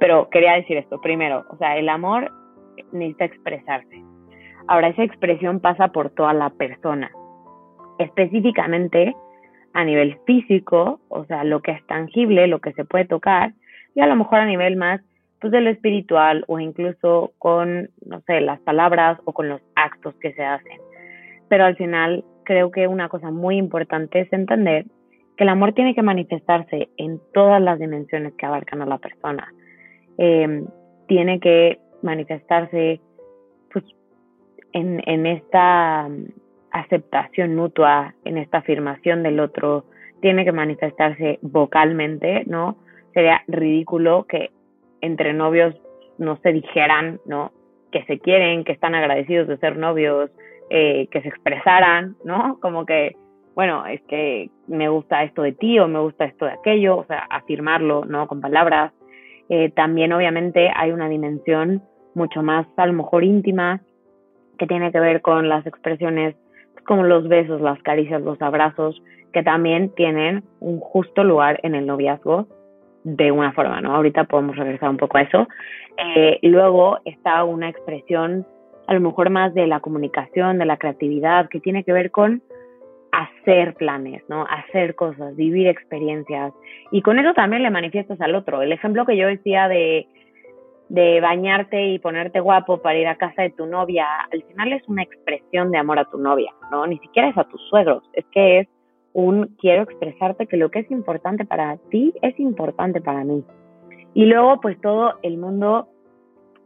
pero 0.00 0.28
quería 0.30 0.54
decir 0.54 0.76
esto. 0.76 1.00
Primero, 1.00 1.44
o 1.50 1.56
sea, 1.56 1.76
el 1.76 1.88
amor 1.88 2.30
necesita 2.92 3.24
expresarse. 3.24 4.02
Ahora, 4.68 4.88
esa 4.88 5.04
expresión 5.04 5.60
pasa 5.60 5.88
por 5.88 6.10
toda 6.10 6.32
la 6.32 6.50
persona, 6.50 7.10
específicamente 7.98 9.14
a 9.72 9.84
nivel 9.84 10.18
físico, 10.26 11.00
o 11.08 11.24
sea, 11.26 11.44
lo 11.44 11.60
que 11.60 11.72
es 11.72 11.86
tangible, 11.86 12.46
lo 12.46 12.60
que 12.60 12.72
se 12.72 12.84
puede 12.84 13.04
tocar, 13.04 13.52
y 13.94 14.00
a 14.00 14.06
lo 14.06 14.16
mejor 14.16 14.40
a 14.40 14.46
nivel 14.46 14.76
más 14.76 15.00
pues 15.40 15.52
de 15.52 15.60
lo 15.60 15.70
espiritual 15.70 16.44
o 16.48 16.58
incluso 16.58 17.32
con, 17.38 17.90
no 18.04 18.20
sé, 18.22 18.40
las 18.40 18.60
palabras 18.60 19.18
o 19.24 19.32
con 19.32 19.48
los 19.48 19.60
actos 19.74 20.14
que 20.20 20.32
se 20.32 20.42
hacen. 20.42 20.80
Pero 21.48 21.64
al 21.64 21.76
final 21.76 22.24
creo 22.44 22.70
que 22.70 22.86
una 22.86 23.08
cosa 23.08 23.30
muy 23.30 23.56
importante 23.56 24.20
es 24.20 24.32
entender 24.32 24.86
que 25.36 25.44
el 25.44 25.50
amor 25.50 25.74
tiene 25.74 25.94
que 25.94 26.02
manifestarse 26.02 26.88
en 26.96 27.20
todas 27.34 27.60
las 27.60 27.78
dimensiones 27.78 28.32
que 28.34 28.46
abarcan 28.46 28.80
a 28.80 28.86
la 28.86 28.98
persona. 28.98 29.52
Em, 30.16 30.66
tiene 31.06 31.38
que 31.40 31.78
manifestarse 32.06 33.00
pues, 33.72 33.84
en, 34.72 35.02
en 35.06 35.26
esta 35.26 36.08
aceptación 36.70 37.54
mutua, 37.54 38.14
en 38.24 38.38
esta 38.38 38.58
afirmación 38.58 39.22
del 39.22 39.40
otro, 39.40 39.84
tiene 40.20 40.44
que 40.44 40.52
manifestarse 40.52 41.38
vocalmente, 41.42 42.44
¿no? 42.46 42.76
Sería 43.12 43.42
ridículo 43.46 44.24
que 44.28 44.50
entre 45.00 45.32
novios 45.32 45.74
no 46.18 46.38
se 46.38 46.52
dijeran, 46.52 47.20
¿no? 47.26 47.52
Que 47.92 48.04
se 48.04 48.18
quieren, 48.18 48.64
que 48.64 48.72
están 48.72 48.94
agradecidos 48.94 49.48
de 49.48 49.58
ser 49.58 49.76
novios, 49.76 50.30
eh, 50.70 51.06
que 51.10 51.22
se 51.22 51.28
expresaran, 51.28 52.16
¿no? 52.24 52.58
Como 52.60 52.84
que, 52.86 53.16
bueno, 53.54 53.86
es 53.86 54.02
que 54.02 54.50
me 54.66 54.88
gusta 54.88 55.22
esto 55.22 55.42
de 55.42 55.52
ti 55.52 55.78
o 55.78 55.88
me 55.88 56.00
gusta 56.00 56.24
esto 56.24 56.44
de 56.46 56.52
aquello, 56.52 56.98
o 56.98 57.04
sea, 57.04 57.26
afirmarlo, 57.30 58.04
¿no? 58.04 58.26
Con 58.26 58.40
palabras. 58.40 58.92
Eh, 59.48 59.70
también 59.70 60.12
obviamente 60.12 60.70
hay 60.74 60.90
una 60.90 61.08
dimensión 61.08 61.82
mucho 62.16 62.42
más 62.42 62.66
a 62.76 62.86
lo 62.86 62.94
mejor 62.94 63.22
íntima 63.22 63.80
que 64.58 64.66
tiene 64.66 64.90
que 64.90 65.00
ver 65.00 65.20
con 65.22 65.48
las 65.48 65.66
expresiones 65.66 66.34
como 66.86 67.02
los 67.02 67.28
besos, 67.28 67.60
las 67.60 67.80
caricias, 67.82 68.22
los 68.22 68.40
abrazos, 68.40 69.02
que 69.32 69.42
también 69.42 69.90
tienen 69.94 70.44
un 70.60 70.80
justo 70.80 71.24
lugar 71.24 71.60
en 71.62 71.74
el 71.74 71.86
noviazgo 71.86 72.46
de 73.04 73.30
una 73.30 73.52
forma, 73.52 73.80
¿no? 73.80 73.94
Ahorita 73.94 74.24
podemos 74.24 74.56
regresar 74.56 74.88
un 74.88 74.96
poco 74.96 75.18
a 75.18 75.22
eso. 75.22 75.46
Eh, 75.98 76.38
luego 76.42 76.98
está 77.04 77.44
una 77.44 77.68
expresión 77.68 78.46
a 78.86 78.94
lo 78.94 79.00
mejor 79.00 79.30
más 79.30 79.52
de 79.54 79.66
la 79.66 79.80
comunicación, 79.80 80.58
de 80.58 80.64
la 80.64 80.76
creatividad, 80.76 81.48
que 81.48 81.60
tiene 81.60 81.84
que 81.84 81.92
ver 81.92 82.10
con 82.10 82.42
hacer 83.12 83.74
planes, 83.74 84.22
¿no? 84.28 84.46
Hacer 84.48 84.94
cosas, 84.94 85.34
vivir 85.36 85.66
experiencias. 85.66 86.52
Y 86.90 87.02
con 87.02 87.18
eso 87.18 87.34
también 87.34 87.62
le 87.62 87.70
manifiestas 87.70 88.20
al 88.20 88.34
otro. 88.34 88.62
El 88.62 88.72
ejemplo 88.72 89.04
que 89.06 89.16
yo 89.16 89.26
decía 89.26 89.68
de, 89.68 90.06
de 90.88 91.20
bañarte 91.20 91.88
y 91.88 91.98
ponerte 91.98 92.40
guapo 92.40 92.78
para 92.78 92.98
ir 92.98 93.08
a 93.08 93.16
casa 93.16 93.42
de 93.42 93.50
tu 93.50 93.66
novia, 93.66 94.06
al 94.32 94.42
final 94.44 94.72
es 94.72 94.86
una 94.88 95.02
expresión 95.02 95.70
de 95.70 95.78
amor 95.78 95.98
a 95.98 96.04
tu 96.04 96.18
novia, 96.18 96.52
¿no? 96.70 96.86
Ni 96.86 96.98
siquiera 96.98 97.28
es 97.28 97.38
a 97.38 97.44
tus 97.44 97.60
suegros, 97.68 98.08
es 98.12 98.24
que 98.32 98.60
es 98.60 98.68
un 99.12 99.56
quiero 99.58 99.82
expresarte 99.82 100.46
que 100.46 100.56
lo 100.56 100.70
que 100.70 100.80
es 100.80 100.90
importante 100.90 101.44
para 101.44 101.78
ti 101.90 102.12
es 102.22 102.38
importante 102.38 103.00
para 103.00 103.24
mí. 103.24 103.44
Y 104.14 104.26
luego, 104.26 104.60
pues 104.60 104.80
todo 104.80 105.14
el 105.22 105.38
mundo 105.38 105.88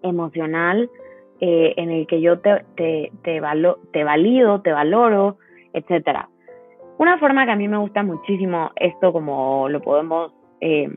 emocional 0.02 0.90
eh, 1.40 1.74
en 1.76 1.90
el 1.90 2.06
que 2.06 2.20
yo 2.20 2.40
te, 2.40 2.64
te, 2.76 3.12
te, 3.22 3.40
te 3.92 4.04
valido, 4.04 4.60
te 4.60 4.72
valoro, 4.72 5.38
etcétera. 5.72 6.28
Una 6.98 7.18
forma 7.18 7.46
que 7.46 7.52
a 7.52 7.56
mí 7.56 7.66
me 7.66 7.78
gusta 7.78 8.02
muchísimo, 8.02 8.70
esto 8.76 9.12
como 9.12 9.68
lo 9.70 9.80
podemos, 9.80 10.32
eh, 10.60 10.88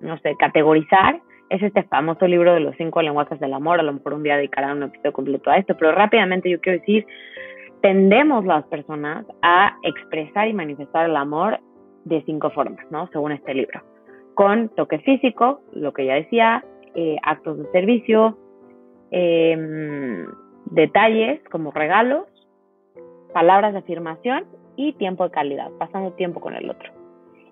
no 0.00 0.18
sé, 0.18 0.34
categorizar, 0.36 1.20
es 1.50 1.62
este 1.62 1.82
famoso 1.84 2.26
libro 2.26 2.54
de 2.54 2.60
los 2.60 2.76
cinco 2.76 3.02
lenguajes 3.02 3.40
del 3.40 3.54
amor. 3.54 3.80
A 3.80 3.82
lo 3.82 3.92
mejor 3.92 4.14
un 4.14 4.22
día 4.22 4.36
dedicará 4.36 4.72
un 4.72 4.82
episodio 4.82 5.12
completo 5.12 5.50
a 5.50 5.56
esto, 5.56 5.76
pero 5.76 5.92
rápidamente 5.92 6.50
yo 6.50 6.60
quiero 6.60 6.78
decir 6.80 7.06
tendemos 7.80 8.44
las 8.44 8.64
personas 8.66 9.24
a 9.42 9.76
expresar 9.82 10.48
y 10.48 10.52
manifestar 10.52 11.08
el 11.08 11.16
amor 11.16 11.60
de 12.04 12.22
cinco 12.24 12.50
formas, 12.50 12.84
¿no? 12.90 13.08
Según 13.12 13.32
este 13.32 13.54
libro. 13.54 13.82
Con 14.34 14.68
toque 14.70 14.98
físico, 15.00 15.60
lo 15.72 15.92
que 15.92 16.06
ya 16.06 16.14
decía, 16.14 16.64
eh, 16.94 17.16
actos 17.22 17.58
de 17.58 17.70
servicio, 17.70 18.38
em, 19.10 20.26
detalles 20.66 21.40
como 21.50 21.70
regalos, 21.70 22.26
palabras 23.32 23.72
de 23.72 23.80
afirmación 23.80 24.44
y 24.76 24.92
tiempo 24.94 25.24
de 25.24 25.30
calidad, 25.30 25.70
pasando 25.78 26.12
tiempo 26.12 26.40
con 26.40 26.54
el 26.54 26.70
otro. 26.70 26.92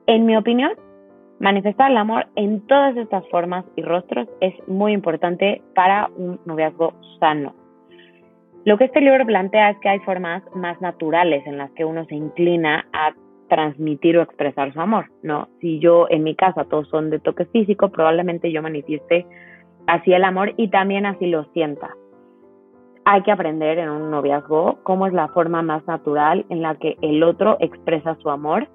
En 0.07 0.27
mi 0.27 0.37
opinión, 0.37 0.73
manifestar 1.41 1.91
el 1.91 1.97
amor 1.97 2.27
en 2.37 2.67
todas 2.67 2.97
estas 2.97 3.27
formas 3.29 3.65
y 3.77 3.83
rostros 3.83 4.29
es 4.41 4.55
muy 4.69 4.93
importante 4.93 5.63
para 5.75 6.09
un 6.17 6.41
noviazgo 6.47 6.95
sano 7.21 7.55
lo 8.67 8.77
que 8.77 8.87
este 8.87 9.01
libro 9.01 9.25
plantea 9.25 9.71
es 9.71 9.79
que 9.79 9.89
hay 9.89 10.01
formas 10.01 10.43
más 10.53 10.81
naturales 10.81 11.47
en 11.47 11.57
las 11.57 11.71
que 11.71 11.85
uno 11.85 12.05
se 12.07 12.17
inclina 12.17 12.85
a 12.93 13.15
transmitir 13.49 14.19
o 14.19 14.23
expresar 14.23 14.73
su 14.73 14.81
amor, 14.81 15.07
¿no? 15.23 15.47
Si 15.61 15.79
yo, 15.79 16.09
en 16.11 16.25
mi 16.25 16.35
casa, 16.35 16.65
todos 16.65 16.89
son 16.89 17.09
de 17.09 17.21
toque 17.21 17.45
físico, 17.45 17.91
probablemente 17.91 18.51
yo 18.51 18.63
manifieste 18.63 19.25
así 19.87 20.13
el 20.13 20.25
amor 20.25 20.53
y 20.57 20.69
también 20.69 21.07
así 21.07 21.27
lo 21.27 21.45
sienta. 21.53 21.91
Hay 23.05 23.23
que 23.23 23.31
aprender 23.31 23.79
en 23.79 23.89
un 23.89 24.11
noviazgo 24.11 24.81
cómo 24.83 25.07
es 25.07 25.13
la 25.13 25.29
forma 25.29 25.63
más 25.63 25.87
natural 25.87 26.45
en 26.49 26.61
la 26.61 26.75
que 26.75 26.97
el 27.03 27.23
otro 27.23 27.59
expresa 27.61 28.17
su 28.17 28.31
amor 28.31 28.67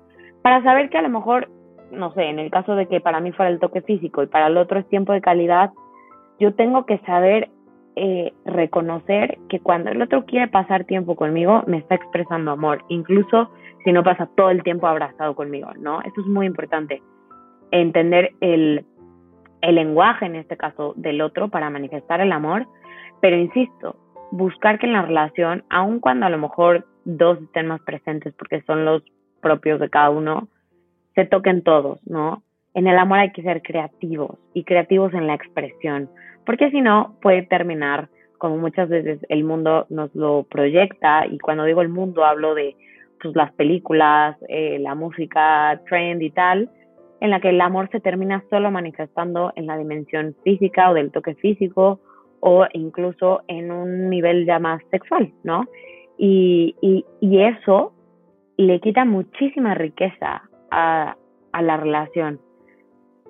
para 0.41 0.63
saber 0.63 0.89
que 0.89 1.00
a 1.00 1.02
lo 1.02 1.10
mejor, 1.10 1.50
no 1.91 2.13
sé, 2.13 2.23
en 2.23 2.39
el 2.39 2.49
caso 2.49 2.75
de 2.75 2.88
que 2.88 3.01
para 3.01 3.19
mí 3.19 3.32
fuera 3.32 3.51
el 3.51 3.60
toque 3.60 3.82
físico 3.82 4.23
y 4.23 4.27
para 4.27 4.47
el 4.47 4.58
otro 4.58 4.80
es 4.80 4.88
tiempo 4.88 5.13
de 5.13 5.21
calidad, 5.21 5.71
yo 6.39 6.54
tengo 6.56 6.86
que 6.86 6.97
saber 6.99 7.49
eh, 7.95 8.34
reconocer 8.45 9.38
que 9.49 9.60
cuando 9.60 9.91
el 9.91 10.01
otro 10.01 10.25
quiere 10.25 10.47
pasar 10.47 10.86
tiempo 10.86 11.15
conmigo, 11.15 11.63
me 11.67 11.77
está 11.77 11.95
expresando 11.95 12.51
amor, 12.51 12.84
incluso 12.88 13.51
si 13.84 13.91
no 13.91 14.04
pasa 14.04 14.30
todo 14.36 14.49
el 14.49 14.63
tiempo 14.63 14.88
abrazado 14.88 15.36
conmigo, 15.36 15.71
¿no? 15.77 16.01
Eso 16.01 16.21
es 16.21 16.27
muy 16.27 16.45
importante. 16.45 17.01
Entender 17.71 18.32
el, 18.41 18.86
el 19.62 19.75
lenguaje, 19.75 20.25
en 20.25 20.36
este 20.36 20.58
caso, 20.58 20.93
del 20.95 21.21
otro 21.21 21.49
para 21.49 21.69
manifestar 21.69 22.21
el 22.21 22.32
amor, 22.32 22.67
pero 23.21 23.38
insisto, 23.38 23.95
buscar 24.32 24.80
que 24.80 24.88
en 24.88 24.93
la 24.93 25.04
relación, 25.04 25.63
aun 25.69 25.99
cuando 25.99 26.25
a 26.25 26.30
lo 26.30 26.38
mejor 26.38 26.86
dos 27.06 27.39
estén 27.41 27.67
más 27.67 27.82
presentes 27.82 28.34
porque 28.36 28.62
son 28.62 28.86
los 28.86 29.04
propios 29.41 29.80
de 29.80 29.89
cada 29.89 30.10
uno, 30.10 30.47
se 31.15 31.26
toquen 31.26 31.63
todos, 31.63 32.00
¿no? 32.08 32.43
En 32.74 32.88
el 32.88 32.97
amor 32.97 33.19
hay 33.19 33.32
que 33.32 33.43
ser 33.43 33.62
creativos 33.62 34.38
y 34.54 34.63
creativos 34.63 35.13
en 35.13 35.28
la 35.28 35.34
expresión, 35.34 36.10
porque 36.45 36.71
si 36.71 36.82
no 36.82 37.17
puede 37.21 37.43
terminar 37.43 38.10
como 38.38 38.58
muchas 38.58 38.89
veces 38.89 39.19
el 39.30 39.43
mundo 39.43 39.86
nos 39.89 40.13
lo 40.15 40.43
proyecta 40.50 41.28
y 41.28 41.38
cuando 41.38 41.65
digo 41.65 41.82
el 41.82 41.89
mundo 41.89 42.26
hablo 42.26 42.56
de 42.56 42.76
pues, 43.21 43.36
las 43.36 43.52
películas, 43.54 44.36
eh, 44.47 44.80
la 44.80 44.95
música, 44.95 45.80
trend 45.88 46.24
y 46.24 46.32
tal, 46.32 46.69
en 47.19 47.30
la 47.30 47.39
que 47.39 47.50
el 47.50 47.62
amor 47.62 47.89
se 47.91 48.00
termina 48.00 48.43
solo 48.50 48.71
manifestando 48.71 49.54
en 49.56 49.67
la 49.67 49.78
dimensión 49.78 50.36
física 50.43 50.89
o 50.89 50.95
del 50.95 51.12
toque 51.12 51.36
físico 51.36 52.00
o 52.39 52.65
incluso 52.74 53.41
en 53.47 53.71
un 53.71 54.10
nivel 54.10 54.47
ya 54.47 54.58
más 54.58 54.82
sexual, 54.89 55.32
¿no? 55.43 55.65
Y, 56.17 56.76
y, 56.82 57.06
y 57.19 57.43
eso 57.43 57.93
le 58.58 58.80
quita 58.80 59.06
muchísima 59.06 59.76
riqueza 59.76 60.50
a, 60.71 61.15
la 61.62 61.77
relación, 61.77 62.39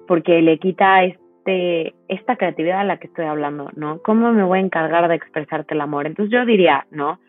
porque 0.08 0.42
le 0.42 0.60
quita 0.60 1.04
este, 1.04 1.96
esta 2.08 2.36
creatividad 2.36 2.82
a 2.82 2.84
la 2.84 2.98
que 2.98 3.08
estoy 3.08 3.26
hablando, 3.26 3.70
¿no? 3.76 4.00
¿Cómo 4.04 4.32
me 4.32 4.44
voy 4.44 4.60
a 4.60 4.62
encargar 4.62 5.08
de 5.08 5.16
expresarte 5.16 5.74
el 5.74 5.82
amor? 5.82 6.06
Entonces 6.06 6.32
yo 6.32 6.46
diría, 6.46 6.86
¿no? 6.92 7.20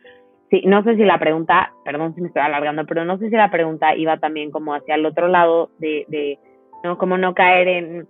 Sí, 0.51 0.63
no 0.67 0.83
sé 0.85 0.97
si 0.97 1.05
la 1.05 1.19
pregunta, 1.19 1.73
perdón 1.85 2.15
si 2.15 2.21
me 2.21 2.29
estoy 2.29 2.43
alargando, 2.43 2.85
pero 2.85 3.07
no 3.07 3.17
sé 3.17 3.31
si 3.31 3.37
la 3.37 3.51
pregunta 3.51 3.97
iba 3.97 4.19
también 4.19 4.51
como 4.51 4.75
hacia 4.75 4.97
el 4.97 5.07
otro 5.07 5.29
lado 5.29 5.71
de, 5.79 6.05
de 6.09 6.39
¿no? 6.85 6.99
Como 6.99 7.17
no 7.17 7.35
caer 7.35 7.69
en, 7.69 8.07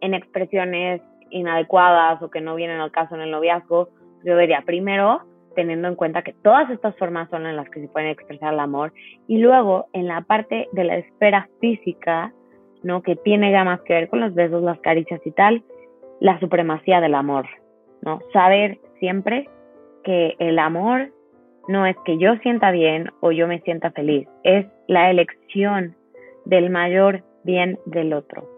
en 0.00 0.14
expresiones 0.14 1.02
inadecuadas 1.30 2.22
o 2.22 2.30
que 2.30 2.40
no 2.40 2.54
vienen 2.54 2.80
al 2.80 2.92
caso 2.92 3.14
en 3.14 3.20
el 3.20 3.30
noviazgo. 3.30 3.90
Yo 4.24 4.36
diría, 4.38 4.62
primero, 4.64 5.22
teniendo 5.56 5.88
en 5.88 5.96
cuenta 5.96 6.22
que 6.22 6.34
todas 6.44 6.70
estas 6.70 6.96
formas 6.96 7.28
son 7.30 7.46
en 7.46 7.56
las 7.56 7.68
que 7.70 7.80
se 7.80 7.88
puede 7.88 8.12
expresar 8.12 8.54
el 8.54 8.60
amor 8.60 8.92
y 9.26 9.38
luego 9.38 9.88
en 9.92 10.06
la 10.06 10.20
parte 10.20 10.68
de 10.70 10.84
la 10.84 10.98
esfera 10.98 11.48
física, 11.60 12.32
¿no? 12.84 13.02
Que 13.02 13.16
tiene 13.16 13.50
ya 13.50 13.64
más 13.64 13.80
que 13.80 13.94
ver 13.94 14.08
con 14.08 14.20
los 14.20 14.34
besos, 14.34 14.62
las 14.62 14.78
caricias 14.78 15.20
y 15.24 15.32
tal, 15.32 15.64
la 16.20 16.38
supremacía 16.38 17.00
del 17.00 17.14
amor, 17.14 17.46
¿no? 18.02 18.20
Saber 18.32 18.78
siempre 19.00 19.48
que 20.04 20.36
el 20.38 20.60
amor 20.60 21.10
no 21.66 21.86
es 21.86 21.96
que 22.04 22.18
yo 22.18 22.36
sienta 22.36 22.70
bien 22.70 23.10
o 23.20 23.32
yo 23.32 23.48
me 23.48 23.60
sienta 23.62 23.90
feliz, 23.90 24.28
es 24.44 24.66
la 24.86 25.10
elección 25.10 25.96
del 26.44 26.70
mayor 26.70 27.24
bien 27.42 27.78
del 27.86 28.12
otro, 28.12 28.48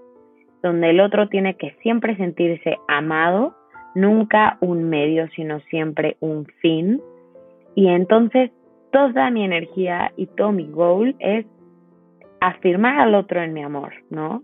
donde 0.62 0.90
el 0.90 1.00
otro 1.00 1.28
tiene 1.28 1.54
que 1.56 1.74
siempre 1.82 2.16
sentirse 2.16 2.76
amado 2.86 3.54
nunca 4.00 4.58
un 4.60 4.88
medio, 4.88 5.28
sino 5.34 5.60
siempre 5.70 6.16
un 6.20 6.46
fin. 6.60 7.00
Y 7.74 7.88
entonces 7.88 8.50
toda 8.92 9.30
mi 9.30 9.44
energía 9.44 10.12
y 10.16 10.26
todo 10.26 10.52
mi 10.52 10.66
goal 10.70 11.16
es 11.18 11.46
afirmar 12.40 13.00
al 13.00 13.14
otro 13.14 13.42
en 13.42 13.52
mi 13.52 13.62
amor, 13.62 13.92
¿no? 14.10 14.42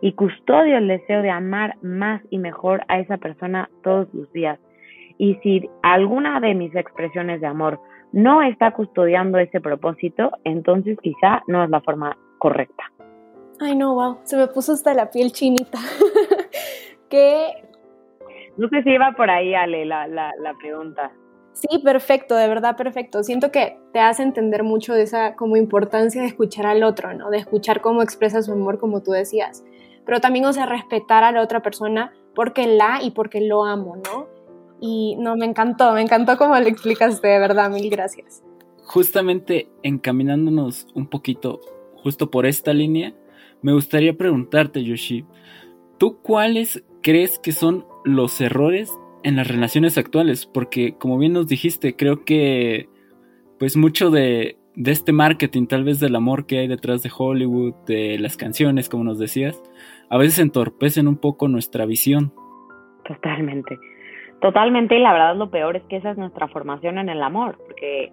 Y 0.00 0.12
custodio 0.14 0.78
el 0.78 0.88
deseo 0.88 1.22
de 1.22 1.30
amar 1.30 1.76
más 1.82 2.22
y 2.30 2.38
mejor 2.38 2.82
a 2.88 2.98
esa 2.98 3.18
persona 3.18 3.70
todos 3.82 4.08
los 4.12 4.32
días. 4.32 4.58
Y 5.18 5.34
si 5.42 5.68
alguna 5.82 6.40
de 6.40 6.54
mis 6.54 6.74
expresiones 6.74 7.40
de 7.40 7.46
amor 7.46 7.80
no 8.12 8.42
está 8.42 8.72
custodiando 8.72 9.38
ese 9.38 9.60
propósito, 9.60 10.32
entonces 10.44 10.98
quizá 11.02 11.42
no 11.46 11.62
es 11.64 11.70
la 11.70 11.80
forma 11.80 12.16
correcta. 12.38 12.84
Ay, 13.60 13.76
no, 13.76 13.94
wow, 13.94 14.18
se 14.24 14.36
me 14.36 14.48
puso 14.48 14.72
hasta 14.72 14.92
la 14.94 15.10
piel 15.10 15.30
chinita. 15.30 15.78
Qué 17.08 17.52
no 18.56 18.68
sé 18.68 18.82
si 18.82 18.90
iba 18.90 19.12
por 19.12 19.30
ahí, 19.30 19.54
Ale, 19.54 19.84
la, 19.86 20.06
la, 20.06 20.54
pregunta. 20.60 21.12
Sí, 21.52 21.78
perfecto, 21.82 22.36
de 22.36 22.48
verdad 22.48 22.76
perfecto. 22.76 23.22
Siento 23.22 23.50
que 23.50 23.78
te 23.92 24.00
hace 24.00 24.22
entender 24.22 24.62
mucho 24.62 24.94
de 24.94 25.02
esa 25.02 25.36
como 25.36 25.56
importancia 25.56 26.22
de 26.22 26.28
escuchar 26.28 26.66
al 26.66 26.82
otro, 26.82 27.14
¿no? 27.14 27.30
De 27.30 27.38
escuchar 27.38 27.80
cómo 27.80 28.02
expresa 28.02 28.42
su 28.42 28.52
amor, 28.52 28.78
como 28.78 29.02
tú 29.02 29.12
decías. 29.12 29.64
Pero 30.04 30.20
también, 30.20 30.44
o 30.46 30.52
sea, 30.52 30.66
respetar 30.66 31.24
a 31.24 31.32
la 31.32 31.42
otra 31.42 31.60
persona 31.60 32.12
porque 32.34 32.66
la 32.66 33.00
y 33.02 33.10
porque 33.10 33.40
lo 33.40 33.64
amo, 33.64 33.96
¿no? 33.96 34.28
Y 34.80 35.16
no, 35.16 35.36
me 35.36 35.46
encantó, 35.46 35.92
me 35.92 36.02
encantó 36.02 36.36
cómo 36.36 36.58
lo 36.58 36.66
explicaste, 36.66 37.28
de 37.28 37.38
verdad, 37.38 37.70
mil 37.70 37.88
gracias. 37.88 38.42
Justamente 38.84 39.68
encaminándonos 39.82 40.88
un 40.94 41.06
poquito 41.06 41.60
justo 42.02 42.30
por 42.30 42.46
esta 42.46 42.72
línea, 42.72 43.14
me 43.62 43.72
gustaría 43.72 44.16
preguntarte, 44.16 44.82
Yoshi, 44.82 45.24
¿tú 45.98 46.18
cuáles 46.20 46.82
crees 47.00 47.38
que 47.38 47.52
son 47.52 47.86
los 48.04 48.40
errores 48.40 48.92
en 49.22 49.36
las 49.36 49.48
relaciones 49.48 49.98
actuales? 49.98 50.46
Porque 50.46 50.96
como 50.98 51.18
bien 51.18 51.32
nos 51.32 51.48
dijiste, 51.48 51.96
creo 51.96 52.24
que 52.24 52.88
pues 53.58 53.76
mucho 53.76 54.10
de, 54.10 54.56
este 54.74 55.12
marketing, 55.12 55.66
tal 55.66 55.84
vez 55.84 56.00
del 56.00 56.16
amor 56.16 56.46
que 56.46 56.58
hay 56.58 56.66
detrás 56.66 57.02
de 57.02 57.10
Hollywood, 57.16 57.74
de 57.86 58.18
las 58.18 58.36
canciones, 58.36 58.88
como 58.88 59.04
nos 59.04 59.20
decías, 59.20 59.62
a 60.10 60.18
veces 60.18 60.40
entorpecen 60.40 61.06
un 61.06 61.16
poco 61.16 61.46
nuestra 61.46 61.86
visión. 61.86 62.32
Totalmente. 63.04 63.78
Totalmente, 64.40 64.96
y 64.96 65.00
la 65.00 65.12
verdad 65.12 65.36
lo 65.36 65.50
peor 65.50 65.76
es 65.76 65.84
que 65.84 65.98
esa 65.98 66.10
es 66.10 66.18
nuestra 66.18 66.48
formación 66.48 66.98
en 66.98 67.08
el 67.08 67.22
amor, 67.22 67.56
porque 67.64 68.12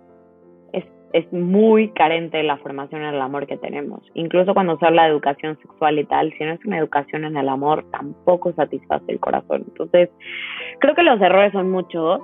es 0.71 0.85
muy 1.31 1.89
carente 1.89 2.41
la 2.43 2.57
formación 2.57 3.01
en 3.01 3.15
el 3.15 3.21
amor 3.21 3.47
que 3.47 3.57
tenemos. 3.57 4.01
Incluso 4.13 4.53
cuando 4.53 4.77
se 4.77 4.85
habla 4.85 5.03
de 5.03 5.09
educación 5.09 5.57
sexual 5.61 5.99
y 5.99 6.05
tal, 6.05 6.33
si 6.37 6.43
no 6.43 6.53
es 6.53 6.65
una 6.65 6.77
educación 6.77 7.25
en 7.25 7.37
el 7.37 7.49
amor, 7.49 7.85
tampoco 7.91 8.53
satisface 8.53 9.11
el 9.11 9.19
corazón. 9.19 9.65
Entonces, 9.67 10.09
creo 10.79 10.95
que 10.95 11.03
los 11.03 11.19
errores 11.21 11.51
son 11.51 11.71
muchos. 11.71 12.21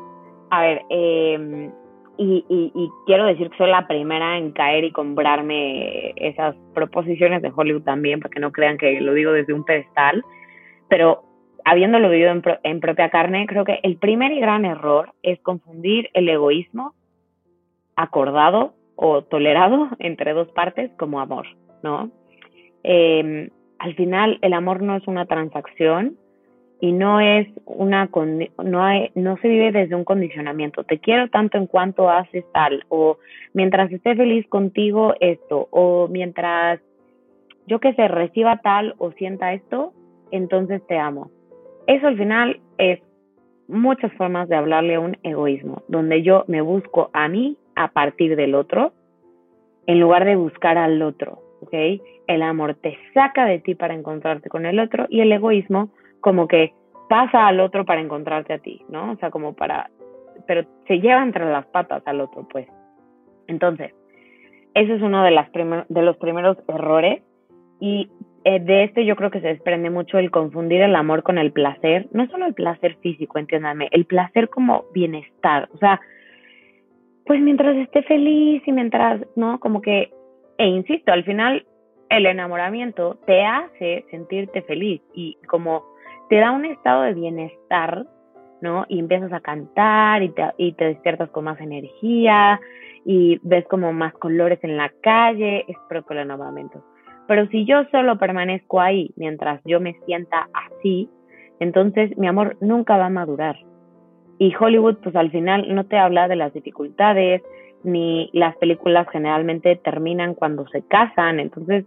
A 0.52 0.62
ver, 0.62 0.84
eh, 0.90 1.70
y, 2.18 2.90
quiero 3.06 3.26
decir 3.26 3.50
que 3.50 3.58
soy 3.58 3.70
la 3.70 3.88
primera 3.88 4.38
en 4.38 4.52
caer 4.52 4.84
y 4.84 4.92
comprarme 4.92 6.14
esas 6.16 6.56
proposiciones 6.74 7.42
de 7.42 7.52
Hollywood 7.54 7.84
también, 7.84 8.20
para 8.20 8.32
que 8.32 8.40
no 8.40 8.52
crean 8.52 8.78
que 8.78 9.02
lo 9.02 9.14
digo 9.14 9.32
desde 9.32 9.54
un 9.54 9.66
pedestal, 9.66 10.24
pero 10.88 11.24
habiéndolo 11.66 12.10
vivido 12.10 12.32
en, 12.32 12.44
en 12.64 12.80
propia 12.80 13.10
carne, 13.10 13.48
creo 13.48 13.66
que 13.66 13.80
el 13.84 13.98
primer 13.98 14.32
y 14.32 14.40
gran 14.40 14.66
error 14.66 15.14
es 15.24 15.40
confundir 15.42 16.10
el 16.14 16.30
egoísmo 16.30 16.94
acordado 17.96 18.74
o 18.96 19.24
tolerado 19.24 19.90
entre 20.00 20.34
dos 20.34 20.50
partes 20.50 20.92
como 20.98 21.20
amor, 21.20 21.48
¿no? 21.84 22.12
Em, 22.84 23.50
al 23.80 23.96
final 23.96 24.40
el 24.42 24.54
amor 24.54 24.82
no 24.82 24.96
es 24.96 25.08
una 25.08 25.26
transacción 25.26 26.18
y 26.80 26.92
no 26.92 27.20
es 27.20 27.48
una 27.66 28.10
no 28.64 28.84
no 29.16 29.38
se 29.38 29.48
vive 29.48 29.72
desde 29.72 29.96
un 29.96 30.04
condicionamiento. 30.04 30.84
Te 30.84 31.00
quiero 31.00 31.30
tanto 31.30 31.58
en 31.58 31.68
cuanto 31.68 32.10
haces 32.10 32.46
tal 32.54 32.86
o 32.90 33.18
mientras 33.54 33.92
esté 33.92 34.16
feliz 34.16 34.48
contigo 34.48 35.14
esto 35.20 35.68
o 35.72 36.08
mientras 36.10 36.80
yo 37.68 37.80
que 37.80 37.94
sé 37.94 38.08
reciba 38.08 38.58
tal 38.58 38.94
o 38.98 39.12
sienta 39.14 39.54
esto, 39.54 39.94
entonces 40.32 40.86
te 40.88 40.98
amo. 40.98 41.32
Eso 41.88 42.08
al 42.08 42.18
final 42.18 42.60
es 42.78 43.00
muchas 43.68 44.14
formas 44.14 44.48
de 44.50 44.56
hablarle 44.56 44.96
a 44.96 45.00
un 45.00 45.18
egoísmo, 45.24 45.82
donde 45.88 46.22
yo 46.22 46.46
me 46.48 46.62
busco 46.62 47.10
a 47.14 47.28
mí 47.28 47.58
a 47.76 47.90
partir 47.90 48.36
del 48.36 48.56
otro 48.56 48.94
en 49.88 50.00
lugar 50.00 50.26
de 50.26 50.36
buscar 50.36 50.78
al 50.78 51.02
otro, 51.02 51.40
¿ok? 51.62 52.02
El 52.28 52.42
amor 52.42 52.76
te 52.76 52.98
saca 53.14 53.46
de 53.46 53.60
ti 53.60 53.76
para 53.76 53.94
encontrarte 53.94 54.50
con 54.50 54.66
el 54.66 54.80
otro 54.80 55.06
y 55.10 55.22
el 55.22 55.32
egoísmo 55.32 55.90
como 56.22 56.48
que 56.48 56.74
pasa 57.08 57.48
al 57.48 57.60
otro 57.60 57.86
para 57.86 58.02
encontrarte 58.02 58.54
a 58.54 58.60
ti, 58.60 58.82
¿no? 58.90 59.12
O 59.12 59.16
sea, 59.18 59.30
como 59.30 59.54
para, 59.54 59.90
pero 60.48 60.66
se 60.88 61.00
lleva 61.00 61.22
entre 61.22 61.46
las 61.46 61.66
patas 61.68 62.02
al 62.06 62.22
otro, 62.22 62.48
pues. 62.50 62.68
Entonces, 63.48 63.94
ese 64.74 64.96
es 64.96 65.02
uno 65.02 65.24
de, 65.24 65.32
los 65.32 66.18
primeros 66.18 66.58
errores 66.68 67.22
y 67.80 68.10
eh, 68.44 68.60
de 68.60 68.84
este 68.84 69.06
yo 69.06 69.16
creo 69.16 69.32
que 69.32 69.40
se 69.40 69.48
desprende 69.48 69.90
mucho 69.90 70.18
el 70.18 70.32
confundir 70.32 70.82
el 70.82 70.96
amor 70.96 71.24
con 71.24 71.38
el 71.38 71.52
placer, 71.52 72.08
no 72.12 72.28
solo 72.28 72.46
el 72.46 72.54
placer 72.54 72.98
físico, 72.98 73.38
entiéndame, 73.38 73.88
el 73.92 74.06
placer 74.06 74.50
como 74.50 74.86
bienestar, 74.94 75.70
o 75.74 75.78
sea, 75.78 76.02
pues 77.26 77.42
mientras 77.42 77.76
esté 77.78 78.04
feliz 78.04 78.62
y 78.66 78.72
mientras, 78.72 79.22
¿no? 79.36 79.60
Como 79.60 79.82
que, 79.82 80.12
e 80.58 80.68
insisto, 80.68 81.12
al 81.12 81.24
final 81.24 81.66
el 82.10 82.26
enamoramiento 82.28 83.18
te 83.26 83.44
hace 83.44 84.06
sentirte 84.12 84.62
feliz 84.64 85.02
y 85.14 85.38
como 85.48 85.84
te 86.30 86.38
da 86.38 86.52
un 86.52 86.66
estado 86.66 87.04
de 87.04 87.14
bienestar, 87.14 88.06
¿no? 88.62 88.86
Y 88.88 89.00
empiezas 89.00 89.34
a 89.34 89.40
cantar 89.40 90.24
y 90.24 90.30
te, 90.30 90.44
y 90.58 90.74
te 90.74 90.86
despiertas 90.86 91.30
con 91.32 91.46
más 91.46 91.60
energía 91.60 92.60
y 93.06 93.40
ves 93.44 93.66
como 93.68 93.92
más 93.94 94.14
colores 94.14 94.60
en 94.64 94.78
la 94.78 94.92
calle, 95.02 95.66
es 95.68 95.78
propio 95.90 96.14
el 96.14 96.26
enamoramiento. 96.26 96.84
Pero 97.28 97.48
si 97.48 97.66
yo 97.66 97.86
solo 97.92 98.18
permanezco 98.20 98.80
ahí 98.80 99.12
mientras 99.16 99.62
yo 99.66 99.80
me 99.80 99.96
sienta 100.06 100.48
así, 100.54 101.10
entonces 101.60 102.16
mi 102.18 102.28
amor 102.28 102.58
nunca 102.62 102.98
va 102.98 103.08
a 103.08 103.10
madurar. 103.10 103.56
Y 104.38 104.54
Hollywood, 104.60 104.98
pues 105.04 105.16
al 105.16 105.32
final 105.32 105.74
no 105.74 105.86
te 105.86 105.98
habla 105.98 106.28
de 106.28 106.36
las 106.36 106.54
dificultades, 106.54 107.42
ni 107.84 108.30
las 108.34 108.56
películas 108.58 109.08
generalmente 109.12 109.76
terminan 109.78 110.34
cuando 110.34 110.68
se 110.68 110.82
casan, 110.88 111.40
entonces, 111.40 111.86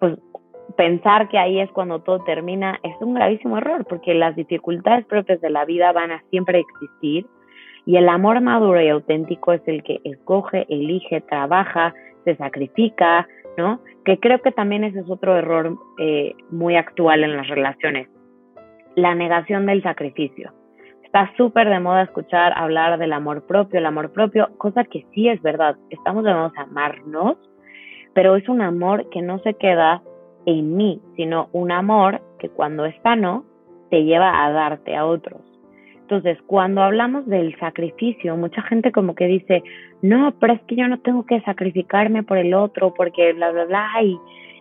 pues 0.00 0.18
pensar 0.76 1.28
que 1.28 1.38
ahí 1.38 1.60
es 1.60 1.70
cuando 1.70 2.00
todo 2.00 2.24
termina 2.24 2.78
es 2.82 2.94
un 3.00 3.14
gravísimo 3.14 3.58
error, 3.58 3.86
porque 3.88 4.14
las 4.14 4.34
dificultades 4.36 5.06
propias 5.06 5.40
de 5.40 5.50
la 5.50 5.64
vida 5.64 5.92
van 5.92 6.10
a 6.10 6.22
siempre 6.30 6.60
existir 6.60 7.26
y 7.86 7.96
el 7.96 8.08
amor 8.08 8.40
maduro 8.40 8.80
y 8.82 8.88
auténtico 8.88 9.52
es 9.52 9.62
el 9.66 9.82
que 9.84 10.00
escoge, 10.04 10.66
elige, 10.68 11.20
trabaja, 11.20 11.94
se 12.24 12.34
sacrifica, 12.36 13.28
¿no? 13.56 13.80
Que 14.04 14.18
creo 14.18 14.42
que 14.42 14.50
también 14.50 14.82
ese 14.82 15.00
es 15.00 15.08
otro 15.08 15.36
error 15.36 15.78
eh, 15.98 16.34
muy 16.50 16.76
actual 16.76 17.22
en 17.22 17.36
las 17.36 17.46
relaciones, 17.46 18.08
la 18.96 19.14
negación 19.14 19.66
del 19.66 19.82
sacrificio. 19.84 20.52
Está 21.16 21.34
súper 21.38 21.70
de 21.70 21.80
moda 21.80 22.02
escuchar 22.02 22.52
hablar 22.54 22.98
del 22.98 23.14
amor 23.14 23.46
propio, 23.46 23.78
el 23.78 23.86
amor 23.86 24.12
propio, 24.12 24.50
cosa 24.58 24.84
que 24.84 25.06
sí 25.14 25.30
es 25.30 25.40
verdad, 25.40 25.74
estamos 25.88 26.22
llamados 26.22 26.52
a 26.58 26.64
amarnos, 26.64 27.38
pero 28.12 28.36
es 28.36 28.46
un 28.50 28.60
amor 28.60 29.08
que 29.08 29.22
no 29.22 29.38
se 29.38 29.54
queda 29.54 30.02
en 30.44 30.76
mí, 30.76 31.00
sino 31.16 31.48
un 31.52 31.72
amor 31.72 32.20
que 32.38 32.50
cuando 32.50 32.84
es 32.84 32.94
sano 33.02 33.46
te 33.88 34.04
lleva 34.04 34.44
a 34.44 34.52
darte 34.52 34.94
a 34.94 35.06
otros. 35.06 35.40
Entonces, 36.02 36.36
cuando 36.46 36.82
hablamos 36.82 37.24
del 37.24 37.58
sacrificio, 37.58 38.36
mucha 38.36 38.60
gente 38.64 38.92
como 38.92 39.14
que 39.14 39.26
dice, 39.26 39.62
no, 40.02 40.34
pero 40.38 40.52
es 40.52 40.60
que 40.64 40.76
yo 40.76 40.86
no 40.86 41.00
tengo 41.00 41.24
que 41.24 41.40
sacrificarme 41.40 42.24
por 42.24 42.36
el 42.36 42.52
otro, 42.52 42.92
porque 42.92 43.32
bla, 43.32 43.52
bla, 43.52 43.64
bla, 43.64 43.88
y 44.02 44.18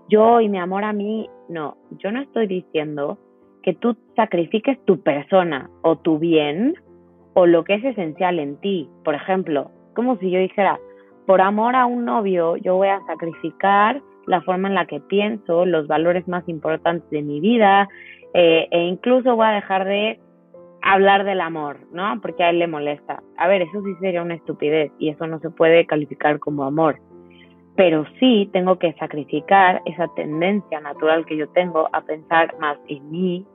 yo 0.07 0.39
y 0.39 0.47
mi 0.47 0.59
amor 0.59 0.85
a 0.85 0.93
mí. 0.93 1.29
No, 1.49 1.75
yo 1.97 2.13
no 2.13 2.21
estoy 2.21 2.47
diciendo 2.47 3.19
que 3.65 3.73
tú 3.73 3.97
sacrifiques 4.15 4.77
tu 4.85 5.01
persona 5.01 5.71
o 5.81 5.97
tu 5.97 6.19
bien 6.19 6.75
o 7.33 7.47
lo 7.47 7.63
que 7.63 7.73
es 7.73 7.83
esencial 7.83 8.37
en 8.37 8.57
ti. 8.61 8.87
Por 9.03 9.15
ejemplo, 9.15 9.71
como 9.95 10.17
si 10.17 10.29
yo 10.29 10.39
dijera, 10.39 10.79
por 11.25 11.41
amor 11.41 11.75
a 11.75 11.87
un 11.87 12.05
novio, 12.05 12.57
yo 12.57 12.75
voy 12.75 12.89
a 12.89 13.01
sacrificar 13.07 14.03
la 14.27 14.41
forma 14.41 14.67
en 14.67 14.75
la 14.75 14.85
que 14.85 14.99
pienso, 14.99 15.65
los 15.65 15.87
valores 15.87 16.27
más 16.27 16.47
importantes 16.47 17.09
de 17.09 17.23
mi 17.23 17.39
vida, 17.39 17.89
eh, 18.35 18.67
e 18.69 18.83
incluso 18.83 19.35
voy 19.35 19.47
a 19.47 19.51
dejar 19.51 19.85
de 19.85 20.19
hablar 20.83 21.23
del 21.23 21.41
amor, 21.41 21.79
¿no? 21.91 22.21
Porque 22.21 22.43
a 22.43 22.51
él 22.51 22.59
le 22.59 22.67
molesta. 22.67 23.23
A 23.37 23.47
ver, 23.47 23.63
eso 23.63 23.81
sí 23.83 23.95
sería 23.99 24.21
una 24.21 24.35
estupidez 24.35 24.91
y 24.99 25.09
eso 25.09 25.25
no 25.25 25.39
se 25.39 25.49
puede 25.49 25.87
calificar 25.87 26.37
como 26.37 26.63
amor. 26.63 26.99
Pero 27.75 28.05
sí 28.19 28.47
tengo 28.53 28.77
que 28.77 28.93
sacrificar 28.93 29.81
esa 29.85 30.07
tendencia 30.15 30.79
natural 30.81 31.25
que 31.25 31.35
yo 31.35 31.49
tengo 31.49 31.89
a 31.91 32.01
pensar 32.01 32.55
más 32.59 32.77
en 32.87 33.09
mí. 33.09 33.45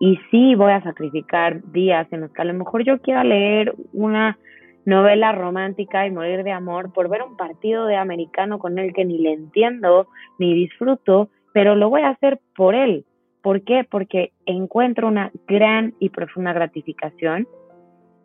Y 0.00 0.18
sí 0.30 0.54
voy 0.56 0.72
a 0.72 0.82
sacrificar 0.82 1.62
días 1.72 2.08
en 2.10 2.22
los 2.22 2.32
que 2.32 2.42
a 2.42 2.46
lo 2.46 2.54
mejor 2.54 2.84
yo 2.84 3.00
quiera 3.00 3.22
leer 3.22 3.74
una 3.92 4.38
novela 4.84 5.30
romántica 5.32 6.06
y 6.06 6.10
morir 6.10 6.42
de 6.42 6.52
amor 6.52 6.92
por 6.92 7.08
ver 7.08 7.22
un 7.22 7.36
partido 7.36 7.86
de 7.86 7.96
americano 7.96 8.58
con 8.58 8.78
el 8.78 8.92
que 8.92 9.04
ni 9.04 9.18
le 9.18 9.34
entiendo 9.34 10.08
ni 10.38 10.54
disfruto, 10.54 11.28
pero 11.52 11.76
lo 11.76 11.90
voy 11.90 12.00
a 12.00 12.08
hacer 12.08 12.40
por 12.56 12.74
él, 12.74 13.04
¿Por 13.42 13.62
qué? 13.62 13.86
Porque 13.90 14.32
encuentro 14.44 15.08
una 15.08 15.30
gran 15.46 15.94
y 15.98 16.10
profunda 16.10 16.52
gratificación 16.52 17.48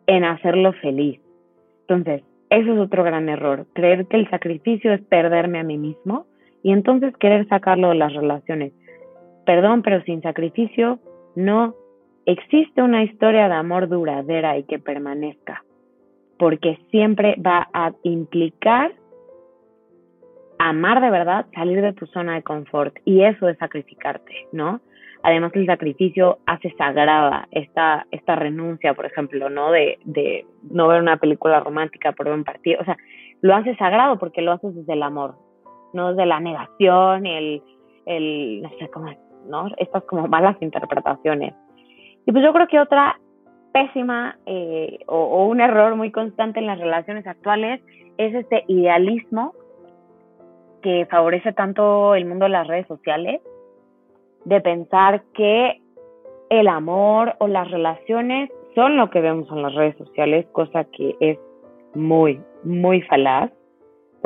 en 0.06 0.24
hacerlo 0.24 0.72
feliz. 0.74 1.20
Entonces, 1.82 2.22
eso 2.50 2.74
es 2.74 2.78
otro 2.78 3.02
gran 3.02 3.28
error, 3.28 3.66
creer 3.72 4.06
que 4.06 4.16
el 4.16 4.28
sacrificio 4.30 4.92
es 4.92 5.00
perderme 5.02 5.58
a 5.58 5.64
mí 5.64 5.78
mismo 5.78 6.26
y 6.62 6.72
entonces 6.72 7.16
querer 7.16 7.48
sacarlo 7.48 7.88
de 7.88 7.96
las 7.96 8.12
relaciones. 8.12 8.72
Perdón, 9.46 9.82
pero 9.82 10.02
sin 10.02 10.22
sacrificio 10.22 10.98
no 11.36 11.74
existe 12.24 12.82
una 12.82 13.04
historia 13.04 13.48
de 13.48 13.54
amor 13.54 13.88
duradera 13.88 14.58
y 14.58 14.64
que 14.64 14.78
permanezca, 14.78 15.62
porque 16.38 16.78
siempre 16.90 17.36
va 17.40 17.68
a 17.72 17.92
implicar 18.02 18.92
amar 20.58 21.00
de 21.00 21.10
verdad, 21.10 21.46
salir 21.54 21.80
de 21.82 21.92
tu 21.92 22.06
zona 22.06 22.34
de 22.34 22.42
confort 22.42 22.96
y 23.04 23.22
eso 23.22 23.48
es 23.48 23.58
sacrificarte, 23.58 24.48
¿no? 24.52 24.80
Además, 25.22 25.52
el 25.54 25.66
sacrificio 25.66 26.38
hace 26.46 26.72
sagrada 26.76 27.48
esta, 27.50 28.06
esta 28.10 28.36
renuncia, 28.36 28.94
por 28.94 29.06
ejemplo, 29.06 29.50
¿no? 29.50 29.70
De, 29.70 29.98
de 30.04 30.46
no 30.70 30.88
ver 30.88 31.02
una 31.02 31.16
película 31.16 31.60
romántica 31.60 32.12
por 32.12 32.28
un 32.28 32.44
partido. 32.44 32.80
O 32.80 32.84
sea, 32.84 32.96
lo 33.40 33.54
hace 33.54 33.74
sagrado 33.76 34.18
porque 34.18 34.42
lo 34.42 34.52
haces 34.52 34.74
desde 34.74 34.92
el 34.92 35.02
amor, 35.02 35.34
no 35.92 36.10
desde 36.10 36.26
la 36.26 36.40
negación, 36.40 37.26
el, 37.26 37.62
el 38.06 38.62
no 38.62 38.70
sé 38.78 38.88
cómo, 38.88 39.10
¿no? 39.48 39.68
Estas 39.78 40.04
como 40.04 40.26
malas 40.28 40.56
interpretaciones. 40.60 41.54
Y 42.26 42.32
pues 42.32 42.44
yo 42.44 42.52
creo 42.52 42.66
que 42.66 42.80
otra 42.80 43.18
pésima 43.72 44.38
eh, 44.46 44.98
o, 45.06 45.16
o 45.16 45.46
un 45.46 45.60
error 45.60 45.96
muy 45.96 46.10
constante 46.10 46.60
en 46.60 46.66
las 46.66 46.78
relaciones 46.78 47.26
actuales 47.26 47.80
es 48.18 48.34
este 48.34 48.64
idealismo 48.68 49.52
que 50.82 51.06
favorece 51.10 51.52
tanto 51.52 52.14
el 52.14 52.26
mundo 52.26 52.44
de 52.44 52.50
las 52.50 52.66
redes 52.66 52.86
sociales 52.86 53.40
de 54.44 54.60
pensar 54.60 55.22
que 55.34 55.80
el 56.50 56.68
amor 56.68 57.34
o 57.38 57.48
las 57.48 57.70
relaciones 57.70 58.50
son 58.74 58.96
lo 58.96 59.10
que 59.10 59.20
vemos 59.20 59.50
en 59.50 59.62
las 59.62 59.74
redes 59.74 59.96
sociales, 59.96 60.46
cosa 60.52 60.84
que 60.84 61.16
es 61.20 61.38
muy, 61.94 62.40
muy 62.62 63.02
falaz, 63.02 63.50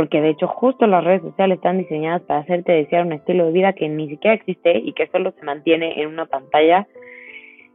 porque 0.01 0.23
de 0.23 0.31
hecho 0.31 0.47
justo 0.49 0.87
las 0.87 1.05
redes 1.05 1.21
sociales 1.21 1.59
están 1.59 1.77
diseñadas 1.77 2.23
para 2.23 2.41
hacerte 2.41 2.73
desear 2.73 3.05
un 3.05 3.13
estilo 3.13 3.45
de 3.45 3.53
vida 3.53 3.75
que 3.75 3.87
ni 3.87 4.09
siquiera 4.09 4.35
existe 4.35 4.79
y 4.79 4.95
que 4.95 5.09
solo 5.09 5.31
se 5.33 5.45
mantiene 5.45 6.01
en 6.01 6.09
una 6.09 6.25
pantalla. 6.25 6.89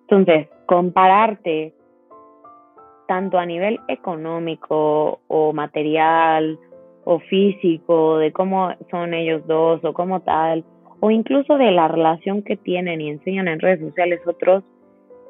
Entonces, 0.02 0.48
compararte 0.66 1.76
tanto 3.08 3.38
a 3.38 3.46
nivel 3.46 3.80
económico 3.90 5.20
o 5.28 5.54
material 5.54 6.58
o 7.04 7.20
físico, 7.20 8.18
de 8.18 8.32
cómo 8.32 8.74
son 8.90 9.14
ellos 9.14 9.46
dos 9.46 9.86
o 9.86 9.94
cómo 9.94 10.22
tal, 10.22 10.66
o 11.02 11.12
incluso 11.12 11.60
de 11.60 11.70
la 11.70 11.88
relación 11.88 12.42
que 12.42 12.58
tienen 12.58 13.02
y 13.02 13.10
enseñan 13.12 13.48
en 13.48 13.60
redes 13.60 13.82
sociales 13.82 14.20
otros, 14.26 14.64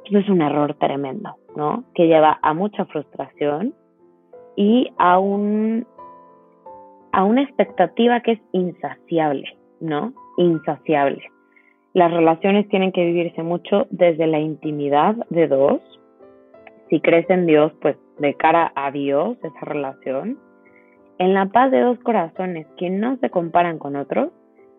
eso 0.06 0.18
es 0.18 0.30
un 0.30 0.42
error 0.42 0.76
tremendo, 0.76 1.36
¿no? 1.58 1.84
Que 1.94 2.08
lleva 2.08 2.40
a 2.42 2.54
mucha 2.54 2.86
frustración 2.86 3.74
y 4.56 4.94
a 4.98 5.20
un 5.20 5.86
a 7.16 7.24
una 7.24 7.44
expectativa 7.44 8.20
que 8.20 8.34
es 8.34 8.40
insaciable, 8.52 9.58
¿no? 9.80 10.14
Insaciable. 10.36 11.24
Las 11.94 12.12
relaciones 12.12 12.68
tienen 12.68 12.92
que 12.92 13.06
vivirse 13.06 13.42
mucho 13.42 13.88
desde 13.90 14.28
la 14.28 14.40
intimidad 14.40 15.16
de 15.30 15.48
dos. 15.48 15.80
Si 16.90 17.00
crees 17.00 17.30
en 17.30 17.46
Dios, 17.46 17.72
pues 17.82 17.96
de 18.20 18.34
cara 18.34 18.74
a 18.76 18.92
Dios 18.92 19.38
esa 19.42 19.66
relación. 19.66 20.38
En 21.18 21.34
la 21.34 21.46
paz 21.46 21.72
de 21.72 21.80
dos 21.80 21.98
corazones 22.00 22.68
que 22.76 22.90
no 22.90 23.16
se 23.22 23.30
comparan 23.30 23.80
con 23.80 23.96
otros 23.96 24.32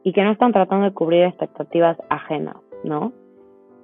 y 0.04 0.12
que 0.12 0.22
no 0.22 0.32
están 0.32 0.52
tratando 0.52 0.84
de 0.84 0.92
cubrir 0.92 1.22
expectativas 1.22 1.96
ajenas, 2.10 2.56
¿no? 2.84 3.14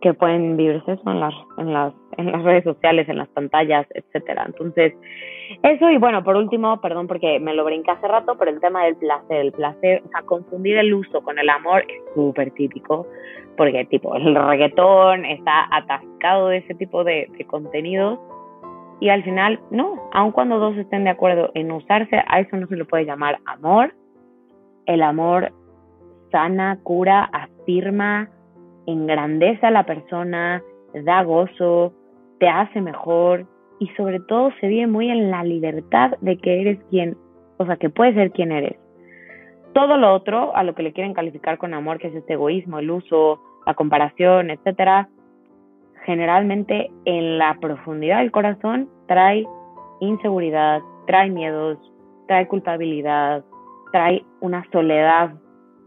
Que 0.03 0.13
pueden 0.15 0.57
vivirse 0.57 0.93
eso 0.93 1.11
en 1.11 1.21
las, 1.21 1.35
en 1.59 1.73
las, 1.73 1.95
en 2.19 2.33
las 2.33 2.43
redes 2.43 2.65
sociales, 2.65 3.09
en 3.09 3.19
las 3.19 3.29
pantallas, 3.29 3.87
etcétera. 3.95 4.45
Entonces, 4.47 4.95
eso 5.63 5.91
y 5.91 5.97
bueno, 5.97 6.23
por 6.25 6.37
último, 6.37 6.81
perdón 6.81 7.07
porque 7.07 7.39
me 7.41 7.55
lo 7.55 7.65
brinqué 7.65 7.93
hace 7.93 8.09
rato, 8.09 8.37
pero 8.39 8.51
el 8.51 8.61
tema 8.61 8.85
del 8.85 8.97
placer, 8.97 9.37
el 9.37 9.53
placer, 9.53 10.03
o 10.05 10.09
sea, 10.09 10.23
confundir 10.23 10.77
el 10.77 10.93
uso 10.93 11.23
con 11.23 11.39
el 11.39 11.49
amor 11.49 11.85
es 11.89 12.03
súper 12.15 12.51
típico, 12.51 13.07
porque 13.57 13.85
tipo, 13.87 14.15
el 14.17 14.35
reggaetón 14.35 15.25
está 15.25 15.69
atascado 15.71 16.49
de 16.49 16.59
ese 16.59 16.75
tipo 16.75 17.05
de, 17.05 17.29
de 17.39 17.45
contenidos 17.47 18.19
y 19.03 19.09
al 19.09 19.25
final, 19.25 19.59
no, 19.73 20.09
aun 20.13 20.31
cuando 20.31 20.61
dos 20.61 20.77
estén 20.77 21.03
de 21.03 21.11
acuerdo 21.11 21.51
en 21.55 21.73
usarse, 21.73 22.23
a 22.25 22.39
eso 22.39 22.57
no 22.57 22.69
se 22.69 22.77
le 22.77 22.85
puede 22.85 23.05
llamar 23.05 23.41
amor. 23.47 23.93
El 24.87 25.03
amor 25.03 25.53
sana, 26.31 26.79
cura, 26.85 27.29
afirma, 27.33 28.31
engrandece 28.87 29.67
a 29.67 29.71
la 29.71 29.85
persona, 29.85 30.63
da 30.95 31.23
gozo, 31.23 31.93
te 32.39 32.49
hace 32.49 32.81
mejor 32.81 33.47
y 33.79 33.89
sobre 33.97 34.21
todo 34.21 34.51
se 34.61 34.69
vive 34.69 34.87
muy 34.87 35.11
en 35.11 35.31
la 35.31 35.45
libertad 35.45 36.13
de 36.21 36.37
que 36.37 36.61
eres 36.61 36.79
quien, 36.91 37.17
o 37.59 37.67
sea, 37.67 37.77
que 37.77 37.91
puedes 37.91 38.15
ser 38.15 38.31
quien 38.33 38.53
eres. 38.53 38.77
Todo 39.73 39.97
lo 39.97 40.13
otro, 40.13 40.55
a 40.55 40.63
lo 40.63 40.75
que 40.75 40.83
le 40.83 40.93
quieren 40.93 41.15
calificar 41.15 41.57
con 41.59 41.73
amor, 41.73 41.99
que 41.99 42.09
es 42.09 42.15
este 42.15 42.35
egoísmo, 42.35 42.79
el 42.79 42.91
uso, 42.91 43.41
la 43.67 43.75
comparación, 43.75 44.51
etcétera, 44.51 45.09
generalmente 46.05 46.91
en 47.05 47.39
la 47.39 47.57
profundidad 47.61 48.19
del 48.19 48.33
corazón 48.33 48.89
trae 49.07 49.47
inseguridad, 50.01 50.81
trae 51.07 51.31
miedos, 51.31 51.79
trae 52.27 52.47
culpabilidad, 52.49 53.45
trae 53.93 54.25
una 54.41 54.65
soledad 54.73 55.35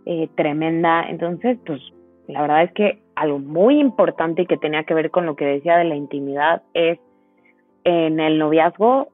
eh, 0.06 0.30
tremenda. 0.36 1.04
Entonces, 1.10 1.58
pues 1.66 1.82
la 2.28 2.42
verdad 2.42 2.64
es 2.64 2.72
que 2.74 3.02
algo 3.16 3.40
muy 3.40 3.80
importante 3.80 4.44
y 4.44 4.46
que 4.46 4.58
tenía 4.58 4.84
que 4.84 4.94
ver 4.94 5.12
con 5.12 5.26
lo 5.26 5.36
que 5.36 5.46
decía 5.46 5.78
de 5.78 5.86
la 5.86 5.96
intimidad 5.96 6.64
es 6.74 7.00
en 7.84 8.20
el 8.20 8.40
noviazgo, 8.40 9.10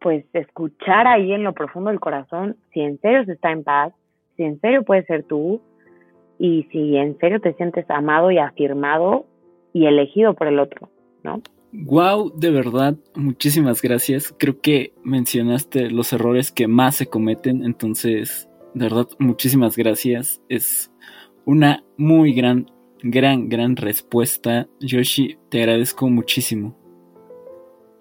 pues 0.00 0.24
escuchar 0.32 1.06
ahí 1.06 1.32
en 1.32 1.44
lo 1.44 1.52
profundo 1.52 1.90
del 1.90 2.00
corazón 2.00 2.56
si 2.72 2.80
en 2.80 2.98
serio 3.00 3.24
se 3.24 3.32
está 3.32 3.50
en 3.50 3.64
paz, 3.64 3.92
si 4.36 4.42
en 4.42 4.60
serio 4.60 4.84
puedes 4.84 5.06
ser 5.06 5.24
tú 5.24 5.60
y 6.38 6.64
si 6.72 6.96
en 6.96 7.18
serio 7.18 7.40
te 7.40 7.54
sientes 7.54 7.88
amado 7.88 8.30
y 8.30 8.38
afirmado 8.38 9.26
y 9.72 9.86
elegido 9.86 10.34
por 10.34 10.46
el 10.46 10.58
otro, 10.58 10.88
¿no? 11.22 11.40
Wow, 11.72 12.32
de 12.36 12.50
verdad, 12.50 12.94
muchísimas 13.16 13.82
gracias. 13.82 14.32
Creo 14.38 14.60
que 14.60 14.92
mencionaste 15.02 15.90
los 15.90 16.12
errores 16.12 16.52
que 16.52 16.68
más 16.68 16.96
se 16.96 17.06
cometen, 17.06 17.64
entonces, 17.64 18.48
de 18.74 18.84
verdad, 18.84 19.08
muchísimas 19.18 19.76
gracias. 19.76 20.40
Es 20.48 20.92
una 21.46 21.84
muy 21.96 22.32
gran, 22.32 22.70
gran, 23.02 23.48
gran 23.48 23.76
respuesta. 23.76 24.66
Yoshi, 24.80 25.38
te 25.48 25.62
agradezco 25.62 26.08
muchísimo. 26.08 26.74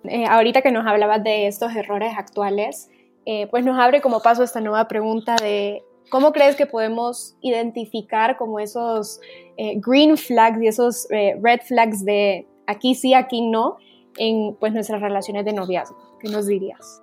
Eh, 0.06 0.26
ahorita 0.26 0.62
que 0.62 0.72
nos 0.72 0.86
hablabas 0.86 1.24
de 1.24 1.48
estos 1.48 1.76
errores 1.76 2.14
actuales, 2.18 2.90
eh, 3.26 3.48
pues 3.48 3.64
nos 3.64 3.80
abre 3.80 4.02
como 4.02 4.22
paso 4.22 4.44
esta 4.44 4.60
nueva 4.60 4.88
pregunta 4.88 5.36
de 5.36 5.84
cómo 6.10 6.34
crees 6.34 6.56
que 6.56 6.66
podemos 6.66 7.38
identificar 7.42 8.38
como 8.38 8.60
esos 8.60 9.22
eh, 9.58 9.76
green 9.78 10.18
flags 10.18 10.62
y 10.62 10.68
esos 10.68 11.08
red 11.10 11.62
flags 11.62 12.04
de 12.04 12.46
aquí 12.68 12.96
sí, 12.96 13.14
aquí 13.14 13.42
no, 13.42 13.78
en 14.18 14.56
pues 14.60 14.74
nuestras 14.74 15.02
relaciones 15.02 15.46
de 15.46 15.54
noviazgo. 15.54 15.98
¿Qué 16.20 16.30
nos 16.30 16.48
dirías? 16.48 17.03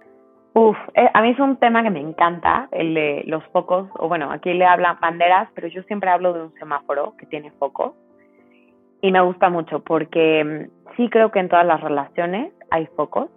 Uf, 0.53 0.77
eh, 0.95 1.09
a 1.15 1.23
mí 1.23 1.31
es 1.31 1.39
un 1.39 1.57
tema 1.59 1.83
que 1.83 1.91
me 1.91 2.01
encanta, 2.01 2.69
el 2.73 2.95
de 2.95 3.23
los 3.27 3.45
focos, 3.49 3.89
o 3.99 4.09
bueno, 4.09 4.33
aquí 4.33 4.53
le 4.53 4.65
hablan 4.65 4.99
banderas, 5.01 5.49
pero 5.55 5.69
yo 5.69 5.83
siempre 5.85 6.11
hablo 6.11 6.33
de 6.33 6.43
un 6.43 6.55
semáforo 6.55 7.15
que 7.19 7.27
tiene 7.27 7.53
focos. 7.53 7.93
Y 9.01 9.13
me 9.13 9.21
gusta 9.21 9.49
mucho 9.49 9.81
porque 9.81 10.45
mm, 10.45 10.97
sí 10.97 11.09
creo 11.09 11.31
que 11.31 11.39
en 11.39 11.49
todas 11.49 11.65
las 11.65 11.81
relaciones 11.81 12.53
hay 12.71 12.87
focos, 12.97 13.31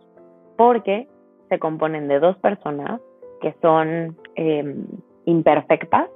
porque 0.57 1.07
se 1.49 1.59
componen 1.59 2.07
de 2.07 2.19
dos 2.19 2.35
personas 2.37 2.99
que 3.41 3.53
son 3.61 4.17
em, 4.35 4.85
imperfectas, 5.25 6.09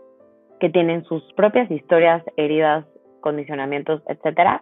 que 0.60 0.69
tienen 0.69 1.03
sus 1.03 1.21
propias 1.33 1.69
historias, 1.69 2.23
heridas, 2.38 2.86
condicionamientos, 3.21 4.01
etcétera, 4.07 4.62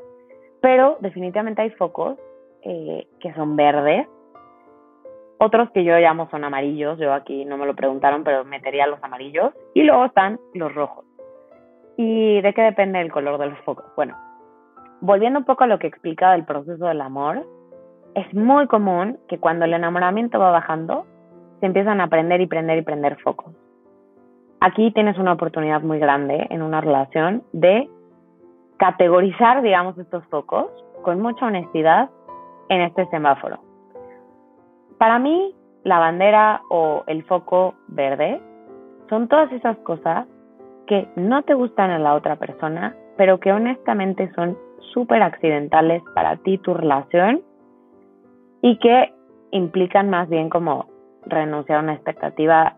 pero 0.62 0.98
definitivamente 1.00 1.62
hay 1.62 1.70
focos 1.72 2.18
eh, 2.64 3.08
que 3.20 3.34
son 3.34 3.56
verdes, 3.56 4.08
otros 5.38 5.70
que 5.72 5.84
yo 5.84 5.98
llamo 5.98 6.30
son 6.30 6.44
amarillos, 6.44 6.98
yo 7.00 7.14
aquí 7.14 7.46
no 7.46 7.58
me 7.58 7.66
lo 7.66 7.76
preguntaron, 7.76 8.24
pero 8.24 8.46
metería 8.46 8.88
los 8.88 9.04
amarillos, 9.04 9.54
y 9.74 9.84
luego 9.84 10.06
están 10.06 10.40
los 10.54 10.74
rojos. 10.74 11.06
¿Y 11.98 12.42
de 12.42 12.54
qué 12.54 12.62
depende 12.62 13.02
el 13.02 13.12
color 13.12 13.40
de 13.40 13.48
los 13.48 13.60
focos? 13.60 13.86
Bueno, 13.96 14.18
volviendo 15.02 15.40
un 15.40 15.46
poco 15.46 15.64
a 15.64 15.68
lo 15.68 15.80
que 15.80 15.88
explica 15.88 16.32
del 16.32 16.46
proceso 16.46 16.86
del 16.86 17.02
amor, 17.02 17.46
es 18.16 18.34
muy 18.34 18.68
común 18.68 19.20
que 19.28 19.40
cuando 19.40 19.66
el 19.66 19.74
enamoramiento 19.74 20.40
va 20.40 20.52
bajando, 20.52 21.06
se 21.60 21.66
empiezan 21.66 22.02
a 22.02 22.08
prender 22.08 22.42
y 22.42 22.48
prender 22.48 22.78
y 22.78 22.82
prender 22.82 23.18
focos. 23.22 23.54
Aquí 24.62 24.92
tienes 24.92 25.18
una 25.18 25.34
oportunidad 25.34 25.82
muy 25.82 26.00
grande 26.00 26.48
en 26.50 26.62
una 26.62 26.82
relación 26.82 27.44
de 27.52 27.90
categorizar, 28.78 29.62
digamos, 29.62 29.98
estos 29.98 30.26
focos 30.28 30.68
con 31.04 31.22
mucha 31.22 31.46
honestidad 31.46 32.10
en 32.70 32.82
este 32.82 33.06
semáforo. 33.08 33.60
Para 34.98 35.20
mí, 35.20 35.54
la 35.84 36.00
bandera 36.00 36.62
o 36.70 37.04
el 37.08 37.24
foco 37.26 37.76
verde 37.88 38.42
son 39.10 39.28
todas 39.28 39.52
esas 39.52 39.78
cosas 39.80 40.28
que 40.88 41.08
no 41.16 41.44
te 41.44 41.54
gustan 41.54 41.92
en 41.92 42.04
la 42.04 42.16
otra 42.16 42.38
persona, 42.38 42.96
pero 43.18 43.40
que 43.40 43.52
honestamente 43.52 44.32
son 44.34 44.58
súper 44.94 45.22
accidentales 45.22 46.04
para 46.14 46.38
ti, 46.38 46.58
tu 46.58 46.74
relación, 46.74 47.42
y 48.62 48.78
que 48.78 49.14
implican 49.52 50.10
más 50.10 50.30
bien 50.30 50.50
como 50.50 50.88
renunciar 51.26 51.80
a 51.80 51.84
una 51.84 51.94
expectativa 51.94 52.76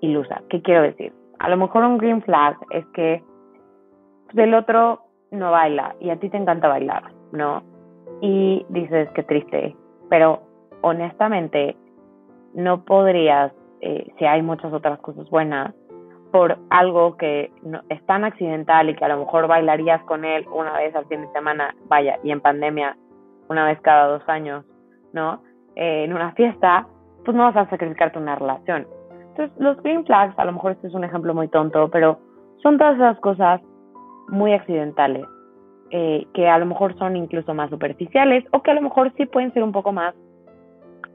ilusa. 0.00 0.42
¿Qué 0.48 0.62
quiero 0.62 0.82
decir? 0.82 1.12
A 1.38 1.48
lo 1.48 1.56
mejor 1.56 1.84
un 1.84 1.98
green 1.98 2.22
flag 2.22 2.56
es 2.70 2.84
que 2.86 3.22
del 4.32 4.54
otro 4.54 5.02
no 5.30 5.50
baila 5.50 5.94
y 6.00 6.10
a 6.10 6.16
ti 6.16 6.28
te 6.28 6.36
encanta 6.36 6.68
bailar, 6.68 7.12
¿no? 7.32 7.62
Y 8.20 8.64
dices 8.68 9.08
que 9.12 9.22
triste, 9.22 9.76
pero 10.08 10.42
honestamente 10.82 11.76
no 12.54 12.84
podrías, 12.84 13.52
eh, 13.80 14.12
si 14.18 14.24
hay 14.24 14.42
muchas 14.42 14.72
otras 14.72 14.98
cosas 15.00 15.28
buenas, 15.30 15.74
por 16.30 16.58
algo 16.70 17.16
que 17.16 17.52
no, 17.62 17.80
es 17.88 18.04
tan 18.06 18.24
accidental 18.24 18.88
y 18.88 18.94
que 18.94 19.04
a 19.04 19.08
lo 19.08 19.18
mejor 19.18 19.48
bailarías 19.48 20.02
con 20.04 20.24
él 20.24 20.46
una 20.52 20.72
vez 20.74 20.94
al 20.94 21.06
fin 21.06 21.22
de 21.22 21.32
semana, 21.32 21.74
vaya, 21.88 22.18
y 22.22 22.30
en 22.30 22.40
pandemia 22.40 22.96
una 23.48 23.66
vez 23.66 23.80
cada 23.80 24.06
dos 24.06 24.22
años, 24.28 24.64
¿no? 25.12 25.42
Eh, 25.74 26.04
en 26.04 26.12
una 26.12 26.32
fiesta, 26.32 26.86
pues 27.24 27.36
no 27.36 27.44
vas 27.44 27.56
a 27.56 27.68
sacrificarte 27.68 28.18
una 28.18 28.36
relación. 28.36 28.86
Entonces, 29.30 29.50
los 29.58 29.82
green 29.82 30.04
flags, 30.04 30.38
a 30.38 30.44
lo 30.44 30.52
mejor 30.52 30.72
este 30.72 30.86
es 30.86 30.94
un 30.94 31.04
ejemplo 31.04 31.34
muy 31.34 31.48
tonto, 31.48 31.88
pero 31.90 32.18
son 32.62 32.78
todas 32.78 32.96
esas 32.96 33.18
cosas 33.20 33.60
muy 34.28 34.52
accidentales, 34.52 35.24
eh, 35.90 36.26
que 36.32 36.48
a 36.48 36.58
lo 36.58 36.66
mejor 36.66 36.96
son 36.98 37.16
incluso 37.16 37.52
más 37.54 37.70
superficiales 37.70 38.44
o 38.52 38.62
que 38.62 38.70
a 38.70 38.74
lo 38.74 38.82
mejor 38.82 39.12
sí 39.16 39.26
pueden 39.26 39.52
ser 39.52 39.64
un 39.64 39.72
poco 39.72 39.92
más 39.92 40.14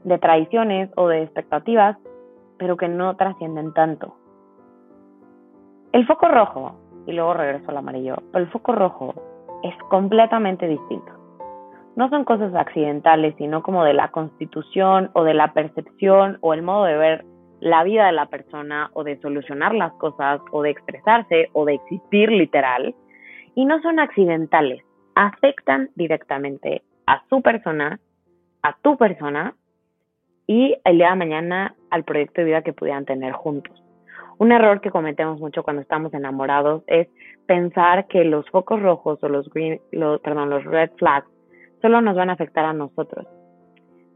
de 0.04 0.18
tradiciones 0.18 0.90
o 0.96 1.08
de 1.08 1.22
expectativas, 1.22 1.96
pero 2.58 2.76
que 2.76 2.88
no 2.88 3.16
trascienden 3.16 3.72
tanto. 3.74 4.16
El 5.92 6.06
foco 6.06 6.28
rojo, 6.28 6.76
y 7.06 7.12
luego 7.12 7.34
regreso 7.34 7.70
al 7.70 7.78
amarillo, 7.78 8.16
pero 8.32 8.44
el 8.44 8.50
foco 8.50 8.72
rojo 8.72 9.14
es 9.62 9.74
completamente 9.88 10.66
distinto. 10.66 11.12
No 11.96 12.10
son 12.10 12.24
cosas 12.24 12.54
accidentales, 12.54 13.34
sino 13.38 13.62
como 13.62 13.84
de 13.84 13.94
la 13.94 14.10
constitución 14.10 15.10
o 15.14 15.24
de 15.24 15.34
la 15.34 15.52
percepción 15.54 16.38
o 16.42 16.52
el 16.52 16.62
modo 16.62 16.84
de 16.84 16.96
ver 16.96 17.24
la 17.60 17.84
vida 17.84 18.06
de 18.06 18.12
la 18.12 18.26
persona 18.26 18.90
o 18.92 19.02
de 19.02 19.18
solucionar 19.20 19.74
las 19.74 19.92
cosas 19.94 20.40
o 20.50 20.62
de 20.62 20.70
expresarse 20.70 21.48
o 21.52 21.64
de 21.64 21.74
existir 21.74 22.30
literal 22.30 22.94
y 23.54 23.64
no 23.64 23.80
son 23.80 23.98
accidentales, 23.98 24.82
afectan 25.14 25.88
directamente 25.94 26.82
a 27.06 27.22
su 27.30 27.40
persona, 27.40 27.98
a 28.62 28.76
tu 28.82 28.98
persona 28.98 29.54
y 30.46 30.76
el 30.84 30.98
día 30.98 31.10
de 31.10 31.16
mañana 31.16 31.74
al 31.90 32.04
proyecto 32.04 32.40
de 32.40 32.46
vida 32.46 32.62
que 32.62 32.72
pudieran 32.72 33.04
tener 33.04 33.32
juntos. 33.32 33.82
Un 34.38 34.52
error 34.52 34.80
que 34.80 34.90
cometemos 34.90 35.40
mucho 35.40 35.62
cuando 35.62 35.82
estamos 35.82 36.12
enamorados 36.12 36.82
es 36.86 37.08
pensar 37.46 38.06
que 38.06 38.24
los 38.24 38.48
focos 38.50 38.80
rojos 38.82 39.18
o 39.22 39.28
los 39.28 39.48
green, 39.50 39.80
perdón, 40.22 40.50
los 40.50 40.64
red 40.64 40.90
flags 40.98 41.26
solo 41.80 42.00
nos 42.00 42.16
van 42.16 42.30
a 42.30 42.34
afectar 42.34 42.64
a 42.64 42.72
nosotros. 42.72 43.26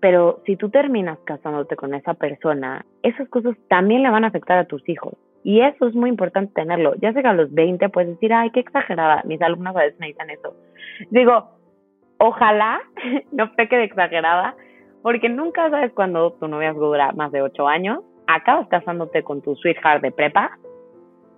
Pero 0.00 0.42
si 0.46 0.56
tú 0.56 0.70
terminas 0.70 1.18
casándote 1.24 1.76
con 1.76 1.94
esa 1.94 2.14
persona, 2.14 2.84
esas 3.02 3.28
cosas 3.28 3.56
también 3.68 4.02
le 4.02 4.10
van 4.10 4.24
a 4.24 4.28
afectar 4.28 4.58
a 4.58 4.64
tus 4.64 4.86
hijos. 4.88 5.14
Y 5.42 5.60
eso 5.60 5.88
es 5.88 5.94
muy 5.94 6.10
importante 6.10 6.52
tenerlo. 6.54 6.94
Ya 7.00 7.12
sé 7.12 7.22
que 7.22 7.28
a 7.28 7.32
los 7.32 7.52
20 7.52 7.88
puedes 7.88 8.10
decir, 8.10 8.32
ay, 8.32 8.50
qué 8.50 8.60
exagerada. 8.60 9.22
Mis 9.24 9.40
alumnos 9.40 9.74
a 9.76 9.80
veces 9.80 9.98
me 9.98 10.08
dicen 10.08 10.30
eso. 10.30 10.54
Digo, 11.10 11.50
ojalá 12.18 12.80
no 13.32 13.54
peque 13.54 13.76
de 13.76 13.84
exagerada, 13.84 14.54
porque 15.02 15.28
nunca 15.28 15.70
sabes 15.70 15.92
cuando 15.92 16.32
tu 16.32 16.48
noviazgo 16.48 16.86
dura 16.86 17.12
más 17.12 17.32
de 17.32 17.42
8 17.42 17.68
años, 17.68 18.00
acabas 18.26 18.68
casándote 18.68 19.22
con 19.22 19.42
tu 19.42 19.54
sweetheart 19.56 20.02
de 20.02 20.12
prepa, 20.12 20.58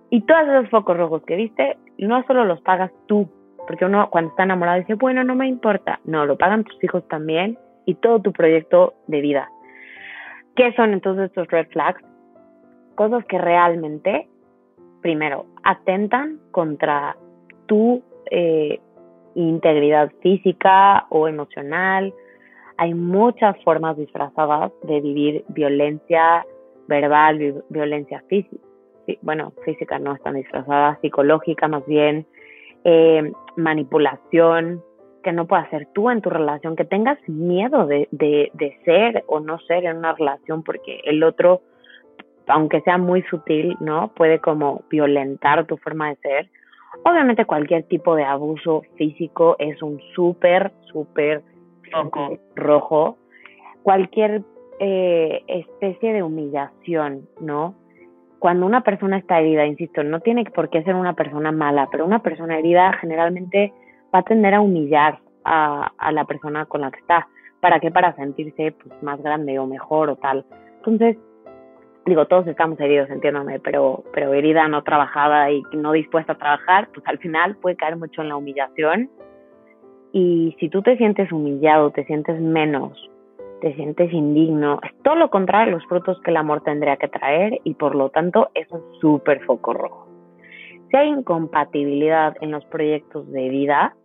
y 0.09 0.21
todos 0.21 0.47
esos 0.47 0.69
focos 0.69 0.95
rojos 0.95 1.23
que 1.23 1.35
viste, 1.35 1.77
no 1.97 2.23
solo 2.27 2.45
los 2.45 2.61
pagas 2.61 2.91
tú, 3.07 3.27
porque 3.65 3.85
uno 3.85 4.09
cuando 4.11 4.29
está 4.29 4.43
enamorado 4.43 4.79
dice, 4.79 4.93
bueno, 4.93 5.23
no 5.23 5.33
me 5.33 5.47
importa. 5.47 5.99
No, 6.05 6.25
lo 6.25 6.37
pagan 6.37 6.63
tus 6.63 6.83
hijos 6.83 7.07
también 7.07 7.57
y 7.85 7.95
todo 7.95 8.21
tu 8.21 8.31
proyecto 8.31 8.93
de 9.07 9.21
vida. 9.21 9.49
¿Qué 10.55 10.71
son 10.73 10.93
entonces 10.93 11.25
estos 11.29 11.47
red 11.47 11.67
flags? 11.69 12.03
cosas 12.95 13.25
que 13.25 13.37
realmente, 13.37 14.27
primero, 15.01 15.45
atentan 15.63 16.39
contra 16.51 17.17
tu 17.65 18.03
eh, 18.29 18.79
integridad 19.35 20.11
física 20.21 21.05
o 21.09 21.27
emocional. 21.27 22.13
Hay 22.77 22.93
muchas 22.93 23.55
formas 23.63 23.97
disfrazadas 23.97 24.71
de 24.83 25.01
vivir 25.01 25.45
violencia 25.49 26.45
verbal, 26.87 27.63
violencia 27.69 28.23
física. 28.27 28.63
Bueno, 29.21 29.51
física 29.65 29.99
no 29.99 30.15
están 30.15 30.35
disfrazada, 30.35 30.97
psicológica 31.01 31.67
más 31.67 31.85
bien, 31.85 32.25
eh, 32.83 33.31
manipulación 33.57 34.81
que 35.23 35.31
no 35.31 35.47
puedas 35.47 35.67
hacer 35.67 35.87
tú 35.93 36.09
en 36.09 36.21
tu 36.21 36.29
relación, 36.29 36.75
que 36.75 36.85
tengas 36.85 37.17
miedo 37.27 37.85
de, 37.85 38.07
de, 38.11 38.51
de 38.53 38.77
ser 38.83 39.23
o 39.27 39.39
no 39.39 39.57
ser 39.59 39.85
en 39.85 39.97
una 39.97 40.13
relación 40.13 40.63
porque 40.63 41.01
el 41.05 41.23
otro 41.23 41.61
aunque 42.47 42.81
sea 42.81 42.97
muy 42.97 43.21
sutil, 43.23 43.77
¿no? 43.79 44.09
Puede 44.15 44.39
como 44.39 44.83
violentar 44.89 45.65
tu 45.65 45.77
forma 45.77 46.09
de 46.09 46.15
ser. 46.17 46.49
Obviamente 47.03 47.45
cualquier 47.45 47.83
tipo 47.83 48.15
de 48.15 48.23
abuso 48.23 48.83
físico 48.97 49.55
es 49.59 49.81
un 49.81 49.99
súper, 50.13 50.71
súper 50.91 51.41
rojo. 52.55 53.17
Cualquier 53.83 54.43
eh, 54.79 55.43
especie 55.47 56.13
de 56.13 56.23
humillación, 56.23 57.27
¿no? 57.39 57.75
Cuando 58.39 58.65
una 58.65 58.81
persona 58.81 59.17
está 59.17 59.39
herida, 59.39 59.65
insisto, 59.65 60.03
no 60.03 60.19
tiene 60.19 60.43
por 60.45 60.69
qué 60.69 60.83
ser 60.83 60.95
una 60.95 61.13
persona 61.13 61.51
mala, 61.51 61.87
pero 61.91 62.05
una 62.05 62.19
persona 62.19 62.57
herida 62.57 62.93
generalmente 62.99 63.73
va 64.13 64.19
a 64.19 64.23
tender 64.23 64.53
a 64.53 64.61
humillar 64.61 65.19
a, 65.45 65.91
a 65.97 66.11
la 66.11 66.25
persona 66.25 66.65
con 66.65 66.81
la 66.81 66.91
que 66.91 66.99
está. 66.99 67.27
¿Para 67.61 67.79
qué? 67.79 67.91
Para 67.91 68.13
sentirse 68.15 68.73
pues, 68.73 69.01
más 69.01 69.21
grande 69.21 69.57
o 69.59 69.65
mejor 69.65 70.09
o 70.09 70.17
tal. 70.17 70.45
Entonces, 70.77 71.17
digo, 72.05 72.25
todos 72.25 72.47
estamos 72.47 72.79
heridos, 72.79 73.09
entiéndame, 73.09 73.59
pero, 73.59 74.03
pero 74.13 74.33
herida 74.33 74.67
no 74.67 74.83
trabajada 74.83 75.49
y 75.51 75.63
no 75.73 75.93
dispuesta 75.93 76.33
a 76.33 76.37
trabajar, 76.37 76.89
pues 76.93 77.05
al 77.07 77.17
final 77.19 77.55
puede 77.57 77.75
caer 77.75 77.95
mucho 77.95 78.21
en 78.21 78.29
la 78.29 78.35
humillación. 78.35 79.09
Y 80.13 80.55
si 80.59 80.69
tú 80.69 80.83
te 80.83 80.95
sientes 80.95 81.31
humillado, 81.31 81.89
te 81.89 82.05
sientes 82.05 82.39
menos, 82.39 83.09
te 83.61 83.73
sientes 83.73 84.13
indigno, 84.13 84.79
es 84.83 84.93
todo 85.01 85.15
lo 85.15 85.31
contrario 85.31 85.73
los 85.73 85.85
frutos 85.87 86.21
que 86.21 86.29
el 86.29 86.37
amor 86.37 86.61
tendría 86.61 86.97
que 86.97 87.07
traer 87.07 87.59
y 87.63 87.73
por 87.73 87.95
lo 87.95 88.09
tanto 88.09 88.49
es 88.53 88.69
un 88.71 88.83
súper 89.01 89.43
foco 89.43 89.73
rojo. 89.73 90.07
Si 90.91 90.97
hay 90.97 91.09
incompatibilidad 91.09 92.35
en 92.41 92.51
los 92.51 92.63
proyectos 92.65 93.27
de 93.31 93.49
vida, 93.49 93.95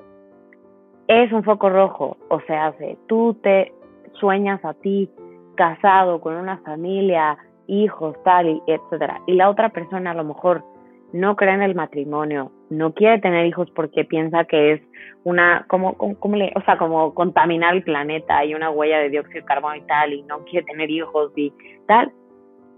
es 1.09 1.30
un 1.30 1.44
foco 1.44 1.68
rojo. 1.68 2.16
O 2.30 2.40
sea, 2.40 2.74
tú 3.06 3.34
te 3.42 3.74
sueñas 4.14 4.64
a 4.64 4.72
ti 4.72 5.11
casado 5.56 6.22
con 6.22 6.36
una 6.36 6.56
familia, 6.59 7.36
hijos, 7.66 8.16
tal, 8.24 8.48
y 8.48 8.62
etcétera, 8.66 9.20
y 9.26 9.34
la 9.34 9.50
otra 9.50 9.68
persona 9.68 10.12
a 10.12 10.14
lo 10.14 10.24
mejor 10.24 10.64
no 11.12 11.36
cree 11.36 11.52
en 11.52 11.62
el 11.62 11.74
matrimonio, 11.74 12.50
no 12.71 12.93
quiere 12.93 13.19
tener 13.21 13.47
hijos 13.47 13.71
porque 13.71 14.05
piensa 14.05 14.45
que 14.45 14.73
es 14.73 14.81
una, 15.25 15.64
como, 15.69 15.97
como, 15.97 16.37
le, 16.37 16.53
o 16.55 16.61
sea, 16.62 16.79
como 16.79 17.14
contaminar 17.14 17.75
el 17.75 17.83
planeta 17.83 18.45
y 18.45 18.55
una 18.55 18.71
huella 18.71 18.99
de 18.99 19.11
dióxido 19.11 19.41
de 19.41 19.47
carbono 19.47 19.77
y 19.77 19.83
tal, 19.83 20.12
y 20.12 20.23
no 20.23 20.45
quiere 20.45 20.66
tener 20.66 20.91
hijos 20.91 21.33
y 21.37 21.53
tal. 21.87 22.12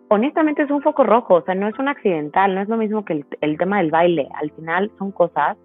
Honestamente 0.08 0.62
es 0.62 0.70
un 0.70 0.82
foco 0.82 1.04
rojo, 1.04 1.34
o 1.34 1.42
sea, 1.42 1.54
no 1.54 1.68
es 1.68 1.78
un 1.78 1.88
accidental, 1.88 2.54
no 2.54 2.62
es 2.62 2.68
lo 2.68 2.76
mismo 2.76 3.04
que 3.04 3.12
el, 3.12 3.26
el 3.40 3.58
tema 3.58 3.78
del 3.78 3.90
baile. 3.90 4.28
Al 4.40 4.50
final 4.52 4.90
son 4.98 5.12
cosas 5.12 5.56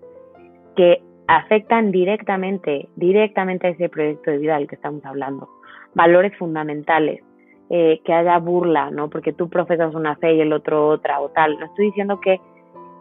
que 0.76 1.02
afectan 1.28 1.92
directamente, 1.92 2.90
directamente 2.96 3.68
a 3.68 3.70
ese 3.72 3.90
proyecto 3.90 4.32
de 4.32 4.38
vida 4.38 4.58
del 4.58 4.68
que 4.68 4.76
estamos 4.76 5.04
hablando. 5.06 5.50
Valores 5.96 6.38
fundamentales, 6.38 7.24
eh, 7.70 8.02
que 8.06 8.14
haya 8.14 8.38
burla, 8.38 8.92
¿no? 8.92 9.10
Porque 9.10 9.34
tú 9.34 9.50
profesas 9.50 9.96
una 9.96 10.16
fe 10.18 10.36
y 10.36 10.42
el 10.42 10.54
otro 10.54 10.88
otra 10.88 11.20
o 11.20 11.30
tal. 11.30 11.58
No 11.60 11.66
estoy 11.66 11.86
diciendo 11.88 12.20
que 12.20 12.40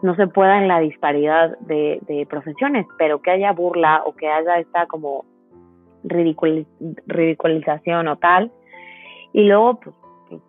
no 0.05 0.15
se 0.15 0.27
pueda 0.27 0.61
en 0.61 0.67
la 0.67 0.79
disparidad 0.79 1.57
de, 1.59 1.99
de 2.07 2.25
profesiones, 2.27 2.85
pero 2.97 3.21
que 3.21 3.31
haya 3.31 3.51
burla 3.51 4.03
o 4.05 4.15
que 4.15 4.29
haya 4.29 4.59
esta 4.59 4.85
como 4.85 5.25
ridiculización 6.03 8.07
o 8.07 8.17
tal. 8.17 8.51
Y 9.33 9.43
luego, 9.43 9.79
pues, 9.79 9.95
pues, 10.29 10.41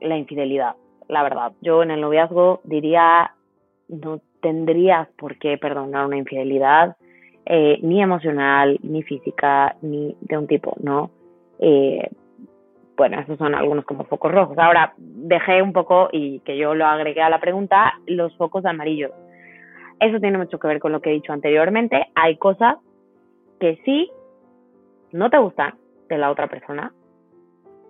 la 0.00 0.16
infidelidad, 0.16 0.76
la 1.08 1.22
verdad. 1.22 1.52
Yo 1.60 1.82
en 1.82 1.90
el 1.90 2.00
noviazgo 2.00 2.60
diría, 2.64 3.34
no 3.88 4.20
tendrías 4.40 5.08
por 5.16 5.38
qué 5.38 5.58
perdonar 5.58 6.06
una 6.06 6.18
infidelidad, 6.18 6.96
eh, 7.46 7.78
ni 7.82 8.02
emocional, 8.02 8.78
ni 8.82 9.02
física, 9.02 9.76
ni 9.82 10.16
de 10.20 10.38
un 10.38 10.46
tipo, 10.46 10.74
¿no? 10.80 11.10
Eh, 11.58 12.08
bueno, 12.96 13.20
esos 13.20 13.38
son 13.38 13.54
algunos 13.54 13.84
como 13.84 14.04
focos 14.04 14.32
rojos. 14.32 14.58
Ahora, 14.58 14.94
dejé 14.98 15.62
un 15.62 15.72
poco, 15.72 16.08
y 16.12 16.40
que 16.40 16.56
yo 16.56 16.74
lo 16.74 16.86
agregué 16.86 17.22
a 17.22 17.30
la 17.30 17.40
pregunta, 17.40 17.94
los 18.06 18.36
focos 18.36 18.64
amarillos. 18.64 19.12
Eso 20.00 20.18
tiene 20.20 20.38
mucho 20.38 20.58
que 20.58 20.68
ver 20.68 20.80
con 20.80 20.92
lo 20.92 21.00
que 21.00 21.10
he 21.10 21.14
dicho 21.14 21.32
anteriormente. 21.32 22.08
Hay 22.14 22.36
cosas 22.36 22.76
que 23.60 23.80
sí 23.84 24.10
no 25.12 25.30
te 25.30 25.38
gustan 25.38 25.74
de 26.08 26.18
la 26.18 26.30
otra 26.30 26.48
persona 26.48 26.92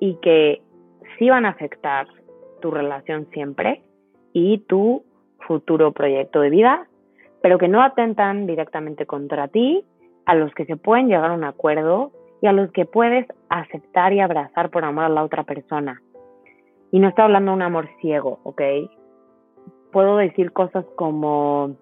y 0.00 0.16
que 0.16 0.61
sí 1.18 1.30
van 1.30 1.46
a 1.46 1.50
afectar 1.50 2.07
tu 2.61 2.70
relación 2.70 3.28
siempre 3.32 3.82
y 4.32 4.59
tu 4.59 5.05
futuro 5.40 5.92
proyecto 5.92 6.40
de 6.40 6.50
vida, 6.50 6.86
pero 7.40 7.59
que 7.59 7.68
no 7.68 7.82
atentan 7.82 8.46
directamente 8.46 9.07
contra 9.07 9.48
ti, 9.48 9.84
a 10.24 10.34
los 10.34 10.55
que 10.55 10.66
se 10.66 10.76
pueden 10.76 11.09
llegar 11.09 11.30
a 11.30 11.34
un 11.34 11.44
acuerdo 11.44 12.12
y 12.43 12.49
a 12.49 12.53
los 12.53 12.70
que 12.72 12.84
puedes 12.84 13.24
aceptar 13.49 14.12
y 14.12 14.20
abrazar 14.20 14.70
por 14.70 14.84
amor 14.84 15.05
a 15.05 15.09
la 15.09 15.22
otra 15.22 15.45
persona. 15.45 16.03
Y 16.90 16.99
no 16.99 17.09
estoy 17.09 17.24
hablando 17.24 17.53
de 17.53 17.57
un 17.57 17.62
amor 17.62 17.88
ciego, 18.01 18.40
¿ok? 18.43 18.61
Puedo 19.93 20.16
decir 20.16 20.53
cosas 20.53 20.84
como, 20.97 21.76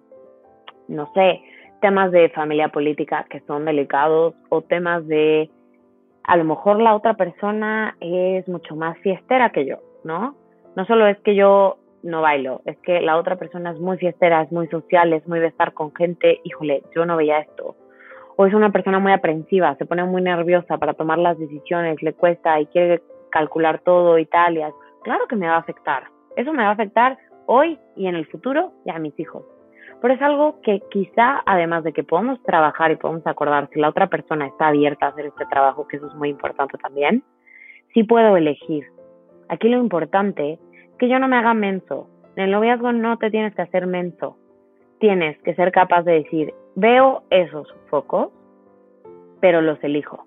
no 0.87 1.11
sé, 1.13 1.41
temas 1.81 2.11
de 2.11 2.29
familia 2.29 2.69
política 2.69 3.25
que 3.27 3.39
son 3.41 3.65
delicados 3.65 4.35
o 4.49 4.61
temas 4.61 5.05
de, 5.07 5.49
a 6.23 6.37
lo 6.37 6.43
mejor 6.43 6.79
la 6.79 6.95
otra 6.95 7.15
persona 7.15 7.97
es 7.99 8.47
mucho 8.47 8.75
más 8.75 8.95
fiestera 8.99 9.49
que 9.49 9.65
yo, 9.65 9.77
¿no? 10.03 10.35
No 10.75 10.85
solo 10.85 11.07
es 11.07 11.19
que 11.21 11.33
yo 11.33 11.77
no 12.03 12.21
bailo, 12.21 12.61
es 12.65 12.77
que 12.79 13.01
la 13.01 13.17
otra 13.17 13.35
persona 13.35 13.71
es 13.71 13.79
muy 13.79 13.97
fiestera, 13.97 14.43
es 14.43 14.51
muy 14.51 14.67
social, 14.67 15.11
es 15.13 15.27
muy 15.27 15.39
de 15.39 15.47
estar 15.47 15.73
con 15.73 15.93
gente, 15.95 16.39
híjole, 16.43 16.83
yo 16.95 17.03
no 17.07 17.17
veía 17.17 17.39
esto 17.39 17.75
o 18.35 18.45
es 18.45 18.53
una 18.53 18.71
persona 18.71 18.99
muy 18.99 19.11
aprensiva, 19.11 19.75
se 19.75 19.85
pone 19.85 20.03
muy 20.03 20.21
nerviosa 20.21 20.77
para 20.77 20.93
tomar 20.93 21.17
las 21.17 21.37
decisiones, 21.37 22.01
le 22.01 22.13
cuesta 22.13 22.59
y 22.59 22.65
quiere 22.67 23.01
calcular 23.29 23.79
todo 23.79 24.17
y 24.17 24.25
tal, 24.25 24.57
y 24.57 24.61
claro 25.03 25.27
que 25.27 25.35
me 25.35 25.47
va 25.47 25.55
a 25.55 25.59
afectar. 25.59 26.03
Eso 26.35 26.53
me 26.53 26.63
va 26.63 26.69
a 26.69 26.73
afectar 26.73 27.17
hoy 27.45 27.79
y 27.95 28.07
en 28.07 28.15
el 28.15 28.25
futuro 28.27 28.71
y 28.85 28.91
a 28.91 28.99
mis 28.99 29.17
hijos. 29.19 29.43
Pero 30.01 30.13
es 30.13 30.21
algo 30.21 30.61
que 30.61 30.81
quizá, 30.89 31.41
además 31.45 31.83
de 31.83 31.93
que 31.93 32.03
podemos 32.03 32.41
trabajar 32.43 32.91
y 32.91 32.95
podemos 32.95 33.25
acordar 33.27 33.69
si 33.71 33.79
la 33.79 33.89
otra 33.89 34.07
persona 34.07 34.47
está 34.47 34.67
abierta 34.67 35.05
a 35.05 35.09
hacer 35.09 35.27
este 35.27 35.45
trabajo, 35.45 35.87
que 35.87 35.97
eso 35.97 36.07
es 36.07 36.15
muy 36.15 36.29
importante 36.29 36.77
también, 36.77 37.23
sí 37.93 38.03
puedo 38.03 38.35
elegir. 38.35 38.85
Aquí 39.49 39.69
lo 39.69 39.77
importante 39.77 40.53
es 40.53 40.59
que 40.97 41.07
yo 41.07 41.19
no 41.19 41.27
me 41.27 41.37
haga 41.37 41.53
menso. 41.53 42.07
En 42.35 42.45
el 42.45 42.51
noviazgo 42.51 42.93
no 42.93 43.17
te 43.17 43.29
tienes 43.29 43.53
que 43.53 43.61
hacer 43.61 43.85
menso. 43.85 44.37
Tienes 44.99 45.37
que 45.39 45.53
ser 45.55 45.71
capaz 45.71 46.03
de 46.03 46.13
decir, 46.13 46.53
Veo 46.75 47.23
esos 47.29 47.67
focos, 47.89 48.29
pero 49.39 49.61
los 49.61 49.83
elijo. 49.83 50.25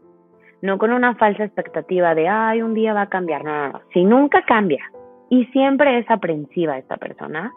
No 0.62 0.78
con 0.78 0.92
una 0.92 1.14
falsa 1.16 1.44
expectativa 1.44 2.14
de, 2.14 2.28
ay, 2.28 2.62
un 2.62 2.74
día 2.74 2.94
va 2.94 3.02
a 3.02 3.08
cambiar. 3.08 3.44
No, 3.44 3.52
no, 3.52 3.72
no. 3.74 3.80
Si 3.92 4.04
nunca 4.04 4.42
cambia 4.42 4.90
y 5.30 5.46
siempre 5.46 5.98
es 5.98 6.10
aprensiva 6.10 6.78
esta 6.78 6.96
persona, 6.96 7.52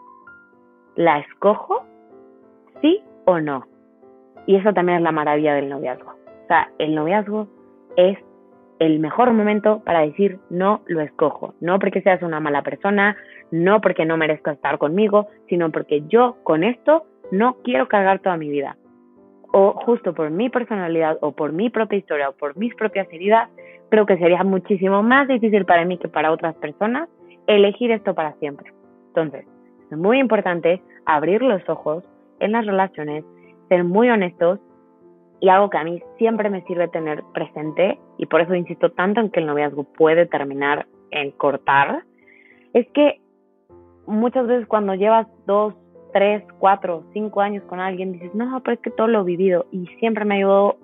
la 0.96 1.18
escojo, 1.18 1.84
sí 2.80 3.02
o 3.24 3.40
no. 3.40 3.66
Y 4.46 4.56
eso 4.56 4.72
también 4.72 4.98
es 4.98 5.04
la 5.04 5.12
maravilla 5.12 5.54
del 5.54 5.68
noviazgo. 5.68 6.10
O 6.10 6.46
sea, 6.48 6.70
el 6.78 6.94
noviazgo 6.94 7.48
es 7.96 8.18
el 8.78 9.00
mejor 9.00 9.32
momento 9.32 9.82
para 9.84 10.00
decir 10.00 10.38
no 10.50 10.82
lo 10.86 11.00
escojo. 11.00 11.54
No 11.60 11.78
porque 11.78 12.02
seas 12.02 12.22
una 12.22 12.40
mala 12.40 12.62
persona, 12.62 13.16
no 13.50 13.80
porque 13.80 14.04
no 14.06 14.16
merezca 14.16 14.52
estar 14.52 14.78
conmigo, 14.78 15.28
sino 15.48 15.70
porque 15.70 16.02
yo 16.08 16.36
con 16.44 16.64
esto 16.64 17.04
no 17.30 17.56
quiero 17.62 17.88
cargar 17.88 18.20
toda 18.20 18.36
mi 18.36 18.48
vida. 18.48 18.76
O 19.52 19.72
justo 19.72 20.14
por 20.14 20.30
mi 20.30 20.50
personalidad 20.50 21.18
o 21.20 21.32
por 21.32 21.52
mi 21.52 21.70
propia 21.70 21.98
historia 21.98 22.28
o 22.28 22.32
por 22.32 22.56
mis 22.56 22.74
propias 22.74 23.08
heridas, 23.12 23.48
creo 23.90 24.06
que 24.06 24.18
sería 24.18 24.44
muchísimo 24.44 25.02
más 25.02 25.28
difícil 25.28 25.64
para 25.64 25.84
mí 25.84 25.98
que 25.98 26.08
para 26.08 26.32
otras 26.32 26.54
personas 26.56 27.08
elegir 27.46 27.90
esto 27.90 28.14
para 28.14 28.34
siempre. 28.34 28.72
Entonces, 29.08 29.46
es 29.90 29.96
muy 29.96 30.18
importante 30.18 30.82
abrir 31.06 31.42
los 31.42 31.66
ojos 31.68 32.04
en 32.40 32.52
las 32.52 32.66
relaciones, 32.66 33.24
ser 33.68 33.84
muy 33.84 34.10
honestos 34.10 34.60
y 35.40 35.48
algo 35.48 35.70
que 35.70 35.78
a 35.78 35.84
mí 35.84 36.02
siempre 36.18 36.50
me 36.50 36.62
sirve 36.62 36.88
tener 36.88 37.22
presente 37.32 37.98
y 38.18 38.26
por 38.26 38.40
eso 38.42 38.54
insisto 38.54 38.90
tanto 38.90 39.20
en 39.20 39.30
que 39.30 39.40
el 39.40 39.46
noviazgo 39.46 39.84
puede 39.84 40.26
terminar 40.26 40.86
en 41.10 41.30
cortar, 41.32 42.04
es 42.74 42.86
que 42.90 43.20
muchas 44.06 44.46
veces 44.46 44.66
cuando 44.66 44.94
llevas 44.94 45.26
dos, 45.46 45.74
tres, 46.12 46.42
cuatro, 46.58 47.04
cinco 47.12 47.40
años 47.40 47.62
con 47.64 47.80
alguien, 47.80 48.12
dices, 48.12 48.34
no, 48.34 48.60
pero 48.62 48.74
es 48.74 48.80
que 48.80 48.90
todo 48.90 49.08
lo 49.08 49.20
he 49.20 49.24
vivido 49.24 49.66
y 49.70 49.86
siempre 49.98 50.24
me 50.24 50.36
ayudó 50.36 50.76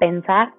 pensar, 0.00 0.54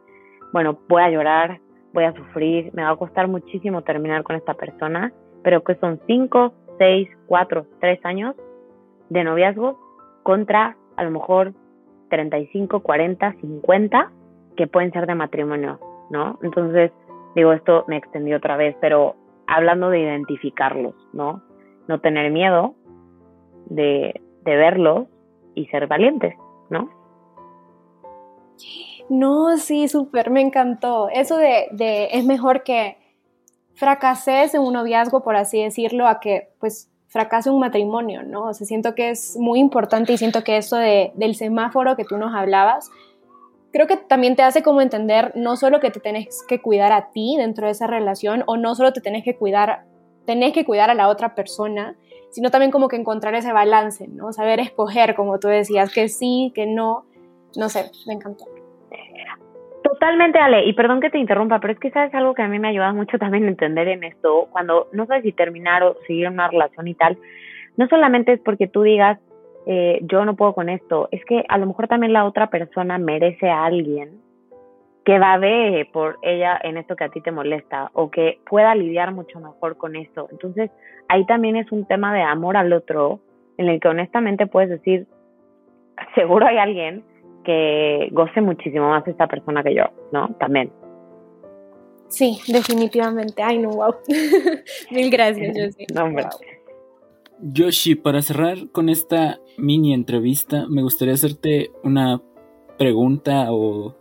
bueno, 0.53 0.79
voy 0.87 1.01
a 1.01 1.09
llorar, 1.09 1.59
voy 1.93 2.03
a 2.03 2.13
sufrir, 2.13 2.71
me 2.73 2.83
va 2.83 2.91
a 2.91 2.95
costar 2.95 3.27
muchísimo 3.27 3.81
terminar 3.83 4.23
con 4.23 4.35
esta 4.35 4.53
persona, 4.53 5.13
pero 5.43 5.63
que 5.63 5.75
son 5.75 5.99
cinco, 6.07 6.53
seis, 6.77 7.09
cuatro, 7.27 7.65
tres 7.79 7.99
años 8.05 8.35
de 9.09 9.23
noviazgo 9.23 9.79
contra 10.23 10.75
a 10.95 11.03
lo 11.03 11.11
mejor 11.11 11.53
35, 12.09 12.81
40, 12.81 13.33
50 13.39 14.11
que 14.57 14.67
pueden 14.67 14.91
ser 14.91 15.07
de 15.07 15.15
matrimonio, 15.15 15.79
¿no? 16.09 16.37
Entonces, 16.43 16.91
digo, 17.35 17.53
esto 17.53 17.85
me 17.87 17.97
extendió 17.97 18.37
otra 18.37 18.57
vez, 18.57 18.75
pero 18.81 19.15
hablando 19.47 19.89
de 19.89 19.99
identificarlos, 19.99 20.95
¿no? 21.13 21.41
No 21.87 21.99
tener 21.99 22.31
miedo, 22.31 22.75
de, 23.69 24.21
de 24.43 24.55
verlos 24.55 25.07
y 25.55 25.65
ser 25.67 25.87
valientes, 25.87 26.35
¿no? 26.69 26.89
No, 29.09 29.57
sí, 29.57 29.87
súper, 29.87 30.29
me 30.29 30.41
encantó. 30.41 31.09
Eso 31.09 31.37
de, 31.37 31.67
de, 31.71 32.09
es 32.11 32.25
mejor 32.25 32.63
que 32.63 32.97
fracases 33.73 34.53
en 34.53 34.61
un 34.61 34.73
noviazgo, 34.73 35.23
por 35.23 35.35
así 35.35 35.63
decirlo, 35.63 36.07
a 36.07 36.19
que 36.19 36.49
pues 36.59 36.91
fracase 37.07 37.49
un 37.49 37.59
matrimonio, 37.59 38.23
¿no? 38.23 38.45
O 38.49 38.53
sea, 38.53 38.67
siento 38.67 38.93
que 38.93 39.09
es 39.09 39.35
muy 39.37 39.59
importante 39.59 40.13
y 40.13 40.17
siento 40.17 40.43
que 40.43 40.57
eso 40.57 40.75
de, 40.77 41.11
del 41.15 41.35
semáforo 41.35 41.95
que 41.95 42.05
tú 42.05 42.17
nos 42.17 42.35
hablabas, 42.35 42.91
creo 43.71 43.87
que 43.87 43.97
también 43.97 44.35
te 44.35 44.43
hace 44.43 44.61
como 44.61 44.81
entender 44.81 45.31
no 45.35 45.55
solo 45.55 45.79
que 45.79 45.91
te 45.91 45.99
tenés 45.99 46.43
que 46.47 46.61
cuidar 46.61 46.91
a 46.91 47.09
ti 47.11 47.35
dentro 47.37 47.65
de 47.65 47.71
esa 47.71 47.87
relación 47.87 48.43
o 48.45 48.57
no 48.57 48.75
solo 48.75 48.93
te 48.93 49.01
tenés 49.01 49.23
que 49.23 49.35
cuidar, 49.35 49.85
tenés 50.25 50.53
que 50.53 50.65
cuidar 50.65 50.91
a 50.91 50.93
la 50.93 51.07
otra 51.07 51.33
persona, 51.33 51.95
sino 52.29 52.51
también 52.51 52.71
como 52.71 52.87
que 52.87 52.95
encontrar 52.95 53.35
ese 53.35 53.53
balance, 53.53 54.07
¿no? 54.07 54.31
Saber 54.33 54.59
escoger, 54.59 55.15
como 55.15 55.39
tú 55.39 55.47
decías, 55.47 55.93
que 55.93 56.09
sí, 56.09 56.51
que 56.55 56.65
no, 56.65 57.05
no 57.55 57.69
sé, 57.69 57.91
me 58.07 58.13
encantó. 58.13 58.45
Totalmente, 59.83 60.39
Ale, 60.39 60.65
y 60.65 60.73
perdón 60.73 60.99
que 60.99 61.09
te 61.09 61.17
interrumpa, 61.17 61.59
pero 61.59 61.73
es 61.73 61.79
que 61.79 61.89
sabes 61.91 62.13
algo 62.13 62.33
que 62.33 62.41
a 62.41 62.47
mí 62.47 62.59
me 62.59 62.77
ha 62.77 62.93
mucho 62.93 63.17
también 63.17 63.45
a 63.45 63.47
entender 63.47 63.87
en 63.87 64.03
esto, 64.03 64.47
cuando 64.51 64.87
no 64.91 65.05
sabes 65.05 65.23
si 65.23 65.31
terminar 65.31 65.83
o 65.83 65.95
seguir 66.05 66.27
una 66.27 66.49
relación 66.49 66.87
y 66.87 66.95
tal, 66.95 67.17
no 67.77 67.87
solamente 67.87 68.33
es 68.33 68.39
porque 68.41 68.67
tú 68.67 68.83
digas, 68.83 69.19
eh, 69.65 69.99
yo 70.01 70.25
no 70.25 70.35
puedo 70.35 70.53
con 70.53 70.69
esto. 70.69 71.07
Es 71.11 71.23
que 71.25 71.45
a 71.47 71.57
lo 71.57 71.65
mejor 71.65 71.87
también 71.87 72.11
la 72.11 72.25
otra 72.25 72.49
persona 72.49 72.97
merece 72.97 73.49
a 73.49 73.65
alguien 73.65 74.21
que 75.05 75.19
va 75.19 75.37
ver 75.37 75.87
por 75.91 76.19
ella 76.21 76.59
en 76.61 76.77
esto 76.77 76.95
que 76.95 77.05
a 77.05 77.09
ti 77.09 77.21
te 77.21 77.31
molesta 77.31 77.89
o 77.93 78.11
que 78.11 78.39
pueda 78.49 78.75
lidiar 78.75 79.13
mucho 79.13 79.39
mejor 79.39 79.77
con 79.77 79.95
eso. 79.95 80.27
Entonces, 80.31 80.69
ahí 81.07 81.25
también 81.25 81.55
es 81.55 81.71
un 81.71 81.85
tema 81.85 82.13
de 82.13 82.21
amor 82.21 82.57
al 82.57 82.73
otro 82.73 83.19
en 83.57 83.69
el 83.69 83.79
que 83.79 83.87
honestamente 83.87 84.47
puedes 84.47 84.69
decir, 84.69 85.07
seguro 86.15 86.45
hay 86.45 86.57
alguien 86.57 87.03
que 87.43 88.09
goce 88.11 88.41
muchísimo 88.41 88.89
más 88.89 89.07
esta 89.07 89.27
persona 89.27 89.63
que 89.63 89.75
yo, 89.75 89.85
¿no? 90.11 90.29
También. 90.39 90.71
Sí, 92.07 92.39
definitivamente. 92.47 93.41
Ay, 93.41 93.59
no, 93.59 93.69
wow. 93.69 93.95
Mil 94.91 95.09
gracias, 95.09 95.55
Yoshi. 95.55 95.85
No, 95.93 96.03
hombre. 96.05 96.25
Yoshi, 97.41 97.95
para 97.95 98.21
cerrar 98.21 98.57
con 98.71 98.89
esta 98.89 99.39
mini 99.57 99.93
entrevista, 99.93 100.65
me 100.69 100.81
gustaría 100.81 101.13
hacerte 101.13 101.71
una 101.83 102.21
pregunta 102.77 103.47
o, 103.51 103.95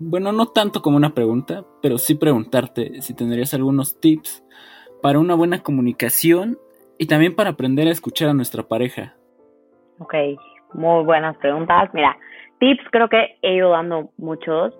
bueno, 0.00 0.32
no 0.32 0.46
tanto 0.46 0.80
como 0.80 0.96
una 0.96 1.10
pregunta, 1.10 1.64
pero 1.82 1.98
sí 1.98 2.14
preguntarte 2.14 3.02
si 3.02 3.14
tendrías 3.14 3.54
algunos 3.54 4.00
tips 4.00 4.44
para 5.02 5.18
una 5.18 5.34
buena 5.34 5.62
comunicación 5.62 6.58
y 6.98 7.06
también 7.06 7.34
para 7.34 7.50
aprender 7.50 7.88
a 7.88 7.92
escuchar 7.92 8.28
a 8.28 8.34
nuestra 8.34 8.62
pareja. 8.62 9.14
Ok, 9.98 10.14
muy 10.74 11.04
buenas 11.04 11.36
preguntas. 11.38 11.90
Mira, 11.92 12.16
tips 12.60 12.84
creo 12.90 13.08
que 13.08 13.38
he 13.42 13.54
ido 13.54 13.70
dando 13.70 14.10
muchos. 14.16 14.74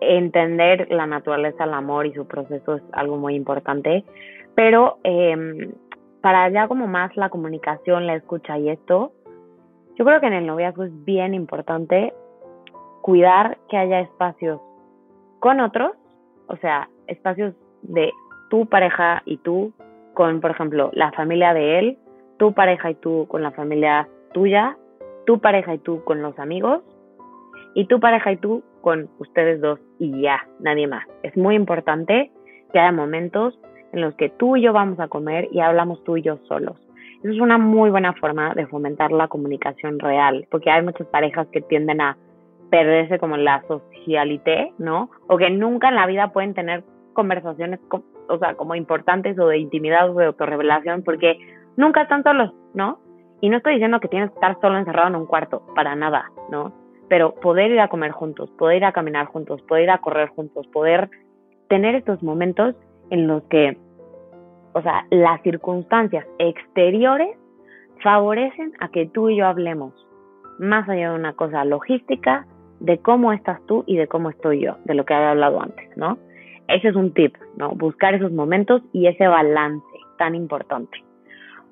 Entender 0.00 0.88
la 0.90 1.06
naturaleza 1.06 1.64
del 1.64 1.74
amor 1.74 2.06
y 2.06 2.12
su 2.12 2.26
proceso 2.26 2.74
es 2.74 2.82
algo 2.92 3.18
muy 3.18 3.36
importante, 3.36 4.04
pero 4.56 4.98
eh, 5.04 5.72
para 6.20 6.48
ya 6.50 6.66
como 6.66 6.88
más 6.88 7.16
la 7.16 7.28
comunicación, 7.30 8.06
la 8.06 8.16
escucha 8.16 8.58
y 8.58 8.68
esto, 8.68 9.12
yo 9.96 10.04
creo 10.04 10.20
que 10.20 10.26
en 10.26 10.32
el 10.32 10.46
noviazgo 10.46 10.84
es 10.84 11.04
bien 11.04 11.34
importante 11.34 12.12
cuidar 13.02 13.58
que 13.68 13.76
haya 13.76 14.00
espacios 14.00 14.60
con 15.40 15.60
otros, 15.60 15.92
o 16.46 16.56
sea, 16.56 16.88
espacios 17.08 17.54
de 17.82 18.12
tu 18.48 18.66
pareja 18.66 19.22
y 19.26 19.36
tú 19.38 19.72
con, 20.14 20.40
por 20.40 20.52
ejemplo, 20.52 20.90
la 20.94 21.10
familia 21.12 21.52
de 21.52 21.78
él, 21.78 21.98
tu 22.38 22.54
pareja 22.54 22.90
y 22.90 22.94
tú 22.94 23.26
con 23.28 23.42
la 23.42 23.50
familia 23.50 24.08
tuya, 24.32 24.76
tu 25.26 25.40
pareja 25.40 25.74
y 25.74 25.78
tú 25.78 26.02
con 26.04 26.22
los 26.22 26.38
amigos 26.38 26.82
y 27.74 27.86
tu 27.86 28.00
pareja 28.00 28.32
y 28.32 28.36
tú 28.36 28.62
con 28.80 29.08
ustedes 29.18 29.60
dos 29.60 29.80
y 29.98 30.22
ya, 30.22 30.46
nadie 30.60 30.86
más. 30.86 31.04
Es 31.22 31.36
muy 31.36 31.54
importante 31.54 32.30
que 32.72 32.78
haya 32.78 32.92
momentos 32.92 33.58
en 33.92 34.00
los 34.00 34.14
que 34.14 34.28
tú 34.28 34.56
y 34.56 34.62
yo 34.62 34.72
vamos 34.72 35.00
a 35.00 35.08
comer 35.08 35.48
y 35.50 35.60
hablamos 35.60 36.02
tú 36.04 36.16
y 36.16 36.22
yo 36.22 36.38
solos. 36.48 36.76
Eso 37.22 37.32
es 37.32 37.40
una 37.40 37.58
muy 37.58 37.90
buena 37.90 38.12
forma 38.14 38.54
de 38.54 38.66
fomentar 38.66 39.12
la 39.12 39.28
comunicación 39.28 39.98
real, 39.98 40.46
porque 40.50 40.70
hay 40.70 40.82
muchas 40.82 41.06
parejas 41.08 41.46
que 41.52 41.60
tienden 41.60 42.00
a 42.00 42.16
perderse 42.72 43.18
como 43.18 43.36
la 43.36 43.62
socialité, 43.68 44.72
¿no? 44.78 45.10
O 45.28 45.36
que 45.36 45.50
nunca 45.50 45.90
en 45.90 45.94
la 45.94 46.06
vida 46.06 46.32
pueden 46.32 46.54
tener 46.54 46.82
conversaciones, 47.12 47.80
o 48.30 48.38
sea, 48.38 48.54
como 48.54 48.74
importantes 48.74 49.38
o 49.38 49.46
de 49.46 49.58
intimidad 49.58 50.08
o 50.08 50.14
de 50.14 50.24
autorrevelación, 50.24 51.02
porque 51.02 51.38
nunca 51.76 52.00
están 52.00 52.22
solos, 52.22 52.54
¿no? 52.72 52.98
Y 53.42 53.50
no 53.50 53.58
estoy 53.58 53.74
diciendo 53.74 54.00
que 54.00 54.08
tienes 54.08 54.30
que 54.30 54.36
estar 54.36 54.58
solo 54.62 54.78
encerrado 54.78 55.08
en 55.08 55.16
un 55.16 55.26
cuarto, 55.26 55.66
para 55.74 55.94
nada, 55.94 56.32
¿no? 56.50 56.72
Pero 57.10 57.34
poder 57.34 57.72
ir 57.72 57.80
a 57.80 57.88
comer 57.88 58.12
juntos, 58.12 58.50
poder 58.52 58.78
ir 58.78 58.84
a 58.86 58.92
caminar 58.92 59.26
juntos, 59.26 59.60
poder 59.68 59.84
ir 59.84 59.90
a 59.90 59.98
correr 59.98 60.30
juntos, 60.30 60.66
poder 60.68 61.10
tener 61.68 61.94
estos 61.94 62.22
momentos 62.22 62.74
en 63.10 63.26
los 63.26 63.42
que, 63.50 63.76
o 64.72 64.80
sea, 64.80 65.04
las 65.10 65.42
circunstancias 65.42 66.24
exteriores 66.38 67.36
favorecen 68.02 68.72
a 68.80 68.88
que 68.88 69.04
tú 69.04 69.28
y 69.28 69.36
yo 69.36 69.46
hablemos, 69.46 69.92
más 70.58 70.88
allá 70.88 71.10
de 71.10 71.16
una 71.16 71.34
cosa 71.34 71.66
logística, 71.66 72.46
de 72.82 72.98
cómo 72.98 73.32
estás 73.32 73.64
tú 73.66 73.84
y 73.86 73.96
de 73.96 74.08
cómo 74.08 74.30
estoy 74.30 74.60
yo, 74.60 74.76
de 74.84 74.94
lo 74.94 75.04
que 75.04 75.14
había 75.14 75.30
hablado 75.30 75.62
antes, 75.62 75.96
¿no? 75.96 76.18
Ese 76.68 76.88
es 76.88 76.96
un 76.96 77.12
tip, 77.14 77.36
¿no? 77.56 77.70
Buscar 77.70 78.14
esos 78.14 78.32
momentos 78.32 78.82
y 78.92 79.06
ese 79.06 79.26
balance 79.26 79.86
tan 80.18 80.34
importante. 80.34 81.02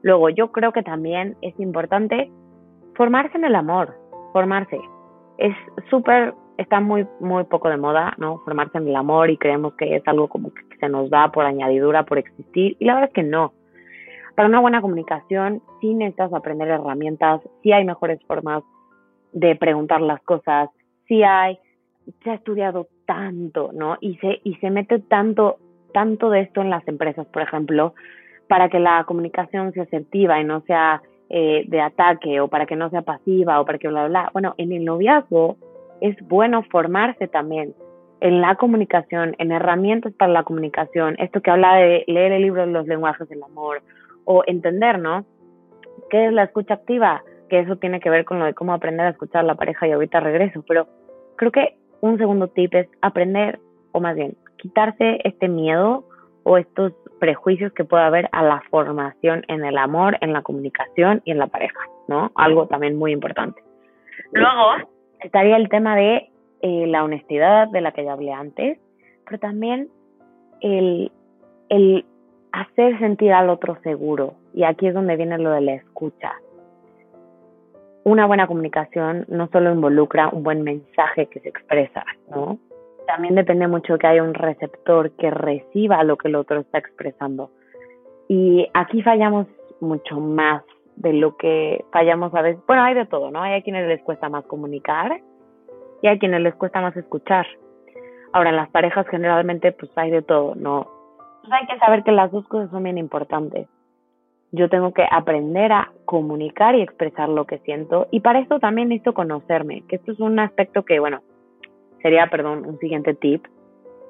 Luego, 0.02 0.28
yo 0.30 0.52
creo 0.52 0.72
que 0.72 0.82
también 0.82 1.36
es 1.42 1.58
importante 1.58 2.30
formarse 2.94 3.36
en 3.36 3.44
el 3.44 3.54
amor, 3.56 3.94
formarse. 4.32 4.78
Es 5.38 5.54
súper 5.90 6.34
está 6.58 6.78
muy, 6.78 7.06
muy 7.20 7.44
poco 7.44 7.70
de 7.70 7.78
moda, 7.78 8.14
¿no? 8.18 8.38
Formarse 8.44 8.76
en 8.78 8.88
el 8.88 8.94
amor 8.94 9.30
y 9.30 9.38
creemos 9.38 9.74
que 9.74 9.96
es 9.96 10.06
algo 10.06 10.28
como 10.28 10.52
que 10.52 10.62
se 10.78 10.88
nos 10.90 11.08
da 11.08 11.32
por 11.32 11.46
añadidura, 11.46 12.04
por 12.04 12.18
existir, 12.18 12.76
y 12.78 12.84
la 12.84 12.94
verdad 12.94 13.08
es 13.08 13.14
que 13.14 13.22
no. 13.22 13.54
Para 14.36 14.48
una 14.48 14.60
buena 14.60 14.82
comunicación, 14.82 15.62
sí 15.80 15.94
necesitas 15.94 16.32
aprender 16.34 16.68
herramientas, 16.68 17.40
sí 17.62 17.72
hay 17.72 17.84
mejores 17.84 18.22
formas 18.26 18.62
de 19.32 19.56
preguntar 19.56 20.02
las 20.02 20.20
cosas, 20.22 20.68
sí 21.10 21.24
hay, 21.24 21.58
se 22.22 22.30
ha 22.30 22.34
estudiado 22.34 22.86
tanto, 23.04 23.70
¿no? 23.74 23.98
Y 24.00 24.16
se, 24.18 24.40
y 24.44 24.54
se 24.56 24.70
mete 24.70 25.00
tanto, 25.00 25.58
tanto 25.92 26.30
de 26.30 26.42
esto 26.42 26.60
en 26.60 26.70
las 26.70 26.86
empresas, 26.86 27.26
por 27.26 27.42
ejemplo, 27.42 27.94
para 28.48 28.68
que 28.68 28.78
la 28.78 29.02
comunicación 29.04 29.72
sea 29.72 29.82
asertiva 29.82 30.40
y 30.40 30.44
no 30.44 30.60
sea 30.62 31.02
eh, 31.28 31.64
de 31.66 31.80
ataque, 31.80 32.40
o 32.40 32.46
para 32.46 32.66
que 32.66 32.76
no 32.76 32.90
sea 32.90 33.02
pasiva, 33.02 33.60
o 33.60 33.64
para 33.64 33.78
que 33.78 33.88
bla, 33.88 34.06
bla, 34.06 34.08
bla. 34.08 34.30
Bueno, 34.32 34.54
en 34.56 34.72
el 34.72 34.84
noviazgo 34.84 35.56
es 36.00 36.16
bueno 36.28 36.62
formarse 36.70 37.26
también 37.26 37.74
en 38.20 38.40
la 38.40 38.54
comunicación, 38.54 39.34
en 39.38 39.50
herramientas 39.50 40.12
para 40.12 40.32
la 40.32 40.44
comunicación, 40.44 41.16
esto 41.18 41.40
que 41.40 41.50
habla 41.50 41.74
de 41.76 42.04
leer 42.06 42.32
el 42.32 42.42
libro 42.42 42.66
de 42.66 42.72
los 42.72 42.86
lenguajes 42.86 43.28
del 43.28 43.42
amor 43.42 43.82
o 44.24 44.44
entender, 44.46 45.00
¿no? 45.00 45.24
¿Qué 46.10 46.26
es 46.26 46.32
la 46.32 46.44
escucha 46.44 46.74
activa? 46.74 47.24
Que 47.48 47.60
eso 47.60 47.76
tiene 47.76 47.98
que 47.98 48.10
ver 48.10 48.24
con 48.24 48.38
lo 48.38 48.44
de 48.44 48.54
cómo 48.54 48.74
aprender 48.74 49.06
a 49.06 49.10
escuchar 49.10 49.40
a 49.40 49.46
la 49.46 49.54
pareja 49.54 49.88
y 49.88 49.92
ahorita 49.92 50.20
regreso, 50.20 50.62
pero 50.68 50.86
creo 51.40 51.52
que 51.52 51.74
un 52.02 52.18
segundo 52.18 52.48
tip 52.48 52.74
es 52.74 52.86
aprender, 53.00 53.58
o 53.92 54.00
más 54.00 54.14
bien, 54.14 54.36
quitarse 54.58 55.22
este 55.24 55.48
miedo 55.48 56.04
o 56.42 56.58
estos 56.58 56.92
prejuicios 57.18 57.72
que 57.72 57.82
puede 57.82 58.04
haber 58.04 58.28
a 58.32 58.42
la 58.42 58.62
formación 58.68 59.44
en 59.48 59.64
el 59.64 59.78
amor, 59.78 60.18
en 60.20 60.34
la 60.34 60.42
comunicación 60.42 61.22
y 61.24 61.30
en 61.30 61.38
la 61.38 61.46
pareja, 61.46 61.80
¿no? 62.08 62.30
Algo 62.34 62.66
también 62.66 62.98
muy 62.98 63.12
importante. 63.12 63.62
Luego, 64.32 64.86
estaría 65.20 65.56
el 65.56 65.70
tema 65.70 65.96
de 65.96 66.28
eh, 66.60 66.86
la 66.86 67.04
honestidad 67.04 67.68
de 67.68 67.80
la 67.80 67.92
que 67.92 68.04
ya 68.04 68.12
hablé 68.12 68.34
antes, 68.34 68.78
pero 69.24 69.38
también 69.38 69.88
el, 70.60 71.10
el 71.70 72.04
hacer 72.52 72.98
sentir 72.98 73.32
al 73.32 73.48
otro 73.48 73.78
seguro. 73.82 74.34
Y 74.52 74.64
aquí 74.64 74.88
es 74.88 74.92
donde 74.92 75.16
viene 75.16 75.38
lo 75.38 75.52
de 75.52 75.62
la 75.62 75.72
escucha. 75.72 76.34
Una 78.04 78.26
buena 78.26 78.46
comunicación 78.46 79.26
no 79.28 79.48
solo 79.48 79.72
involucra 79.72 80.28
un 80.28 80.42
buen 80.42 80.62
mensaje 80.62 81.26
que 81.26 81.40
se 81.40 81.48
expresa, 81.50 82.04
¿no? 82.30 82.58
También 83.06 83.34
depende 83.34 83.66
mucho 83.68 83.98
que 83.98 84.06
haya 84.06 84.22
un 84.22 84.34
receptor 84.34 85.10
que 85.16 85.30
reciba 85.30 86.02
lo 86.04 86.16
que 86.16 86.28
el 86.28 86.36
otro 86.36 86.60
está 86.60 86.78
expresando. 86.78 87.50
Y 88.28 88.68
aquí 88.72 89.02
fallamos 89.02 89.46
mucho 89.80 90.20
más 90.20 90.62
de 90.96 91.12
lo 91.12 91.36
que 91.36 91.84
fallamos 91.92 92.34
a 92.34 92.42
veces. 92.42 92.62
Bueno, 92.66 92.82
hay 92.82 92.94
de 92.94 93.06
todo, 93.06 93.30
¿no? 93.30 93.42
Hay 93.42 93.62
quienes 93.62 93.86
les 93.88 94.02
cuesta 94.02 94.28
más 94.28 94.44
comunicar 94.44 95.20
y 96.02 96.06
hay 96.06 96.18
quienes 96.18 96.40
les 96.40 96.54
cuesta 96.54 96.80
más 96.80 96.96
escuchar. 96.96 97.46
Ahora, 98.32 98.50
en 98.50 98.56
las 98.56 98.70
parejas 98.70 99.06
generalmente 99.08 99.72
pues 99.72 99.90
hay 99.96 100.10
de 100.10 100.22
todo, 100.22 100.54
¿no? 100.54 100.86
Pues 101.40 101.52
hay 101.52 101.66
que 101.66 101.78
saber 101.78 102.04
que 102.04 102.12
las 102.12 102.30
dos 102.30 102.46
cosas 102.48 102.70
son 102.70 102.84
bien 102.84 102.98
importantes. 102.98 103.66
Yo 104.52 104.68
tengo 104.68 104.92
que 104.92 105.06
aprender 105.10 105.72
a 105.72 105.92
comunicar 106.04 106.74
y 106.74 106.82
expresar 106.82 107.28
lo 107.28 107.44
que 107.44 107.58
siento 107.58 108.08
y 108.10 108.20
para 108.20 108.40
esto 108.40 108.58
también 108.58 108.88
necesito 108.88 109.14
conocerme, 109.14 109.82
que 109.88 109.96
esto 109.96 110.12
es 110.12 110.20
un 110.20 110.38
aspecto 110.38 110.84
que, 110.84 110.98
bueno, 110.98 111.20
sería, 112.02 112.26
perdón, 112.28 112.64
un 112.66 112.78
siguiente 112.78 113.14
tip, 113.14 113.44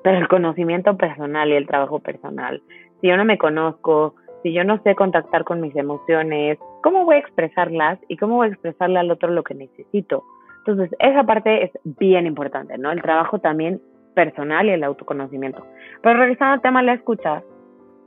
pero 0.03 0.19
el 0.19 0.29
conocimiento 0.29 0.97
personal 0.97 1.51
y 1.51 1.57
el 1.57 1.67
trabajo 1.67 1.99
personal. 1.99 2.63
Si 3.01 3.09
yo 3.09 3.17
no 3.17 3.25
me 3.25 3.39
conozco, 3.39 4.15
si 4.43 4.53
yo 4.53 4.65
no 4.65 4.83
sé 4.83 4.95
contactar 4.95 5.45
con 5.45 5.61
mis 5.61 5.77
emociones, 5.77 6.59
¿cómo 6.83 7.05
voy 7.05 7.17
a 7.17 7.21
expresarlas 7.21 7.99
y 8.09 8.17
cómo 8.17 8.37
voy 8.37 8.49
a 8.49 8.51
expresarle 8.51 8.99
al 8.99 9.11
otro 9.11 9.31
lo 9.31 9.43
que 9.43 9.55
necesito? 9.55 10.25
Entonces, 10.59 10.97
esa 10.99 11.25
parte 11.25 11.65
es 11.65 11.71
bien 11.85 12.27
importante, 12.27 12.77
¿no? 12.79 12.91
El 12.91 13.03
trabajo 13.03 13.39
también 13.39 13.81
personal 14.15 14.67
y 14.67 14.71
el 14.71 14.85
autoconocimiento. 14.85 15.67
Pero 16.03 16.19
regresando 16.19 16.55
al 16.55 16.63
tema 16.63 16.81
de 16.81 16.87
la 16.87 16.95
escucha, 16.95 17.43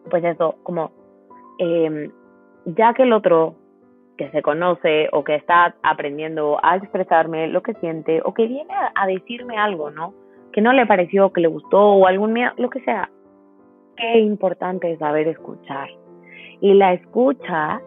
pues 0.09 0.23
eso, 0.23 0.55
como 0.63 0.91
eh, 1.59 2.11
ya 2.65 2.93
que 2.93 3.03
el 3.03 3.13
otro 3.13 3.55
que 4.17 4.29
se 4.29 4.41
conoce 4.41 5.09
o 5.11 5.23
que 5.23 5.35
está 5.35 5.75
aprendiendo 5.81 6.59
a 6.61 6.77
expresarme 6.77 7.47
lo 7.47 7.63
que 7.63 7.73
siente 7.75 8.21
o 8.23 8.33
que 8.33 8.47
viene 8.47 8.73
a, 8.95 9.07
decirme 9.07 9.57
algo, 9.57 9.89
¿no? 9.89 10.13
Que 10.51 10.61
no 10.61 10.71
le 10.71 10.85
pareció, 10.85 11.33
que 11.33 11.41
le 11.41 11.47
gustó 11.47 11.79
o 11.79 12.07
algún 12.07 12.33
miedo, 12.33 12.51
lo 12.57 12.69
que 12.69 12.81
sea. 12.81 13.09
Qué 13.97 14.19
importante 14.19 14.91
es 14.91 14.99
saber 14.99 15.27
escuchar. 15.27 15.89
Y 16.61 16.73
la 16.73 16.93
escucha 16.93 17.81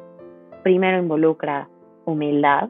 primero 0.63 0.99
involucra 0.99 1.69
humildad. 2.05 2.69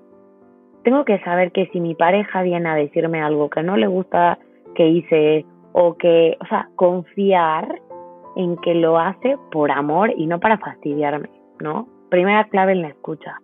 Tengo 0.84 1.04
que 1.04 1.18
saber 1.20 1.50
que 1.52 1.66
si 1.68 1.80
mi 1.80 1.94
pareja 1.94 2.42
viene 2.42 2.68
a 2.68 2.74
decirme 2.74 3.22
algo 3.22 3.50
que 3.50 3.62
no 3.62 3.76
le 3.76 3.86
gusta 3.86 4.38
que 4.74 4.86
hice 4.86 5.46
o 5.72 5.94
que, 5.94 6.36
o 6.40 6.46
sea, 6.46 6.68
confiar 6.76 7.80
en 8.36 8.56
que 8.58 8.74
lo 8.74 8.98
hace 8.98 9.36
por 9.50 9.70
amor 9.70 10.12
y 10.16 10.26
no 10.26 10.38
para 10.38 10.58
fastidiarme, 10.58 11.30
¿no? 11.60 11.88
Primera 12.10 12.44
clave 12.44 12.72
en 12.72 12.82
la 12.82 12.88
escucha. 12.88 13.40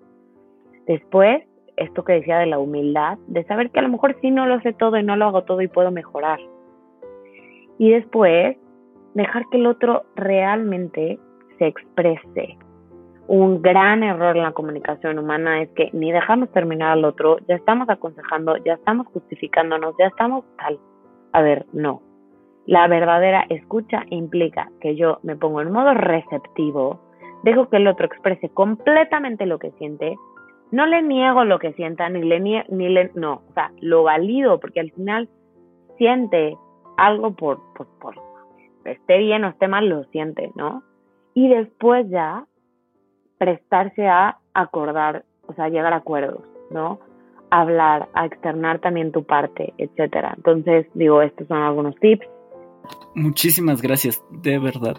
Después, 0.86 1.42
esto 1.76 2.04
que 2.04 2.14
decía 2.14 2.38
de 2.38 2.46
la 2.46 2.58
humildad, 2.58 3.18
de 3.26 3.44
saber 3.44 3.70
que 3.70 3.80
a 3.80 3.82
lo 3.82 3.88
mejor 3.88 4.16
sí 4.20 4.30
no 4.30 4.46
lo 4.46 4.60
sé 4.60 4.72
todo 4.72 4.96
y 4.98 5.02
no 5.02 5.16
lo 5.16 5.26
hago 5.26 5.44
todo 5.44 5.60
y 5.62 5.68
puedo 5.68 5.90
mejorar. 5.90 6.38
Y 7.78 7.90
después, 7.90 8.56
dejar 9.14 9.44
que 9.50 9.58
el 9.58 9.66
otro 9.66 10.04
realmente 10.14 11.18
se 11.58 11.66
exprese. 11.66 12.56
Un 13.28 13.62
gran 13.62 14.02
error 14.02 14.36
en 14.36 14.42
la 14.42 14.52
comunicación 14.52 15.18
humana 15.18 15.62
es 15.62 15.70
que 15.70 15.90
ni 15.92 16.12
dejamos 16.12 16.50
terminar 16.50 16.92
al 16.92 17.04
otro, 17.04 17.38
ya 17.48 17.54
estamos 17.54 17.88
aconsejando, 17.88 18.56
ya 18.58 18.74
estamos 18.74 19.06
justificándonos, 19.08 19.94
ya 19.98 20.06
estamos 20.06 20.44
tal. 20.58 20.78
A 21.32 21.42
ver, 21.42 21.66
no. 21.72 22.02
La 22.66 22.86
verdadera 22.88 23.44
escucha 23.48 24.04
implica 24.10 24.70
que 24.80 24.94
yo 24.96 25.18
me 25.22 25.36
pongo 25.36 25.60
en 25.60 25.72
modo 25.72 25.94
receptivo, 25.94 27.00
dejo 27.42 27.68
que 27.68 27.76
el 27.76 27.86
otro 27.86 28.06
exprese 28.06 28.48
completamente 28.48 29.46
lo 29.46 29.58
que 29.58 29.70
siente, 29.72 30.16
no 30.70 30.86
le 30.86 31.02
niego 31.02 31.44
lo 31.44 31.58
que 31.58 31.72
sienta, 31.74 32.08
ni 32.08 32.22
le 32.22 32.40
nie 32.40 32.64
ni 32.68 32.88
le, 32.88 33.10
no, 33.14 33.42
o 33.48 33.52
sea, 33.54 33.70
lo 33.80 34.02
valido, 34.04 34.58
porque 34.58 34.80
al 34.80 34.90
final 34.92 35.28
siente 35.98 36.56
algo 36.96 37.34
por, 37.34 37.60
por, 37.74 37.86
por, 38.00 38.14
esté 38.84 39.18
bien 39.18 39.44
o 39.44 39.48
esté 39.48 39.68
mal, 39.68 39.88
lo 39.88 40.04
siente, 40.04 40.50
¿no? 40.56 40.82
Y 41.34 41.48
después 41.48 42.08
ya 42.08 42.46
prestarse 43.38 44.06
a 44.06 44.38
acordar, 44.54 45.24
o 45.46 45.54
sea, 45.54 45.68
llegar 45.68 45.92
a 45.92 45.96
acuerdos, 45.96 46.42
¿no? 46.70 47.00
Hablar, 47.50 48.08
a 48.14 48.26
externar 48.26 48.78
también 48.78 49.12
tu 49.12 49.24
parte, 49.24 49.74
etcétera. 49.76 50.34
Entonces, 50.36 50.86
digo, 50.94 51.20
estos 51.20 51.48
son 51.48 51.58
algunos 51.58 51.94
tips. 51.96 52.26
Muchísimas 53.14 53.82
gracias, 53.82 54.22
de 54.30 54.58
verdad. 54.58 54.96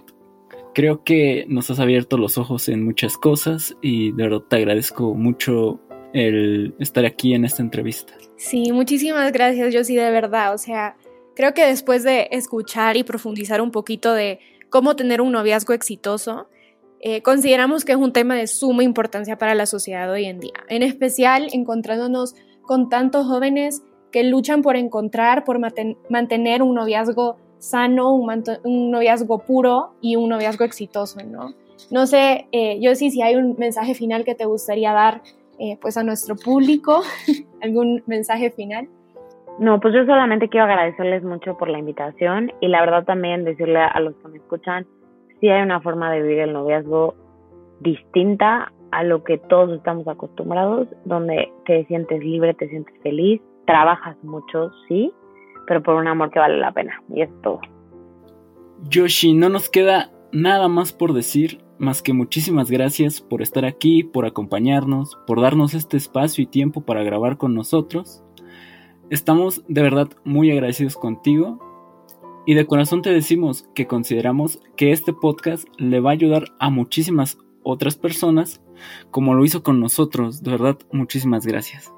Creo 0.74 1.04
que 1.04 1.46
nos 1.48 1.70
has 1.70 1.80
abierto 1.80 2.18
los 2.18 2.38
ojos 2.38 2.68
en 2.68 2.84
muchas 2.84 3.18
cosas 3.18 3.78
y 3.82 4.12
de 4.12 4.24
verdad 4.24 4.42
te 4.48 4.56
agradezco 4.56 5.14
mucho 5.14 5.80
el 6.14 6.76
estar 6.80 7.06
aquí 7.06 7.34
en 7.34 7.46
esta 7.46 7.62
entrevista. 7.62 8.14
Sí, 8.38 8.72
muchísimas 8.72 9.32
gracias, 9.32 9.74
yo 9.74 9.84
sí, 9.84 9.96
de 9.96 10.10
verdad. 10.10 10.54
O 10.54 10.58
sea, 10.58 10.96
creo 11.36 11.54
que 11.54 11.66
después 11.66 12.04
de 12.04 12.28
escuchar 12.32 12.98
y 12.98 13.04
profundizar 13.04 13.62
un 13.62 13.72
poquito 13.72 14.14
de 14.14 14.40
cómo 14.70 14.96
tener 14.96 15.22
un 15.22 15.32
noviazgo 15.32 15.74
exitoso, 15.74 16.48
eh, 17.02 17.22
consideramos 17.22 17.86
que 17.86 17.92
es 17.92 17.98
un 17.98 18.14
tema 18.14 18.36
de 18.36 18.48
suma 18.48 18.84
importancia 18.84 19.38
para 19.38 19.56
la 19.56 19.66
sociedad 19.66 20.10
hoy 20.10 20.26
en 20.26 20.40
día. 20.40 20.54
En 20.70 20.82
especial, 20.82 21.50
encontrándonos 21.52 22.34
con 22.62 22.90
tantos 22.90 23.28
jóvenes 23.28 23.84
que 24.12 24.24
luchan 24.24 24.62
por 24.62 24.76
encontrar, 24.76 25.44
por 25.44 25.60
mantener 26.10 26.62
un 26.64 26.76
noviazgo 26.76 27.38
sano, 27.64 28.14
un, 28.14 28.91
noviazgo 28.91 29.39
puro 29.39 29.93
y 30.01 30.18
un 30.18 30.30
noviazgo 30.30 30.66
exitoso, 30.66 31.20
¿no? 31.26 31.53
No 31.91 32.05
sé, 32.05 32.47
eh, 32.51 32.78
yo 32.82 32.93
sí, 32.95 33.09
si 33.09 33.22
hay 33.22 33.36
un 33.36 33.55
mensaje 33.57 33.93
final 33.93 34.26
que 34.26 34.36
te 34.36 34.45
gustaría 34.45 34.91
dar 34.91 35.22
eh, 35.59 35.78
pues 35.82 35.95
a 35.97 36.03
nuestro 36.03 36.36
público, 36.36 37.01
algún 37.61 38.03
mensaje 38.05 38.51
final. 38.51 38.89
No, 39.59 39.80
pues 39.80 39.93
yo 39.93 40.05
solamente 40.05 40.49
quiero 40.49 40.66
agradecerles 40.66 41.24
mucho 41.24 41.57
por 41.57 41.70
la 41.70 41.80
invitación 41.80 42.51
y 42.59 42.68
la 42.68 42.82
verdad 42.82 43.05
también 43.05 43.45
decirle 43.45 43.80
a 43.80 43.99
los 43.99 44.16
que 44.16 44.28
me 44.28 44.38
escuchan, 44.38 44.86
si 45.39 45.47
hay 45.47 45.61
una 45.61 45.80
forma 45.80 46.11
de 46.11 46.22
vivir 46.22 46.39
el 46.39 46.53
noviazgo 46.53 47.16
distinta 47.80 48.74
a 48.91 49.03
lo 49.03 49.24
que 49.24 49.38
todos 49.38 49.78
estamos 49.78 50.07
acostumbrados, 50.07 50.88
donde 51.05 51.51
te 51.66 51.86
sientes 51.86 52.20
libre, 52.20 52.53
te 52.55 52.68
sientes 52.68 52.95
feliz, 53.01 53.41
trabajas 53.66 54.22
mucho, 54.24 54.72
sí, 54.88 55.14
pero 55.68 55.82
por 55.82 55.95
un 55.95 56.07
amor 56.07 56.32
que 56.32 56.39
vale 56.39 56.57
la 56.57 56.72
pena. 56.72 57.01
Y 57.09 57.22
es 57.22 57.30
todo. 57.41 57.59
Yoshi, 58.89 59.34
no 59.34 59.49
nos 59.49 59.70
queda 59.70 60.11
nada 60.32 60.68
más 60.68 60.91
por 60.91 61.14
decir, 61.14 61.64
más 61.78 62.01
que 62.01 62.14
muchísimas 62.14 62.70
gracias 62.70 63.22
por 63.22 63.41
estar 63.41 63.66
aquí, 63.66 64.03
por 64.03 64.26
acompañarnos, 64.26 65.18
por 65.28 65.41
darnos 65.41 65.74
este 65.74 65.97
espacio 65.97 66.43
y 66.43 66.47
tiempo 66.47 66.82
para 66.82 67.03
grabar 67.03 67.38
con 67.38 67.53
nosotros. 67.53 68.24
Estamos 69.09 69.64
de 69.68 69.82
verdad 69.82 70.09
muy 70.24 70.51
agradecidos 70.51 70.97
contigo 70.97 71.59
y 72.45 72.55
de 72.55 72.66
corazón 72.66 73.01
te 73.01 73.11
decimos 73.11 73.70
que 73.74 73.88
consideramos 73.88 74.59
que 74.76 74.91
este 74.91 75.14
podcast 75.14 75.68
le 75.78 75.99
va 75.99 76.09
a 76.09 76.14
ayudar 76.14 76.45
a 76.59 76.70
muchísimas 76.70 77.38
otras 77.64 77.95
personas 77.95 78.61
como 79.11 79.34
lo 79.34 79.45
hizo 79.45 79.64
con 79.64 79.80
nosotros. 79.80 80.43
De 80.43 80.51
verdad, 80.51 80.78
muchísimas 80.91 81.45
gracias. 81.45 81.93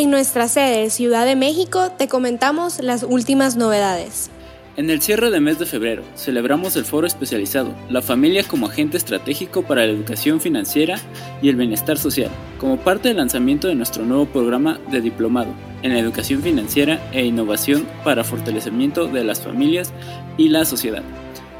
En 0.00 0.12
nuestra 0.12 0.46
sede, 0.46 0.90
Ciudad 0.90 1.26
de 1.26 1.34
México, 1.34 1.90
te 1.90 2.06
comentamos 2.06 2.80
las 2.80 3.02
últimas 3.02 3.56
novedades. 3.56 4.30
En 4.76 4.90
el 4.90 5.02
cierre 5.02 5.32
de 5.32 5.40
mes 5.40 5.58
de 5.58 5.66
febrero, 5.66 6.04
celebramos 6.14 6.76
el 6.76 6.84
foro 6.84 7.04
especializado 7.04 7.74
La 7.90 8.00
familia 8.00 8.44
como 8.44 8.66
agente 8.66 8.96
estratégico 8.96 9.62
para 9.62 9.84
la 9.84 9.90
educación 9.90 10.40
financiera 10.40 11.00
y 11.42 11.48
el 11.48 11.56
bienestar 11.56 11.98
social, 11.98 12.30
como 12.60 12.76
parte 12.76 13.08
del 13.08 13.16
lanzamiento 13.16 13.66
de 13.66 13.74
nuestro 13.74 14.04
nuevo 14.04 14.26
programa 14.26 14.78
de 14.88 15.00
diplomado 15.00 15.52
en 15.82 15.90
educación 15.90 16.42
financiera 16.42 17.02
e 17.10 17.24
innovación 17.24 17.84
para 18.04 18.22
fortalecimiento 18.22 19.08
de 19.08 19.24
las 19.24 19.40
familias 19.40 19.92
y 20.36 20.48
la 20.50 20.64
sociedad. 20.64 21.02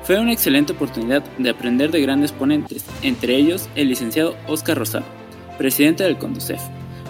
Fue 0.04 0.20
una 0.20 0.32
excelente 0.32 0.74
oportunidad 0.74 1.24
de 1.38 1.50
aprender 1.50 1.90
de 1.90 2.02
grandes 2.02 2.30
ponentes, 2.30 2.84
entre 3.02 3.34
ellos 3.34 3.68
el 3.74 3.88
licenciado 3.88 4.36
Oscar 4.46 4.78
Rosado, 4.78 5.06
presidente 5.58 6.04
del 6.04 6.18
CONDUCEF, 6.18 6.60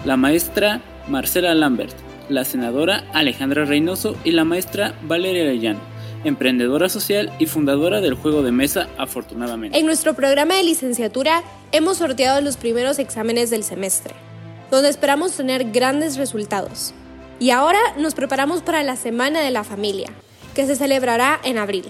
la 0.05 0.17
maestra 0.17 0.81
Marcela 1.07 1.53
Lambert, 1.53 1.95
la 2.29 2.45
senadora 2.45 3.03
Alejandra 3.13 3.65
Reynoso 3.65 4.15
y 4.23 4.31
la 4.31 4.45
maestra 4.45 4.95
Valeria 5.03 5.43
Arellano, 5.43 5.79
emprendedora 6.23 6.89
social 6.89 7.33
y 7.39 7.47
fundadora 7.47 8.01
del 8.01 8.13
juego 8.13 8.41
de 8.41 8.51
mesa 8.51 8.87
Afortunadamente. 8.97 9.77
En 9.77 9.85
nuestro 9.85 10.13
programa 10.13 10.55
de 10.55 10.63
licenciatura 10.63 11.43
hemos 11.71 11.97
sorteado 11.97 12.41
los 12.41 12.57
primeros 12.57 12.99
exámenes 12.99 13.49
del 13.49 13.63
semestre, 13.63 14.13
donde 14.71 14.89
esperamos 14.89 15.35
tener 15.35 15.71
grandes 15.71 16.17
resultados. 16.17 16.93
Y 17.39 17.51
ahora 17.51 17.79
nos 17.97 18.15
preparamos 18.15 18.61
para 18.61 18.83
la 18.83 18.95
Semana 18.95 19.41
de 19.41 19.51
la 19.51 19.63
Familia, 19.63 20.09
que 20.53 20.65
se 20.65 20.75
celebrará 20.75 21.39
en 21.43 21.57
abril, 21.57 21.85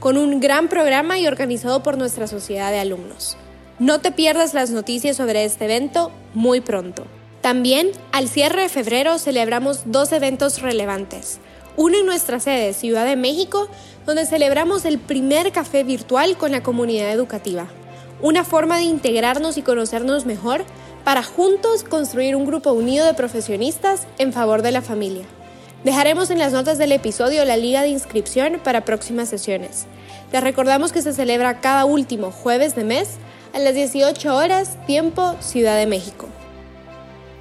con 0.00 0.16
un 0.16 0.40
gran 0.40 0.68
programa 0.68 1.18
y 1.18 1.26
organizado 1.26 1.82
por 1.82 1.98
nuestra 1.98 2.26
sociedad 2.26 2.70
de 2.70 2.80
alumnos. 2.80 3.36
No 3.78 4.00
te 4.00 4.12
pierdas 4.12 4.54
las 4.54 4.70
noticias 4.70 5.16
sobre 5.16 5.44
este 5.44 5.64
evento 5.64 6.12
muy 6.34 6.60
pronto. 6.60 7.04
También, 7.42 7.90
al 8.12 8.28
cierre 8.28 8.62
de 8.62 8.68
febrero, 8.68 9.18
celebramos 9.18 9.80
dos 9.86 10.12
eventos 10.12 10.62
relevantes. 10.62 11.40
Uno 11.76 11.98
en 11.98 12.06
nuestra 12.06 12.38
sede, 12.38 12.72
Ciudad 12.72 13.04
de 13.04 13.16
México, 13.16 13.68
donde 14.06 14.26
celebramos 14.26 14.84
el 14.84 15.00
primer 15.00 15.50
café 15.50 15.82
virtual 15.82 16.36
con 16.36 16.52
la 16.52 16.62
comunidad 16.62 17.10
educativa. 17.10 17.66
Una 18.20 18.44
forma 18.44 18.76
de 18.76 18.84
integrarnos 18.84 19.58
y 19.58 19.62
conocernos 19.62 20.24
mejor 20.24 20.64
para 21.02 21.24
juntos 21.24 21.82
construir 21.82 22.36
un 22.36 22.46
grupo 22.46 22.70
unido 22.72 23.04
de 23.04 23.14
profesionistas 23.14 24.06
en 24.18 24.32
favor 24.32 24.62
de 24.62 24.70
la 24.70 24.80
familia. 24.80 25.24
Dejaremos 25.82 26.30
en 26.30 26.38
las 26.38 26.52
notas 26.52 26.78
del 26.78 26.92
episodio 26.92 27.44
la 27.44 27.56
liga 27.56 27.82
de 27.82 27.88
inscripción 27.88 28.60
para 28.62 28.84
próximas 28.84 29.28
sesiones. 29.28 29.86
Te 30.30 30.40
recordamos 30.40 30.92
que 30.92 31.02
se 31.02 31.12
celebra 31.12 31.60
cada 31.60 31.86
último 31.86 32.30
jueves 32.30 32.76
de 32.76 32.84
mes 32.84 33.08
a 33.52 33.58
las 33.58 33.74
18 33.74 34.36
horas, 34.36 34.76
tiempo 34.86 35.34
Ciudad 35.40 35.76
de 35.76 35.86
México. 35.86 36.28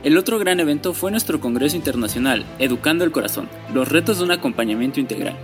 El 0.04 0.18
otro 0.18 0.40
gran 0.40 0.60
evento 0.60 0.96
fue 0.96 1.12
nuestro 1.12 1.40
Congreso 1.40 1.76
Internacional, 1.76 2.44
Educando 2.58 3.04
el 3.04 3.12
Corazón, 3.12 3.48
los 3.72 3.88
retos 3.88 4.18
de 4.18 4.24
un 4.24 4.32
acompañamiento 4.32 5.00
integral. 5.00 5.38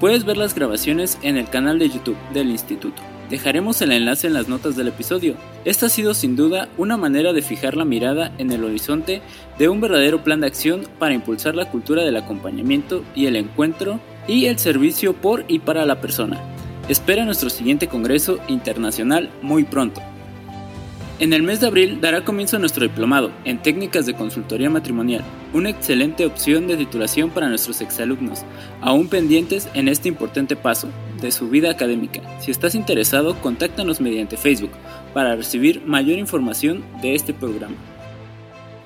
Puedes 0.00 0.24
ver 0.24 0.36
las 0.36 0.54
grabaciones 0.54 1.18
en 1.22 1.38
el 1.38 1.48
canal 1.48 1.78
de 1.78 1.88
YouTube 1.88 2.18
del 2.34 2.50
Instituto. 2.50 3.00
Dejaremos 3.30 3.80
el 3.80 3.90
enlace 3.90 4.26
en 4.26 4.34
las 4.34 4.48
notas 4.48 4.76
del 4.76 4.88
episodio. 4.88 5.36
Esta 5.64 5.86
ha 5.86 5.88
sido 5.88 6.12
sin 6.12 6.36
duda 6.36 6.68
una 6.76 6.98
manera 6.98 7.32
de 7.32 7.40
fijar 7.40 7.74
la 7.74 7.86
mirada 7.86 8.34
en 8.36 8.52
el 8.52 8.64
horizonte 8.64 9.22
de 9.58 9.70
un 9.70 9.80
verdadero 9.80 10.22
plan 10.22 10.42
de 10.42 10.48
acción 10.48 10.86
para 10.98 11.14
impulsar 11.14 11.54
la 11.54 11.70
cultura 11.70 12.02
del 12.02 12.18
acompañamiento 12.18 13.04
y 13.14 13.24
el 13.24 13.36
encuentro 13.36 13.98
y 14.28 14.44
el 14.44 14.58
servicio 14.58 15.14
por 15.14 15.46
y 15.48 15.60
para 15.60 15.86
la 15.86 16.02
persona. 16.02 16.38
Espera 16.86 17.24
nuestro 17.24 17.48
siguiente 17.48 17.86
Congreso 17.86 18.38
Internacional 18.48 19.30
muy 19.40 19.64
pronto. 19.64 20.02
En 21.22 21.32
el 21.32 21.44
mes 21.44 21.60
de 21.60 21.68
abril 21.68 22.00
dará 22.00 22.24
comienzo 22.24 22.58
nuestro 22.58 22.82
diplomado 22.82 23.30
en 23.44 23.62
técnicas 23.62 24.06
de 24.06 24.14
consultoría 24.14 24.68
matrimonial, 24.70 25.22
una 25.52 25.70
excelente 25.70 26.26
opción 26.26 26.66
de 26.66 26.76
titulación 26.76 27.30
para 27.30 27.48
nuestros 27.48 27.80
exalumnos, 27.80 28.42
aún 28.80 29.06
pendientes 29.06 29.68
en 29.74 29.86
este 29.86 30.08
importante 30.08 30.56
paso 30.56 30.88
de 31.20 31.30
su 31.30 31.48
vida 31.48 31.70
académica. 31.70 32.22
Si 32.40 32.50
estás 32.50 32.74
interesado, 32.74 33.40
contáctanos 33.40 34.00
mediante 34.00 34.36
Facebook 34.36 34.72
para 35.14 35.36
recibir 35.36 35.80
mayor 35.86 36.18
información 36.18 36.82
de 37.02 37.14
este 37.14 37.32
programa. 37.32 37.76